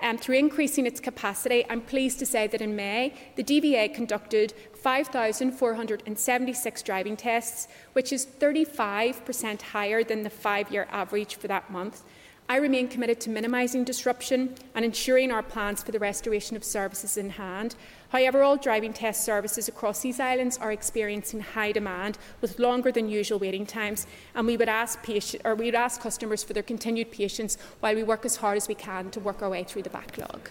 Um, 0.00 0.18
through 0.18 0.36
increasing 0.36 0.86
its 0.86 1.00
capacity, 1.00 1.64
I'm 1.70 1.80
pleased 1.80 2.18
to 2.18 2.26
say 2.26 2.46
that 2.48 2.60
in 2.60 2.76
May, 2.76 3.14
the 3.36 3.42
DVA 3.42 3.94
conducted 3.94 4.52
5,476 4.74 6.82
driving 6.82 7.16
tests, 7.16 7.68
which 7.94 8.12
is 8.12 8.26
35% 8.26 9.62
higher 9.62 10.04
than 10.04 10.22
the 10.22 10.30
five 10.30 10.70
year 10.70 10.86
average 10.90 11.36
for 11.36 11.48
that 11.48 11.70
month. 11.70 12.04
I 12.48 12.58
remain 12.58 12.86
committed 12.86 13.20
to 13.22 13.30
minimising 13.30 13.82
disruption 13.82 14.54
and 14.74 14.84
ensuring 14.84 15.32
our 15.32 15.42
plans 15.42 15.82
for 15.82 15.90
the 15.90 15.98
restoration 15.98 16.56
of 16.56 16.62
services 16.62 17.16
in 17.16 17.30
hand. 17.30 17.74
However, 18.10 18.42
all 18.42 18.56
driving 18.56 18.92
test 18.92 19.24
services 19.24 19.68
across 19.68 20.00
these 20.00 20.20
islands 20.20 20.58
are 20.58 20.72
experiencing 20.72 21.40
high 21.40 21.72
demand 21.72 22.18
with 22.40 22.58
longer 22.58 22.92
than 22.92 23.08
usual 23.08 23.38
waiting 23.38 23.66
times, 23.66 24.06
and 24.34 24.46
we 24.46 24.56
would 24.56 24.68
ask, 24.68 25.02
patient, 25.02 25.42
or 25.44 25.54
we 25.54 25.66
would 25.66 25.74
ask 25.74 26.00
customers 26.00 26.42
for 26.42 26.52
their 26.52 26.62
continued 26.62 27.10
patience 27.10 27.58
while 27.80 27.94
we 27.94 28.02
work 28.02 28.24
as 28.24 28.36
hard 28.36 28.56
as 28.56 28.68
we 28.68 28.74
can 28.74 29.10
to 29.10 29.20
work 29.20 29.42
our 29.42 29.50
way 29.50 29.64
through 29.64 29.82
the 29.82 29.90
backlog. 29.90 30.50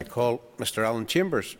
I 0.00 0.04
call 0.04 0.42
Mr 0.58 0.84
Alan 0.84 1.06
Chambers. 1.06 1.56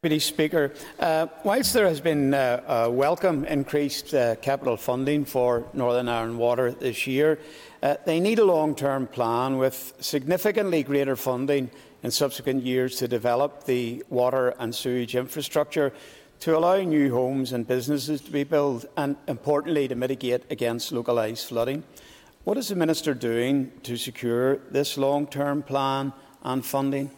Deputy 0.00 0.20
Speaker, 0.20 0.72
uh, 1.00 1.26
whilst 1.42 1.72
there 1.72 1.88
has 1.88 2.00
been 2.00 2.32
uh, 2.32 2.62
a 2.68 2.88
welcome 2.88 3.44
increased 3.46 4.14
uh, 4.14 4.36
capital 4.36 4.76
funding 4.76 5.24
for 5.24 5.64
Northern 5.72 6.08
Ireland 6.08 6.38
Water 6.38 6.70
this 6.70 7.08
year, 7.08 7.40
uh, 7.82 7.96
they 8.06 8.20
need 8.20 8.38
a 8.38 8.44
long-term 8.44 9.08
plan 9.08 9.58
with 9.58 9.92
significantly 9.98 10.84
greater 10.84 11.16
funding 11.16 11.68
in 12.02 12.10
subsequent 12.10 12.64
years 12.64 12.96
to 12.96 13.08
develop 13.08 13.64
the 13.64 14.04
water 14.08 14.54
and 14.58 14.74
sewage 14.74 15.14
infrastructure 15.16 15.92
to 16.40 16.56
allow 16.56 16.76
new 16.76 17.12
homes 17.12 17.52
and 17.52 17.66
businesses 17.66 18.20
to 18.20 18.30
be 18.30 18.44
built 18.44 18.84
and, 18.96 19.16
importantly, 19.26 19.88
to 19.88 19.94
mitigate 19.94 20.44
against 20.50 20.92
localised 20.92 21.48
flooding. 21.48 21.82
What 22.44 22.56
is 22.56 22.68
the 22.68 22.76
Minister 22.76 23.12
doing 23.12 23.72
to 23.82 23.96
secure 23.96 24.56
this 24.70 24.96
long-term 24.96 25.64
plan 25.64 26.12
and 26.42 26.64
funding? 26.64 27.10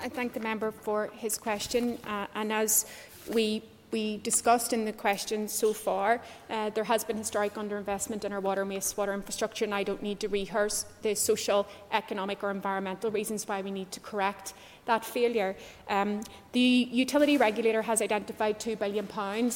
I 0.00 0.08
thank 0.08 0.32
the 0.32 0.40
member 0.40 0.72
for 0.72 1.10
his 1.14 1.38
question. 1.38 1.98
Uh, 2.06 2.26
and 2.34 2.52
as 2.52 2.86
we 3.32 3.62
we 3.90 4.18
discussed 4.18 4.72
in 4.72 4.84
the 4.84 4.92
questions 4.92 5.52
so 5.52 5.72
far, 5.72 6.20
uh, 6.50 6.70
there 6.70 6.84
has 6.84 7.04
been 7.04 7.16
historic 7.16 7.54
underinvestment 7.54 8.24
in 8.24 8.32
our 8.32 8.40
water 8.40 8.62
and 8.62 8.70
wastewater 8.70 9.14
infrastructure, 9.14 9.64
and 9.64 9.74
I 9.74 9.82
don't 9.82 10.02
need 10.02 10.20
to 10.20 10.28
rehearse 10.28 10.84
the 11.02 11.14
social, 11.14 11.66
economic, 11.92 12.42
or 12.42 12.50
environmental 12.50 13.10
reasons 13.10 13.46
why 13.48 13.62
we 13.62 13.70
need 13.70 13.90
to 13.92 14.00
correct 14.00 14.54
that 14.84 15.04
failure. 15.04 15.54
Um, 15.88 16.22
the 16.52 16.88
utility 16.90 17.36
regulator 17.36 17.82
has 17.82 18.02
identified 18.02 18.58
£2 18.58 18.78
billion 18.78 19.06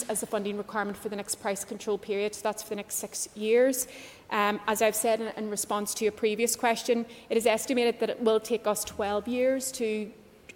as 0.09 0.21
the 0.21 0.27
funding 0.27 0.57
requirement 0.57 0.97
for 0.97 1.09
the 1.09 1.17
next 1.17 1.37
price 1.37 1.65
control 1.65 1.99
period, 1.99 2.35
so 2.35 2.43
that's 2.43 2.63
for 2.63 2.71
the 2.71 2.77
next 2.77 2.97
six 2.97 3.29
years. 3.35 3.89
Um, 4.31 4.61
as 4.67 4.81
I've 4.81 4.97
said 4.97 5.21
in, 5.21 5.29
in 5.37 5.51
response 5.51 5.95
to 5.95 6.07
a 6.07 6.13
previous 6.13 6.57
question, 6.57 7.05
it 7.29 7.37
is 7.37 7.47
estimated 7.47 8.01
that 8.01 8.11
it 8.11 8.21
will 8.21 8.41
take 8.41 8.67
us 8.67 8.85
12 8.85 9.29
years 9.29 9.73
to 9.73 10.11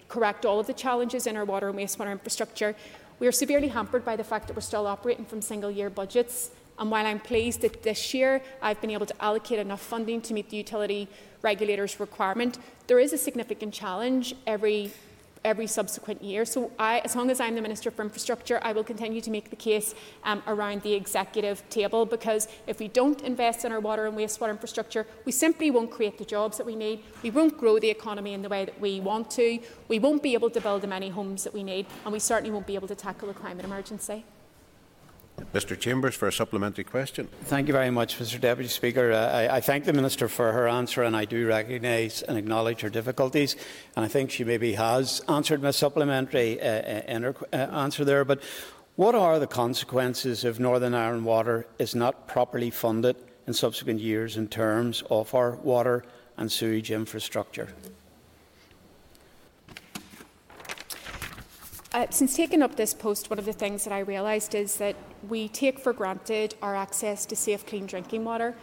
correct 0.09 0.47
all 0.47 0.61
of 0.61 0.67
the 0.67 0.73
challenges 0.73 1.27
in 1.27 1.37
our 1.37 1.45
water 1.45 1.69
and 1.69 1.79
wastewater 1.79 2.13
infrastructure. 2.13 2.75
We 3.19 3.27
are 3.27 3.33
severely 3.33 3.69
hampered 3.69 4.05
by 4.05 4.17
the 4.17 4.25
fact 4.25 4.47
that 4.47 4.55
we're 4.55 4.61
still 4.61 4.87
operating 4.87 5.25
from 5.25 5.41
single 5.41 5.71
year 5.71 5.89
budgets. 5.89 6.51
And 6.79 6.91
while 6.91 7.07
I'm 7.07 7.21
pleased 7.21 7.63
that 7.63 7.83
this 7.83 8.13
year 8.13 8.43
I've 8.61 8.81
been 8.83 8.91
able 8.91 9.07
to 9.07 9.25
allocate 9.25 9.59
enough 9.59 9.81
funding 9.81 10.21
to 10.23 10.35
meet 10.35 10.51
the 10.51 10.59
utility 10.59 11.09
regulator's 11.41 11.99
requirement, 11.99 12.59
there 12.87 12.99
is 12.99 13.15
a 13.15 13.19
significant 13.19 13.73
challenge 13.73 14.35
every 14.47 14.93
every 15.47 15.67
subsequent 15.67 16.23
year. 16.23 16.45
So, 16.45 16.73
I, 16.79 16.99
as 16.99 17.15
long 17.15 17.31
as 17.31 17.41
I'm 17.41 17.55
the 17.55 17.63
Minister 17.63 17.91
for 17.91 18.03
Infrastructure, 18.03 18.59
I 18.63 18.73
will 18.73 18.85
continue 18.85 19.21
to 19.21 19.31
make 19.31 19.49
the 19.49 19.57
case 19.57 19.95
um, 20.25 20.43
around 20.47 20.83
the 20.83 20.93
executive 20.93 21.63
table 21.71 22.05
because 22.05 22.49
if 22.67 22.81
we 22.81 22.89
don't 22.89 23.23
invest 23.23 23.65
in 23.65 23.71
our 23.73 23.81
water 23.81 24.07
and 24.07 24.17
wastewater 24.19 24.51
infrastructure, 24.51 25.07
we 25.25 25.33
simply 25.33 25.71
won't 25.71 25.91
create 25.91 26.19
the 26.19 26.25
jobs 26.25 26.59
that 26.59 26.67
we 26.67 26.75
need. 26.75 27.05
We 27.23 27.31
won't 27.31 27.57
grow 27.57 27.79
the 27.79 27.91
economy 27.91 28.35
in 28.35 28.43
the 28.43 28.49
way 28.49 28.65
that 28.65 28.79
we 28.81 29.01
want 29.01 29.31
to. 29.33 29.61
We 29.89 29.99
won't 30.01 30.23
be 30.23 30.35
able 30.35 30.51
to 30.51 30.61
build 30.61 30.83
the 30.83 30.89
many 30.89 31.09
homes 31.09 31.45
that 31.45 31.55
we 31.55 31.63
need, 31.63 31.87
and 32.05 32.13
we 32.13 32.19
certainly 32.19 32.51
won't 32.51 32.67
be 32.67 32.75
able 32.75 32.89
to 32.89 32.97
tackle 32.97 33.29
the 33.29 33.35
climate 33.35 33.65
emergency. 33.65 34.25
Mr 35.53 35.79
Chambers 35.79 36.15
for 36.15 36.29
a 36.29 36.33
supplementary 36.33 36.85
question. 36.85 37.29
Thank 37.45 37.69
you 37.69 37.73
very 37.73 37.91
much, 37.91 38.19
Mr 38.19 38.41
Deputy 38.41 38.69
Speaker. 38.69 39.13
Uh, 39.13 39.31
I, 39.31 39.57
I, 39.57 39.61
thank 39.61 39.85
the 39.85 39.93
Minister 39.93 40.29
for 40.29 40.53
her 40.53 40.69
answer 40.69 41.03
and 41.03 41.17
I 41.17 41.25
do 41.25 41.47
recognise 41.47 42.23
and 42.23 42.37
acknowledge 42.37 42.81
her 42.81 42.91
difficulties 42.91 43.57
and 43.97 44.05
I 44.05 44.09
think 44.09 44.31
she 44.31 44.45
maybe 44.45 44.75
has 44.75 45.23
answered 45.29 45.63
my 45.63 45.71
supplementary 45.71 46.61
uh, 46.61 46.67
uh, 46.67 47.03
in 47.09 47.23
her 47.23 47.35
uh, 47.53 47.57
answer 47.57 48.05
there. 48.05 48.25
But 48.25 48.43
what 48.97 49.15
are 49.15 49.39
the 49.39 49.47
consequences 49.47 50.45
if 50.45 50.59
Northern 50.59 50.95
Ireland 50.95 51.25
Water 51.25 51.67
is 51.79 51.95
not 51.95 52.27
properly 52.27 52.71
funded 52.71 53.17
in 53.47 53.53
subsequent 53.53 54.01
years 54.01 54.37
in 54.37 54.49
terms 54.49 55.03
of 55.11 55.35
our 55.35 55.53
water 55.57 56.05
and 56.37 56.51
sewage 56.51 56.91
infrastructure? 56.91 57.69
Uh, 61.97 62.07
since 62.11 62.37
taking 62.37 62.61
up 62.61 62.77
this 62.77 62.93
post, 62.93 63.31
one 63.31 63.39
of 63.39 63.47
the 63.47 63.55
things 63.55 63.85
that 63.85 63.93
I 63.93 64.01
realised 64.01 64.55
is 64.55 64.77
that 64.77 64.97
we 65.29 65.49
take 65.49 65.79
for 65.79 65.93
granted 65.93 66.55
our 66.63 66.77
access 66.77 67.27
to 67.27 67.37
safe, 67.37 67.67
clean 67.67 67.87
drinking 67.87 68.25
water. 68.25 68.55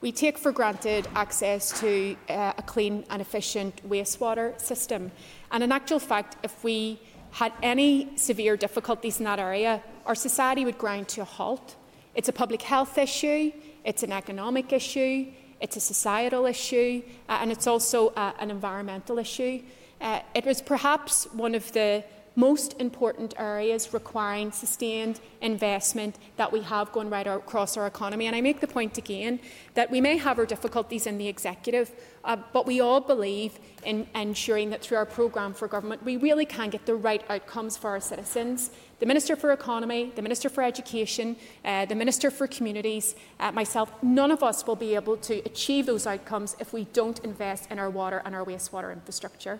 We 0.00 0.12
take 0.12 0.36
for 0.36 0.50
granted 0.50 1.06
access 1.14 1.78
to 1.80 2.16
uh, 2.28 2.54
a 2.58 2.62
clean 2.62 3.04
and 3.08 3.22
efficient 3.22 3.88
wastewater 3.88 4.60
system. 4.60 5.12
And 5.52 5.62
in 5.62 5.70
actual 5.70 6.00
fact, 6.00 6.36
if 6.42 6.64
we 6.64 7.00
had 7.30 7.52
any 7.62 8.16
severe 8.16 8.56
difficulties 8.56 9.18
in 9.18 9.24
that 9.24 9.38
area, 9.38 9.82
our 10.04 10.14
society 10.14 10.64
would 10.64 10.76
grind 10.76 11.08
to 11.08 11.22
a 11.22 11.24
halt. 11.24 11.76
It's 12.14 12.28
a 12.28 12.32
public 12.32 12.62
health 12.62 12.98
issue, 12.98 13.52
it's 13.84 14.02
an 14.02 14.12
economic 14.12 14.72
issue, 14.72 15.26
it's 15.60 15.76
a 15.76 15.80
societal 15.80 16.44
issue, 16.46 17.02
uh, 17.28 17.38
and 17.40 17.50
it's 17.50 17.66
also 17.66 18.08
uh, 18.08 18.32
an 18.38 18.50
environmental 18.50 19.18
issue. 19.18 19.62
Uh, 20.00 20.20
it 20.34 20.44
was 20.44 20.60
perhaps 20.60 21.24
one 21.32 21.54
of 21.54 21.72
the 21.72 22.04
most 22.34 22.80
important 22.80 23.34
areas 23.38 23.92
requiring 23.92 24.52
sustained 24.52 25.20
investment 25.40 26.16
that 26.36 26.50
we 26.50 26.62
have 26.62 26.90
going 26.92 27.10
right 27.10 27.26
across 27.26 27.76
our 27.76 27.86
economy. 27.86 28.26
And 28.26 28.34
I 28.34 28.40
make 28.40 28.60
the 28.60 28.66
point 28.66 28.96
again 28.98 29.40
that 29.74 29.90
we 29.90 30.00
may 30.00 30.16
have 30.16 30.38
our 30.38 30.46
difficulties 30.46 31.06
in 31.06 31.18
the 31.18 31.28
executive, 31.28 31.90
uh, 32.24 32.36
but 32.52 32.66
we 32.66 32.80
all 32.80 33.00
believe 33.00 33.58
in 33.84 34.06
ensuring 34.14 34.70
that 34.70 34.82
through 34.82 34.96
our 34.96 35.06
programme 35.06 35.52
for 35.52 35.68
government 35.68 36.02
we 36.04 36.16
really 36.16 36.46
can 36.46 36.70
get 36.70 36.86
the 36.86 36.94
right 36.94 37.22
outcomes 37.28 37.76
for 37.76 37.90
our 37.90 38.00
citizens. 38.00 38.70
The 39.00 39.06
Minister 39.06 39.34
for 39.34 39.50
Economy, 39.50 40.12
the 40.14 40.22
Minister 40.22 40.48
for 40.48 40.62
Education, 40.62 41.36
uh, 41.64 41.86
the 41.86 41.94
Minister 41.96 42.30
for 42.30 42.46
Communities, 42.46 43.16
uh, 43.40 43.50
myself, 43.50 43.92
none 44.02 44.30
of 44.30 44.42
us 44.44 44.64
will 44.64 44.76
be 44.76 44.94
able 44.94 45.16
to 45.18 45.38
achieve 45.44 45.86
those 45.86 46.06
outcomes 46.06 46.54
if 46.60 46.72
we 46.72 46.84
don't 46.92 47.18
invest 47.24 47.68
in 47.70 47.80
our 47.80 47.90
water 47.90 48.22
and 48.24 48.34
our 48.34 48.44
wastewater 48.44 48.92
infrastructure. 48.92 49.58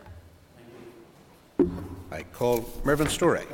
I 2.12 2.24
call 2.24 2.68
Mervyn 2.84 3.08
Storey. 3.08 3.46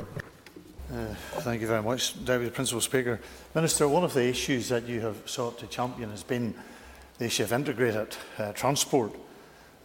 Uh, 0.93 1.05
thank 1.43 1.61
you 1.61 1.67
very 1.67 1.81
much, 1.81 2.25
Deputy 2.25 2.51
Principal 2.51 2.81
Speaker. 2.81 3.21
Minister, 3.55 3.87
one 3.87 4.03
of 4.03 4.13
the 4.13 4.27
issues 4.27 4.67
that 4.67 4.85
you 4.85 4.99
have 4.99 5.15
sought 5.25 5.57
to 5.59 5.67
champion 5.67 6.09
has 6.09 6.23
been 6.23 6.53
the 7.19 7.25
issue 7.27 7.43
of 7.43 7.53
integrated 7.53 8.17
uh, 8.37 8.51
transport. 8.51 9.15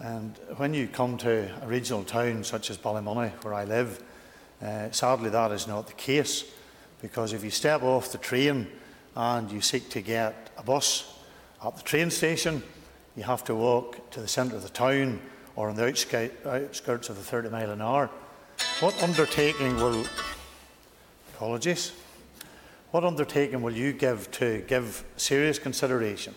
And 0.00 0.36
when 0.56 0.74
you 0.74 0.88
come 0.88 1.16
to 1.18 1.48
a 1.62 1.68
regional 1.68 2.02
town 2.02 2.42
such 2.42 2.68
as 2.68 2.76
Ballymoney, 2.76 3.30
where 3.44 3.54
I 3.54 3.62
live, 3.62 4.02
uh, 4.60 4.90
sadly 4.90 5.30
that 5.30 5.52
is 5.52 5.68
not 5.68 5.86
the 5.86 5.92
case. 5.92 6.44
Because 7.00 7.32
if 7.32 7.44
you 7.44 7.50
step 7.50 7.84
off 7.84 8.10
the 8.10 8.18
train 8.18 8.66
and 9.14 9.52
you 9.52 9.60
seek 9.60 9.88
to 9.90 10.00
get 10.00 10.50
a 10.58 10.64
bus 10.64 11.16
at 11.64 11.76
the 11.76 11.82
train 11.84 12.10
station, 12.10 12.60
you 13.14 13.22
have 13.22 13.44
to 13.44 13.54
walk 13.54 14.10
to 14.10 14.20
the 14.20 14.26
centre 14.26 14.56
of 14.56 14.64
the 14.64 14.68
town 14.68 15.20
or 15.54 15.68
on 15.68 15.76
the 15.76 15.84
outskirts 15.84 17.08
of 17.08 17.16
the 17.16 17.22
30 17.22 17.50
mile 17.50 17.70
an 17.70 17.80
hour. 17.80 18.10
What 18.80 19.02
undertaking 19.02 19.76
will, 19.76 20.04
apologies, 21.34 21.92
what 22.90 23.04
undertaking 23.04 23.62
will 23.62 23.72
you 23.72 23.92
give 23.92 24.30
to 24.32 24.62
give 24.66 25.04
serious 25.16 25.58
consideration 25.58 26.34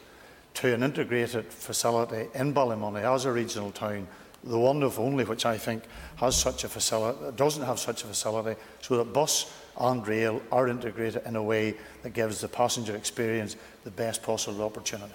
to 0.55 0.73
an 0.73 0.81
integrated 0.81 1.45
facility 1.53 2.27
in 2.33 2.53
Ballymoney 2.53 3.03
as 3.03 3.25
a 3.25 3.31
regional 3.31 3.71
town, 3.71 4.07
the 4.43 4.57
one 4.57 4.81
of 4.81 4.97
only 4.99 5.23
which 5.23 5.45
I 5.45 5.57
think 5.57 5.83
has 6.15 6.35
such 6.35 6.63
a 6.63 6.69
facility, 6.69 7.19
doesn't 7.35 7.63
have 7.63 7.79
such 7.79 8.03
a 8.03 8.07
facility, 8.07 8.59
so 8.81 8.97
that 8.97 9.13
bus 9.13 9.53
and 9.79 10.07
rail 10.07 10.41
are 10.51 10.67
integrated 10.67 11.21
in 11.25 11.35
a 11.35 11.43
way 11.43 11.75
that 12.01 12.13
gives 12.13 12.41
the 12.41 12.47
passenger 12.47 12.95
experience 12.95 13.55
the 13.83 13.91
best 13.91 14.23
possible 14.23 14.63
opportunity? 14.63 15.13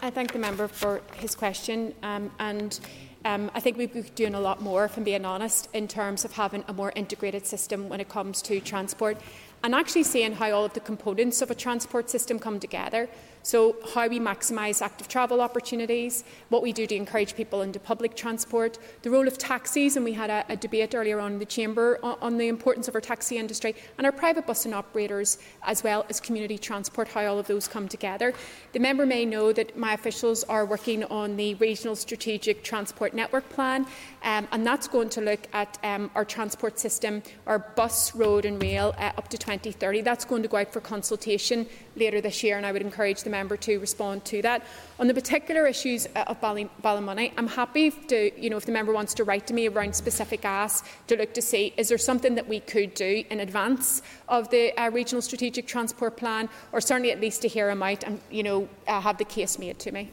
I 0.00 0.10
thank 0.10 0.32
the 0.32 0.38
member 0.38 0.68
for 0.68 1.02
his 1.14 1.34
question. 1.34 1.94
Um, 2.02 2.30
and 2.38 2.78
um, 3.24 3.50
I 3.54 3.60
think 3.60 3.78
we've 3.78 3.92
been 3.92 4.06
doing 4.14 4.34
a 4.34 4.40
lot 4.40 4.60
more, 4.60 4.84
if 4.84 4.96
I'm 4.96 5.04
being 5.04 5.24
honest, 5.24 5.68
in 5.72 5.88
terms 5.88 6.24
of 6.24 6.32
having 6.32 6.62
a 6.68 6.72
more 6.72 6.92
integrated 6.94 7.46
system 7.46 7.88
when 7.88 8.00
it 8.00 8.08
comes 8.08 8.42
to 8.42 8.60
transport 8.60 9.18
and 9.62 9.74
actually 9.74 10.02
seeing 10.02 10.32
how 10.32 10.50
all 10.50 10.64
of 10.66 10.74
the 10.74 10.80
components 10.80 11.40
of 11.40 11.50
a 11.50 11.54
transport 11.54 12.10
system 12.10 12.38
come 12.38 12.60
together. 12.60 13.08
So, 13.44 13.76
how 13.94 14.08
we 14.08 14.18
maximise 14.18 14.80
active 14.80 15.06
travel 15.06 15.42
opportunities, 15.42 16.24
what 16.48 16.62
we 16.62 16.72
do 16.72 16.86
to 16.86 16.94
encourage 16.94 17.36
people 17.36 17.60
into 17.60 17.78
public 17.78 18.16
transport, 18.16 18.78
the 19.02 19.10
role 19.10 19.28
of 19.28 19.36
taxis, 19.36 19.96
and 19.96 20.04
we 20.04 20.14
had 20.14 20.30
a, 20.30 20.46
a 20.48 20.56
debate 20.56 20.94
earlier 20.94 21.20
on 21.20 21.34
in 21.34 21.38
the 21.38 21.44
Chamber 21.44 21.98
on, 22.02 22.16
on, 22.22 22.38
the 22.38 22.48
importance 22.48 22.88
of 22.88 22.94
our 22.94 23.02
taxi 23.02 23.36
industry, 23.36 23.74
and 23.98 24.06
our 24.06 24.12
private 24.12 24.46
bus 24.46 24.64
and 24.64 24.74
operators, 24.74 25.36
as 25.64 25.84
well 25.84 26.06
as 26.08 26.20
community 26.20 26.56
transport, 26.56 27.06
how 27.06 27.26
all 27.26 27.38
of 27.38 27.46
those 27.46 27.68
come 27.68 27.86
together. 27.86 28.32
The 28.72 28.78
member 28.78 29.04
may 29.04 29.26
know 29.26 29.52
that 29.52 29.76
my 29.76 29.92
officials 29.92 30.42
are 30.44 30.64
working 30.64 31.04
on 31.04 31.36
the 31.36 31.52
Regional 31.56 31.96
Strategic 31.96 32.64
Transport 32.64 33.12
Network 33.12 33.46
Plan, 33.50 33.86
um, 34.22 34.48
and 34.52 34.66
that's 34.66 34.88
going 34.88 35.10
to 35.10 35.20
look 35.20 35.46
at 35.52 35.78
um, 35.82 36.10
our 36.14 36.24
transport 36.24 36.78
system, 36.78 37.22
our 37.46 37.58
bus, 37.58 38.14
road, 38.14 38.46
and 38.46 38.62
rail 38.62 38.94
uh, 38.96 39.12
up 39.18 39.28
to 39.28 39.36
2030. 39.36 40.00
That's 40.00 40.24
going 40.24 40.40
to 40.42 40.48
go 40.48 40.56
out 40.56 40.72
for 40.72 40.80
consultation 40.80 41.66
later 41.94 42.22
this 42.22 42.42
year, 42.42 42.56
and 42.56 42.64
I 42.64 42.72
would 42.72 42.80
encourage 42.80 43.22
the 43.22 43.33
member 43.38 43.56
to 43.68 43.72
respond 43.78 44.24
to 44.32 44.42
that. 44.42 44.58
On 45.00 45.06
the 45.10 45.14
particular 45.22 45.66
issues 45.66 46.06
uh, 46.06 46.30
of 46.30 46.40
Bally 46.40 46.68
Ballymoney, 46.84 47.32
I'm 47.38 47.50
happy 47.62 47.90
to, 48.12 48.18
you 48.40 48.48
know, 48.50 48.56
if 48.56 48.66
the 48.66 48.76
member 48.78 48.92
wants 48.92 49.12
to 49.14 49.24
write 49.24 49.46
to 49.48 49.54
me 49.58 49.68
around 49.68 49.94
specific 49.94 50.44
asks 50.44 50.88
to 51.08 51.16
look 51.16 51.32
to 51.34 51.42
see 51.42 51.72
is 51.76 51.88
there 51.88 51.98
something 52.10 52.34
that 52.38 52.46
we 52.54 52.60
could 52.60 52.94
do 52.94 53.12
in 53.32 53.40
advance 53.40 54.02
of 54.28 54.48
the 54.50 54.64
uh, 54.80 54.90
regional 54.90 55.22
strategic 55.22 55.66
transport 55.66 56.16
plan, 56.16 56.48
or 56.72 56.80
certainly 56.80 57.10
at 57.10 57.20
least 57.20 57.42
to 57.42 57.48
hear 57.48 57.68
him 57.70 57.82
out 57.82 58.02
and, 58.04 58.20
you 58.30 58.42
know, 58.42 58.68
uh, 58.86 59.00
have 59.00 59.18
the 59.18 59.28
case 59.36 59.58
made 59.58 59.78
to 59.78 59.90
me. 59.92 60.10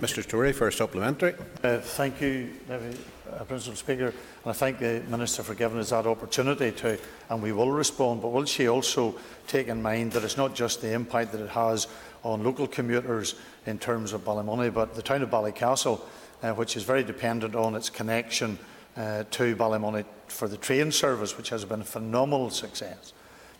Mr. 0.00 0.22
Storey 0.22 0.52
for 0.52 0.68
a 0.68 0.72
supplementary. 0.72 1.34
Uh, 1.62 1.78
thank 1.78 2.20
you, 2.20 2.50
David, 2.68 2.98
uh, 3.36 3.44
Principal 3.44 3.76
Speaker, 3.76 4.06
and 4.06 4.14
I 4.46 4.52
thank 4.52 4.78
the 4.78 5.02
Minister 5.08 5.42
for 5.42 5.54
giving 5.54 5.78
us 5.78 5.90
that 5.90 6.06
opportunity 6.06 6.72
to, 6.72 6.98
and 7.28 7.42
we 7.42 7.52
will 7.52 7.70
respond. 7.70 8.22
But 8.22 8.32
will 8.32 8.44
she 8.44 8.68
also 8.68 9.14
take 9.46 9.68
in 9.68 9.82
mind 9.82 10.12
that 10.12 10.24
it's 10.24 10.36
not 10.36 10.54
just 10.54 10.80
the 10.80 10.92
impact 10.92 11.32
that 11.32 11.40
it 11.40 11.50
has 11.50 11.86
on 12.22 12.42
local 12.42 12.66
commuters 12.66 13.34
in 13.66 13.78
terms 13.78 14.12
of 14.12 14.24
Ballymoney, 14.24 14.72
but 14.72 14.94
the 14.94 15.02
town 15.02 15.22
of 15.22 15.30
Ballycastle, 15.30 16.00
uh, 16.42 16.52
which 16.52 16.76
is 16.76 16.82
very 16.82 17.04
dependent 17.04 17.54
on 17.54 17.74
its 17.74 17.90
connection 17.90 18.58
uh, 18.96 19.24
to 19.30 19.54
Ballymoney 19.54 20.04
for 20.28 20.48
the 20.48 20.56
train 20.56 20.90
service, 20.90 21.36
which 21.36 21.50
has 21.50 21.64
been 21.64 21.82
a 21.82 21.84
phenomenal 21.84 22.50
success. 22.50 23.12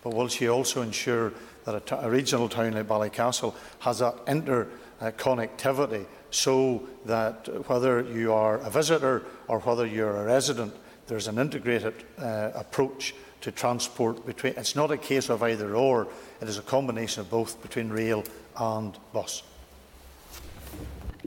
But 0.02 0.14
will 0.14 0.28
she 0.28 0.48
also 0.48 0.82
ensure 0.82 1.32
that 1.64 1.90
a, 1.90 2.06
a 2.06 2.10
regional 2.10 2.48
town 2.48 2.72
like 2.72 2.88
Ballycastle 2.88 3.54
has 3.80 3.98
that 3.98 4.24
interconnectivity? 4.26 6.02
uh, 6.02 6.15
so 6.30 6.86
that 7.04 7.48
whether 7.68 8.02
you 8.02 8.32
are 8.32 8.58
a 8.58 8.70
visitor 8.70 9.22
or 9.48 9.60
whether 9.60 9.86
you're 9.86 10.16
a 10.16 10.24
resident, 10.24 10.74
there's 11.06 11.28
an 11.28 11.38
integrated 11.38 11.94
uh, 12.18 12.50
approach 12.54 13.14
to 13.40 13.52
transport 13.52 14.26
between. 14.26 14.54
It's 14.56 14.74
not 14.74 14.90
a 14.90 14.96
case 14.96 15.28
of 15.28 15.42
either 15.42 15.76
or, 15.76 16.08
it 16.40 16.48
is 16.48 16.58
a 16.58 16.62
combination 16.62 17.20
of 17.20 17.30
both 17.30 17.60
between 17.62 17.90
rail 17.90 18.24
and 18.56 18.96
bus. 19.12 19.42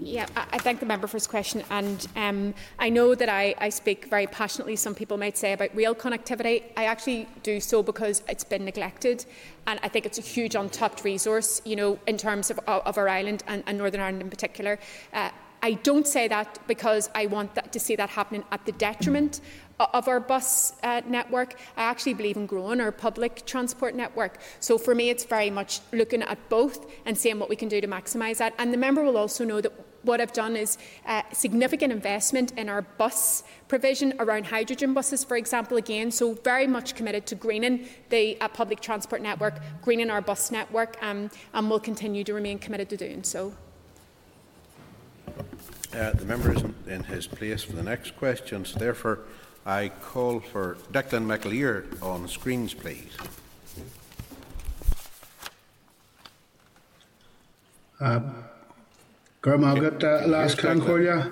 Yeah, 0.02 0.28
I, 0.36 0.58
thank 0.60 0.80
the 0.80 0.86
member 0.86 1.08
for 1.08 1.18
his 1.18 1.28
question, 1.28 1.64
and 1.70 2.08
um, 2.16 2.54
I 2.78 2.89
know 2.89 3.16
that 3.16 3.28
I, 3.28 3.54
I 3.58 3.70
speak 3.70 4.06
very 4.06 4.28
passionately. 4.28 4.76
Some 4.76 4.95
people 4.95 5.18
might 5.18 5.38
say 5.38 5.54
about 5.54 5.76
rail 5.76 5.93
connectivity. 5.93 6.64
I 6.78 6.86
actually 6.86 7.28
do 7.43 7.60
so 7.60 7.84
because 7.84 8.24
it's 8.30 8.43
been 8.43 8.64
neglected, 8.64 9.26
and 9.68 9.80
I 9.84 9.89
think 9.89 10.06
it's 10.06 10.18
a 10.18 10.22
huge 10.22 10.56
untapped 10.56 11.04
resource. 11.04 11.62
You 11.66 11.76
know, 11.76 12.00
in 12.08 12.18
terms 12.18 12.50
of, 12.50 12.60
of 12.68 12.97
our 12.97 13.10
island 13.10 13.43
and, 13.47 13.64
and 13.68 13.78
Northern 13.78 14.00
Ireland 14.02 14.22
in 14.22 14.30
particular. 14.30 14.80
Uh, 15.14 15.32
I 15.62 15.74
don't 15.74 16.08
say 16.08 16.30
that 16.30 16.58
because 16.68 17.10
I 17.14 17.26
want 17.26 17.56
that, 17.56 17.74
to 17.74 17.80
see 17.80 17.97
that 17.97 18.10
happening 18.10 18.45
at 18.52 18.66
the 18.66 18.72
detriment 18.72 19.41
of 19.80 20.08
our 20.08 20.20
bus 20.20 20.74
uh, 20.84 21.02
network. 21.06 21.56
I 21.76 21.84
actually 21.84 22.14
believe 22.14 22.38
in 22.38 22.45
growing 22.45 22.80
our 22.80 22.91
public 22.91 23.45
transport 23.45 23.95
network. 23.95 24.39
So 24.62 24.78
for 24.78 24.95
me, 24.95 25.10
it's 25.10 25.26
very 25.26 25.50
much 25.50 25.82
looking 25.91 26.22
at 26.22 26.38
both 26.50 26.89
and 27.06 27.18
seeing 27.18 27.39
what 27.39 27.50
we 27.50 27.58
can 27.58 27.68
do 27.68 27.82
to 27.82 27.88
maximise 27.88 28.38
that. 28.38 28.54
And 28.58 28.74
the 28.74 28.78
member 28.78 29.04
will 29.04 29.18
also 29.18 29.43
know 29.43 29.60
that 29.60 29.74
what 30.04 30.22
I've 30.22 30.34
done 30.34 30.56
is 30.56 30.78
uh, 31.06 31.22
significant 31.34 31.91
investment 31.91 32.52
in 32.58 32.70
our 32.70 32.82
bus 32.82 33.43
provision 33.68 34.14
around 34.20 34.47
hydrogen 34.47 34.93
buses, 34.93 35.24
for 35.24 35.38
example, 35.38 35.78
again. 35.78 36.12
So 36.12 36.34
very 36.34 36.68
much 36.68 36.95
committed 36.95 37.26
to 37.28 37.36
greening 37.36 37.88
the 38.10 38.39
uh, 38.41 38.47
public 38.47 38.80
transport 38.80 39.22
network, 39.22 39.60
greening 39.82 40.10
our 40.10 40.22
bus 40.22 40.52
network, 40.52 40.97
um, 41.02 41.30
and 41.54 41.70
will 41.70 41.80
continue 41.80 42.24
to 42.24 42.34
remain 42.34 42.60
committed 42.60 42.89
to 42.89 42.97
doing 42.97 43.24
so. 43.24 43.54
Uh, 45.93 46.12
the 46.12 46.26
member 46.26 46.54
is 46.54 46.64
in 46.88 47.04
his 47.04 47.26
place 47.26 47.64
for 47.64 47.74
the 47.74 47.84
next 47.84 48.16
question, 48.16 48.64
so 48.64 48.78
Therefore, 48.78 49.20
I 49.66 49.89
call 49.89 50.39
for 50.39 50.78
Declan 50.91 51.26
McAleer 51.26 52.02
on 52.02 52.28
screens, 52.28 52.74
please. 52.74 53.12
Uh, 59.41 59.47
Gurmagat, 59.47 60.03
uh, 60.03 60.27
last 60.27 60.57
Concordia. 60.57 61.29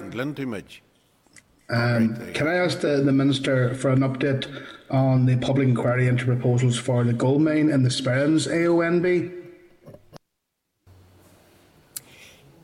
Um, 1.70 2.16
can 2.34 2.48
I 2.48 2.54
ask 2.54 2.80
the, 2.80 3.02
the 3.04 3.12
Minister 3.12 3.76
for 3.76 3.90
an 3.90 4.00
update 4.00 4.48
on 4.90 5.26
the 5.26 5.36
public 5.38 5.68
inquiry 5.68 6.08
into 6.08 6.24
proposals 6.24 6.78
for 6.78 7.04
the 7.04 7.12
gold 7.12 7.42
mine 7.42 7.70
in 7.70 7.84
the 7.84 7.90
Sperrins 7.90 8.48
AONB? 8.48 9.34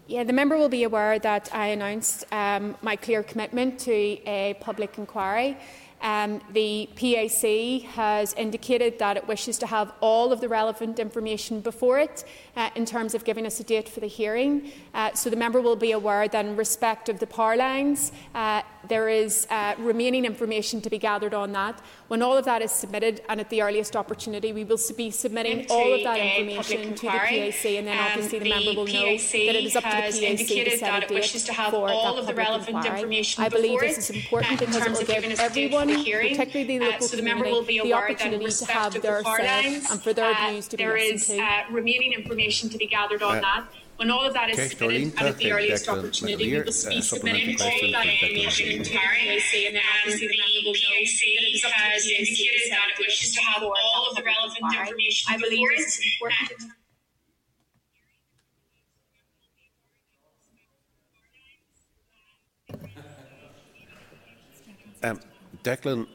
Yeah, 0.08 0.24
the 0.24 0.34
member 0.34 0.58
will 0.58 0.70
be 0.70 0.84
aware 0.84 1.20
that 1.20 1.50
I 1.54 1.68
announced 1.68 2.26
um, 2.32 2.78
my 2.82 2.96
clear 2.96 3.24
commitment 3.24 3.80
to 3.80 3.94
a 3.94 4.56
public 4.62 4.98
inquiry. 4.98 5.58
Um, 6.04 6.42
the 6.52 6.90
PAC 6.96 7.90
has 7.94 8.34
indicated 8.34 9.00
that 9.00 9.16
it 9.16 9.26
wishes 9.26 9.58
to 9.60 9.68
have 9.68 9.94
all 10.02 10.34
of 10.34 10.42
the 10.42 10.50
relevant 10.50 11.00
information 11.00 11.62
before 11.62 11.98
it 12.00 12.26
uh, 12.58 12.70
in 12.76 12.86
terms 12.86 13.16
of 13.16 13.24
giving 13.24 13.46
us 13.46 13.60
a 13.62 13.64
date 13.64 13.88
for 13.88 14.02
the 14.02 14.08
hearing. 14.08 14.72
Uh, 14.94 15.14
so 15.14 15.30
the 15.30 15.38
member 15.38 15.62
will 15.62 15.78
be 15.78 15.94
aware 15.94 16.28
that 16.28 16.46
in 16.46 16.58
respect 16.58 17.08
of 17.08 17.20
the 17.20 17.28
power 17.28 17.56
lines, 17.56 18.12
uh, 18.36 18.62
there 18.88 19.08
is 19.08 19.48
uh, 19.50 19.76
remaining 19.78 20.26
information 20.26 20.82
to 20.82 20.90
be 20.90 20.98
gathered 20.98 21.34
on 21.34 21.54
that. 21.54 21.80
When 22.10 22.22
all 22.22 22.38
of 22.38 22.46
that 22.46 22.62
is 22.62 22.72
submitted, 22.72 23.22
and 23.30 23.40
at 23.40 23.50
the 23.50 23.62
earliest 23.62 23.96
opportunity, 23.96 24.52
we 24.52 24.66
will 24.66 24.80
be 24.98 25.10
submitting 25.10 25.68
all 25.70 25.94
of 25.94 26.04
that 26.04 26.20
information 26.20 26.96
to 26.96 27.06
the 27.06 27.08
PAC, 27.08 27.66
and 27.66 27.88
then 27.88 27.98
obviously 27.98 28.40
um, 28.40 28.44
the, 28.44 28.50
the 28.50 28.56
member 28.56 28.80
will 28.80 28.86
PAC 28.86 28.94
know 28.94 29.46
that 29.48 29.56
it 29.56 29.64
is 29.64 29.76
up 29.76 29.84
to 29.84 29.90
the 29.90 30.36
PAC 30.36 30.48
to 30.48 30.78
set 30.78 31.04
a 31.04 31.08
date 31.08 31.24
to 31.24 31.54
have 31.54 31.74
all 31.74 32.18
of 32.18 32.28
the 32.28 32.34
relevant 32.34 32.76
inquiry. 32.76 33.00
information 33.00 33.44
I 33.44 33.50
believe 33.50 33.80
this 33.80 33.98
is 33.98 34.10
important 34.10 34.62
uh, 34.62 34.66
because 34.66 34.86
it 34.86 34.92
will 34.92 35.22
give 35.22 35.40
everyone, 35.40 35.93
particularly 35.94 36.64
the 36.66 36.80
local 36.80 36.96
uh, 36.96 37.08
so 37.08 37.16
the 37.18 37.24
community, 37.24 37.80
the 37.80 37.94
opportunity 37.94 38.50
to 38.50 38.66
have 38.66 39.02
their 39.02 39.24
say 39.24 39.76
and 39.76 40.02
for 40.02 40.14
their 40.14 40.32
uh, 40.32 40.50
views 40.50 40.68
to 40.70 40.78
be 40.78 40.86
listened 40.86 41.20
to. 41.20 41.28
There 41.36 41.46
is 41.46 41.72
remaining 41.72 42.14
information 42.14 42.70
to 42.70 42.78
be 42.78 42.88
gathered 42.88 43.24
on 43.24 43.42
that. 43.42 43.66
When 43.98 44.10
all 44.10 44.26
of 44.26 44.34
that 44.34 44.50
is 44.50 44.72
submitted, 44.72 45.14
and 45.18 45.28
at 45.28 45.38
the 45.38 45.52
earliest 45.52 45.88
opportunity, 45.88 46.52
we 46.52 46.58
will 46.58 46.66
be 46.66 46.72
submitting 46.72 47.56
all 47.62 47.68
of 47.68 47.92
that 47.92 48.08
information 48.08 48.84
to 48.84 48.90
the 48.90 48.98
PAC, 48.98 49.54
and 49.68 49.76
then 49.76 49.84
obviously 50.02 50.28
the 50.28 50.38
member 50.38 50.66
will 50.66 50.74
know 50.74 50.90
that 50.90 51.22
it 51.22 51.56
is 51.56 51.64
up 51.64 51.72
to 51.72 51.78
the 51.78 51.84
PAC 51.86 52.20
indicated 52.20 52.72
that 52.72 52.88
it 52.90 53.00
wishes 53.00 53.36
to 53.36 53.42
have 53.42 53.62
all 53.64 54.08
of 54.10 54.16
the 54.16 54.24
relevant 54.24 54.58
information 54.74 55.34
I 55.34 55.38
believe 55.38 55.68
this 55.78 56.00
is 56.00 56.06
important. 56.20 56.74
Um, 65.04 65.20
Declan 65.64 66.08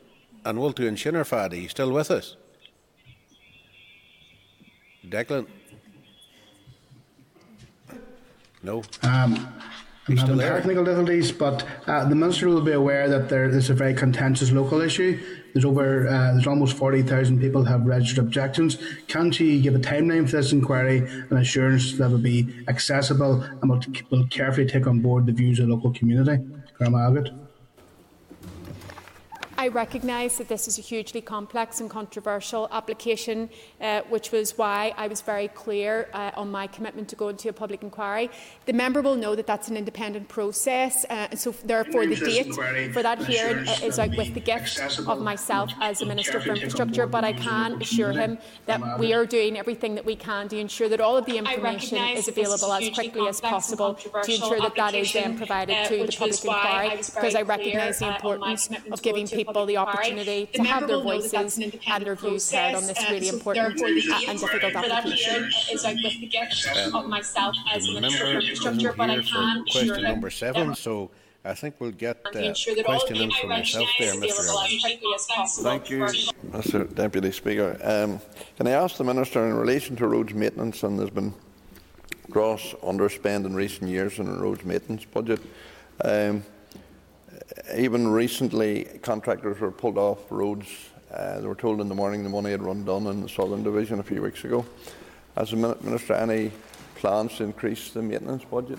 and 0.45 0.59
Walter 0.59 0.87
and 0.87 0.97
Shinnerfad, 0.97 1.53
are 1.53 1.57
you 1.57 1.69
still 1.69 1.91
with 1.91 2.11
us? 2.11 2.37
Declan? 5.07 5.47
No. 8.63 8.83
Um, 9.03 9.49
I'm 10.09 10.17
having 10.17 10.39
technical 10.39 10.85
difficulties, 10.85 11.33
but 11.33 11.65
uh, 11.87 12.05
the 12.07 12.15
minister 12.15 12.49
will 12.49 12.63
be 12.63 12.73
aware 12.73 13.09
that 13.09 13.29
there 13.29 13.49
is 13.49 13.71
a 13.71 13.75
very 13.75 13.95
contentious 13.95 14.51
local 14.51 14.81
issue. 14.81 15.19
There's 15.53 15.65
over, 15.65 16.09
uh, 16.09 16.33
there's 16.33 16.47
almost 16.47 16.77
forty 16.77 17.03
thousand 17.03 17.41
people 17.41 17.65
have 17.65 17.87
registered 17.87 18.19
objections. 18.19 18.79
Can 19.07 19.31
she 19.31 19.61
give 19.61 19.75
a 19.75 19.79
timeline 19.79 20.29
for 20.29 20.37
this 20.37 20.53
inquiry 20.53 20.99
and 20.99 21.39
assurance 21.39 21.97
that 21.99 22.07
it 22.07 22.11
will 22.11 22.19
be 22.19 22.49
accessible 22.69 23.43
and 23.43 23.71
will, 23.71 23.83
will 24.11 24.27
carefully 24.29 24.67
take 24.67 24.87
on 24.87 25.01
board 25.01 25.27
the 25.27 25.33
views 25.33 25.59
of 25.59 25.69
the 25.69 25.75
local 25.75 25.93
community? 25.93 26.45
Grandma 26.75 27.11
I 29.59 29.67
recognise 29.67 30.39
that 30.39 30.47
this 30.47 30.69
is 30.69 30.79
a 30.79 30.83
hugely 30.83 31.21
complex 31.21 31.81
and 31.81 31.91
controversial 31.91 32.69
application, 32.71 33.51
uh, 33.81 34.03
which 34.09 34.31
was 34.31 34.57
why 34.57 34.95
I 34.97 35.09
was 35.09 35.21
very 35.21 35.49
clear 35.49 36.09
uh, 36.13 36.31
on 36.37 36.49
my 36.53 36.69
commitment 36.69 37.09
to 37.09 37.17
go 37.17 37.29
into 37.29 37.49
a 37.49 37.53
public 37.53 37.83
inquiry. 37.83 38.31
The 38.67 38.73
member 38.73 39.03
will 39.03 39.17
know 39.17 39.35
that 39.35 39.49
that's 39.49 39.67
an 39.67 39.77
independent 39.77 40.29
process, 40.29 41.05
uh, 41.11 41.27
and 41.33 41.39
so 41.41 41.51
therefore 41.65 42.07
the 42.07 42.15
date 42.15 42.55
for 42.93 43.03
that 43.03 43.19
hearing 43.27 43.67
is 43.83 43.99
out 43.99 44.17
with 44.17 44.33
the 44.33 44.41
gift 44.41 44.79
of 45.09 45.21
myself 45.21 45.73
as 45.81 46.03
a 46.03 46.07
Minister 46.07 46.39
for 46.41 46.53
Infrastructure, 46.53 47.09
but 47.09 47.25
I 47.25 47.33
can 47.33 47.83
assure 47.83 48.13
him 48.13 48.39
that 48.67 49.01
we 49.01 49.13
are 49.13 49.27
doing 49.27 49.59
everything 49.59 49.97
that 49.97 50.05
we 50.05 50.15
can 50.15 50.47
to 50.51 50.57
ensure 50.57 50.89
that 50.89 51.01
all 51.01 51.17
of 51.17 51.27
the 51.27 51.37
information 51.37 51.99
is 51.99 52.29
available 52.29 52.73
as 52.73 52.91
quickly 52.91 53.27
as 53.27 53.41
possible 53.41 53.95
to 53.95 54.33
ensure 54.33 54.61
that 54.61 54.77
that 54.77 54.95
is 54.95 55.13
then 55.13 55.37
provided 55.37 55.75
uh, 55.79 55.85
to 55.89 56.07
the 56.07 56.17
public 56.17 56.45
inquiry, 56.45 56.97
because 56.97 57.35
I 57.35 57.43
recognise 57.43 57.99
the 57.99 58.07
uh, 58.07 58.15
importance 58.15 58.71
of 58.93 59.03
giving 59.03 59.27
people 59.27 59.48
the 59.53 59.77
opportunity 59.77 60.47
to 60.53 60.63
have 60.63 60.87
their 60.87 61.01
voices 61.01 61.59
and 61.59 61.73
their 62.05 62.15
views 62.15 62.53
heard 62.53 62.75
on 62.75 62.87
this 62.87 62.99
uh, 62.99 63.07
really 63.11 63.29
important 63.29 63.81
and 63.81 64.39
difficult 64.39 64.75
application. 64.75 65.51
Is 65.73 65.85
out 65.85 65.95
with 66.03 66.21
the 66.21 66.27
gift 66.27 66.69
of 66.95 67.07
myself 67.07 67.57
as 67.73 67.89
a 67.89 67.93
Minister 67.93 68.19
for 68.19 68.31
Infrastructure, 68.41 68.93
but 68.93 69.11
I 69.11 69.23
can 69.23 69.65
question 69.71 70.03
number 70.03 70.31
seven. 70.31 70.75
So 70.75 71.11
I 71.45 71.55
think 71.55 71.77
we'll 71.79 71.93
get 71.93 72.23
the 72.33 72.51
uh, 72.51 72.83
question 72.85 73.17
in 73.17 73.31
from 73.31 73.51
yourself 73.51 73.89
there, 73.99 74.15
Mr. 74.15 74.49
Evans. 74.51 75.59
Thank 75.63 75.91
you, 75.91 76.01
Mr. 76.01 76.95
Deputy 76.95 77.33
Speaker. 77.33 77.79
Um, 77.83 78.21
can 78.57 78.67
I 78.67 78.73
ask 78.73 78.97
the 78.97 79.05
Minister 79.05 79.47
in 79.47 79.55
relation 79.55 79.97
to 79.97 80.07
roads 80.07 80.35
maintenance, 80.35 80.83
and 80.83 80.99
there's 80.99 81.11
been 81.11 81.33
gross 82.31 82.75
underspend 82.83 83.47
in 83.47 83.55
recent 83.55 83.89
years 83.89 84.19
in 84.19 84.27
the 84.27 84.39
roads 84.39 84.65
maintenance 84.65 85.05
budget. 85.05 85.41
Um, 86.05 86.45
even 87.77 88.09
recently, 88.09 88.85
contractors 89.03 89.61
were 89.61 89.71
pulled 89.71 89.99
off 89.99 90.31
roads. 90.31 90.67
Uh, 91.13 91.41
they 91.41 91.47
were 91.47 91.55
told 91.55 91.81
in 91.81 91.89
the 91.89 91.95
morning 91.95 92.23
the 92.23 92.29
money 92.29 92.51
had 92.51 92.63
run 92.63 92.85
down 92.85 93.07
in 93.07 93.23
the 93.23 93.29
Southern 93.29 93.63
Division 93.63 93.99
a 94.01 94.03
few 94.03 94.21
weeks 94.21 94.45
ago. 94.45 94.67
Has 95.37 95.51
the 95.51 95.57
Minister 95.57 96.15
any 96.15 96.51
plans 96.97 97.37
to 97.37 97.45
increase 97.45 97.91
the 97.91 98.03
maintenance 98.03 98.45
budget? 98.45 98.79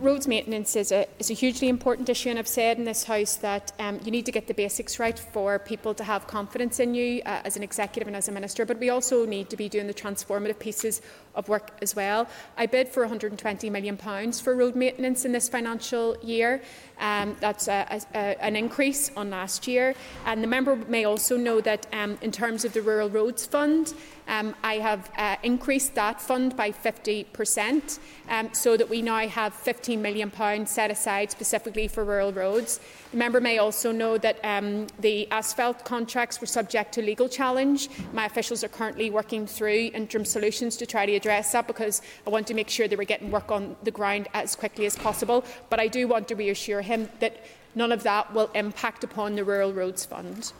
Roads 0.00 0.26
maintenance 0.26 0.76
is 0.76 0.92
a, 0.92 1.06
is 1.18 1.30
a 1.30 1.34
hugely 1.34 1.68
important 1.68 2.08
issue, 2.08 2.30
and 2.30 2.38
I've 2.38 2.48
said 2.48 2.78
in 2.78 2.84
this 2.84 3.04
House 3.04 3.36
that 3.36 3.72
um, 3.78 4.00
you 4.04 4.10
need 4.10 4.26
to 4.26 4.32
get 4.32 4.46
the 4.46 4.54
basics 4.54 4.98
right 4.98 5.18
for 5.18 5.58
people 5.58 5.94
to 5.94 6.04
have 6.04 6.26
confidence 6.26 6.80
in 6.80 6.94
you 6.94 7.20
uh, 7.26 7.42
as 7.44 7.56
an 7.56 7.62
executive 7.62 8.06
and 8.06 8.16
as 8.16 8.28
a 8.28 8.32
minister, 8.32 8.64
but 8.64 8.78
we 8.78 8.90
also 8.90 9.26
need 9.26 9.50
to 9.50 9.56
be 9.56 9.68
doing 9.68 9.86
the 9.86 9.94
transformative 9.94 10.58
pieces 10.58 11.02
of 11.34 11.48
work 11.48 11.70
as 11.82 11.94
well. 11.94 12.26
I 12.56 12.66
bid 12.66 12.88
for 12.88 13.06
£120 13.06 13.70
million 13.70 13.96
for 14.32 14.56
road 14.56 14.74
maintenance 14.74 15.24
in 15.24 15.32
this 15.32 15.48
financial 15.48 16.16
year. 16.22 16.62
Um, 16.98 17.36
that's 17.40 17.68
a, 17.68 18.00
a, 18.14 18.42
an 18.42 18.56
increase 18.56 19.10
on 19.16 19.30
last 19.30 19.66
year. 19.66 19.94
And 20.26 20.42
the 20.42 20.48
member 20.48 20.76
may 20.76 21.04
also 21.04 21.36
know 21.36 21.60
that 21.60 21.86
um, 21.92 22.18
in 22.20 22.32
terms 22.32 22.64
of 22.64 22.72
the 22.72 22.82
Rural 22.82 23.08
Roads 23.08 23.46
Fund, 23.46 23.94
um, 24.30 24.54
I 24.62 24.74
have 24.74 25.10
uh, 25.18 25.36
increased 25.42 25.96
that 25.96 26.20
fund 26.20 26.56
by 26.56 26.70
50% 26.70 27.98
um, 28.28 28.48
so 28.52 28.76
that 28.76 28.88
we 28.88 29.02
now 29.02 29.26
have 29.26 29.52
£15 29.54 29.98
million 29.98 30.30
set 30.66 30.90
aside 30.90 31.32
specifically 31.32 31.88
for 31.88 32.04
rural 32.04 32.32
roads. 32.32 32.78
The 33.10 33.16
member 33.16 33.40
may 33.40 33.58
also 33.58 33.90
know 33.90 34.18
that 34.18 34.38
um, 34.44 34.86
the 35.00 35.28
asphalt 35.32 35.84
contracts 35.84 36.40
were 36.40 36.46
subject 36.46 36.92
to 36.94 37.02
legal 37.02 37.28
challenge. 37.28 37.88
My 38.12 38.24
officials 38.24 38.62
are 38.62 38.68
currently 38.68 39.10
working 39.10 39.48
through 39.48 39.90
interim 39.92 40.24
solutions 40.24 40.76
to 40.76 40.86
try 40.86 41.06
to 41.06 41.14
address 41.16 41.50
that 41.50 41.66
because 41.66 42.00
I 42.24 42.30
want 42.30 42.46
to 42.46 42.54
make 42.54 42.70
sure 42.70 42.86
that 42.86 42.96
we're 42.96 43.04
getting 43.04 43.32
work 43.32 43.50
on 43.50 43.74
the 43.82 43.90
ground 43.90 44.28
as 44.32 44.54
quickly 44.54 44.86
as 44.86 44.94
possible. 44.94 45.44
But 45.70 45.80
I 45.80 45.88
do 45.88 46.06
want 46.06 46.28
to 46.28 46.36
reassure 46.36 46.82
him 46.82 47.08
that 47.18 47.44
none 47.74 47.90
of 47.90 48.04
that 48.04 48.32
will 48.32 48.50
impact 48.54 49.02
upon 49.02 49.34
the 49.34 49.42
Rural 49.42 49.72
Roads 49.72 50.04
Fund. 50.04 50.52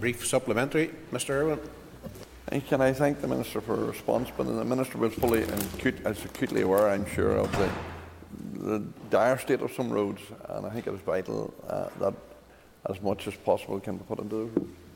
Brief 0.00 0.26
supplementary, 0.26 0.90
Mr 1.12 1.30
Irwin. 1.30 1.60
Can 2.48 2.80
I 2.80 2.94
thank 2.94 3.20
the 3.20 3.28
Minister 3.28 3.60
for 3.60 3.74
a 3.74 3.84
response? 3.84 4.30
But 4.34 4.44
the 4.44 4.64
Minister 4.64 4.96
was 4.96 5.12
fully 5.12 5.42
and 5.42 5.62
acute, 5.74 6.00
as 6.06 6.24
acutely 6.24 6.62
aware, 6.62 6.88
I'm 6.88 7.04
sure, 7.04 7.32
of 7.32 7.52
the, 7.52 7.70
the 8.58 8.78
dire 9.10 9.36
state 9.38 9.60
of 9.60 9.70
some 9.72 9.90
roads, 9.90 10.22
and 10.48 10.64
I 10.64 10.70
think 10.70 10.86
it 10.86 10.94
is 10.94 11.00
vital 11.00 11.52
uh, 11.68 11.88
that 12.00 12.14
as 12.88 13.02
much 13.02 13.26
as 13.28 13.34
possible 13.34 13.78
can 13.80 13.98
be 13.98 14.04
put 14.04 14.18
into 14.18 14.34
those 14.34 14.50
roads. 14.56 14.87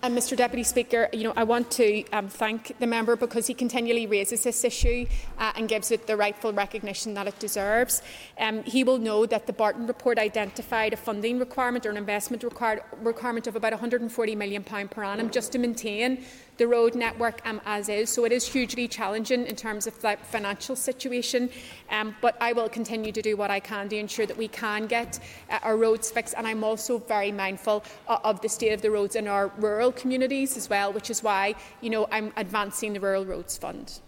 And 0.00 0.16
Mr 0.16 0.36
Deputy 0.36 0.62
Speaker, 0.62 1.08
you 1.12 1.24
know, 1.24 1.32
I 1.34 1.42
want 1.42 1.72
to 1.72 2.04
um, 2.12 2.28
thank 2.28 2.78
the 2.78 2.86
member 2.86 3.16
because 3.16 3.48
he 3.48 3.54
continually 3.54 4.06
raises 4.06 4.44
this 4.44 4.62
issue 4.62 5.06
uh, 5.38 5.52
and 5.56 5.68
gives 5.68 5.90
it 5.90 6.06
the 6.06 6.16
rightful 6.16 6.52
recognition 6.52 7.14
that 7.14 7.26
it 7.26 7.36
deserves. 7.40 8.00
Um, 8.38 8.62
he 8.62 8.84
will 8.84 8.98
know 8.98 9.26
that 9.26 9.48
the 9.48 9.52
Barton 9.52 9.88
report 9.88 10.16
identified 10.16 10.92
a 10.92 10.96
funding 10.96 11.40
requirement 11.40 11.84
or 11.84 11.90
an 11.90 11.96
investment 11.96 12.44
required, 12.44 12.82
requirement 12.98 13.48
of 13.48 13.56
about 13.56 13.72
£140 13.72 14.36
million 14.36 14.62
per 14.62 15.02
annum 15.02 15.30
just 15.30 15.50
to 15.52 15.58
maintain 15.58 16.24
the 16.58 16.66
road 16.66 16.94
network 16.94 17.40
um, 17.46 17.60
as 17.64 17.88
is. 17.88 18.10
So 18.10 18.24
it 18.24 18.32
is 18.32 18.46
hugely 18.46 18.86
challenging 18.86 19.46
in 19.46 19.56
terms 19.56 19.86
of 19.86 19.98
the 20.02 20.18
financial 20.24 20.76
situation. 20.76 21.48
Um, 21.90 22.14
but 22.20 22.36
I 22.40 22.52
will 22.52 22.68
continue 22.68 23.12
to 23.12 23.22
do 23.22 23.36
what 23.36 23.50
I 23.50 23.60
can 23.60 23.88
to 23.88 23.96
ensure 23.96 24.26
that 24.26 24.36
we 24.36 24.48
can 24.48 24.86
get 24.86 25.20
uh, 25.50 25.60
our 25.62 25.76
roads 25.76 26.10
fixed. 26.10 26.34
And 26.36 26.46
I'm 26.46 26.62
also 26.62 26.98
very 26.98 27.32
mindful 27.32 27.84
uh, 28.08 28.18
of 28.24 28.40
the 28.40 28.48
state 28.48 28.72
of 28.72 28.82
the 28.82 28.90
roads 28.90 29.16
in 29.16 29.26
our 29.26 29.48
rural 29.58 29.92
communities 29.92 30.56
as 30.56 30.68
well, 30.68 30.92
which 30.92 31.10
is 31.10 31.22
why 31.22 31.54
you 31.80 31.90
know, 31.90 32.08
I'm 32.10 32.32
advancing 32.36 32.92
the 32.92 33.00
Rural 33.00 33.24
Roads 33.24 33.56
Fund. 33.56 34.00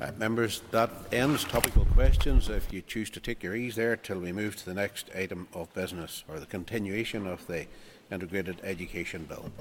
Uh, 0.00 0.10
members, 0.16 0.62
that 0.70 0.90
ends 1.12 1.44
topical 1.44 1.84
questions. 1.84 2.48
If 2.48 2.72
you 2.72 2.80
choose 2.80 3.10
to 3.10 3.20
take 3.20 3.42
your 3.42 3.54
ease 3.54 3.76
there 3.76 3.96
till 3.96 4.18
we 4.18 4.32
move 4.32 4.56
to 4.56 4.64
the 4.64 4.72
next 4.72 5.10
item 5.14 5.46
of 5.52 5.72
business 5.74 6.24
or 6.26 6.40
the 6.40 6.46
continuation 6.46 7.26
of 7.26 7.46
the 7.46 7.66
Integrated 8.10 8.60
Education 8.64 9.24
Bill. 9.24 9.52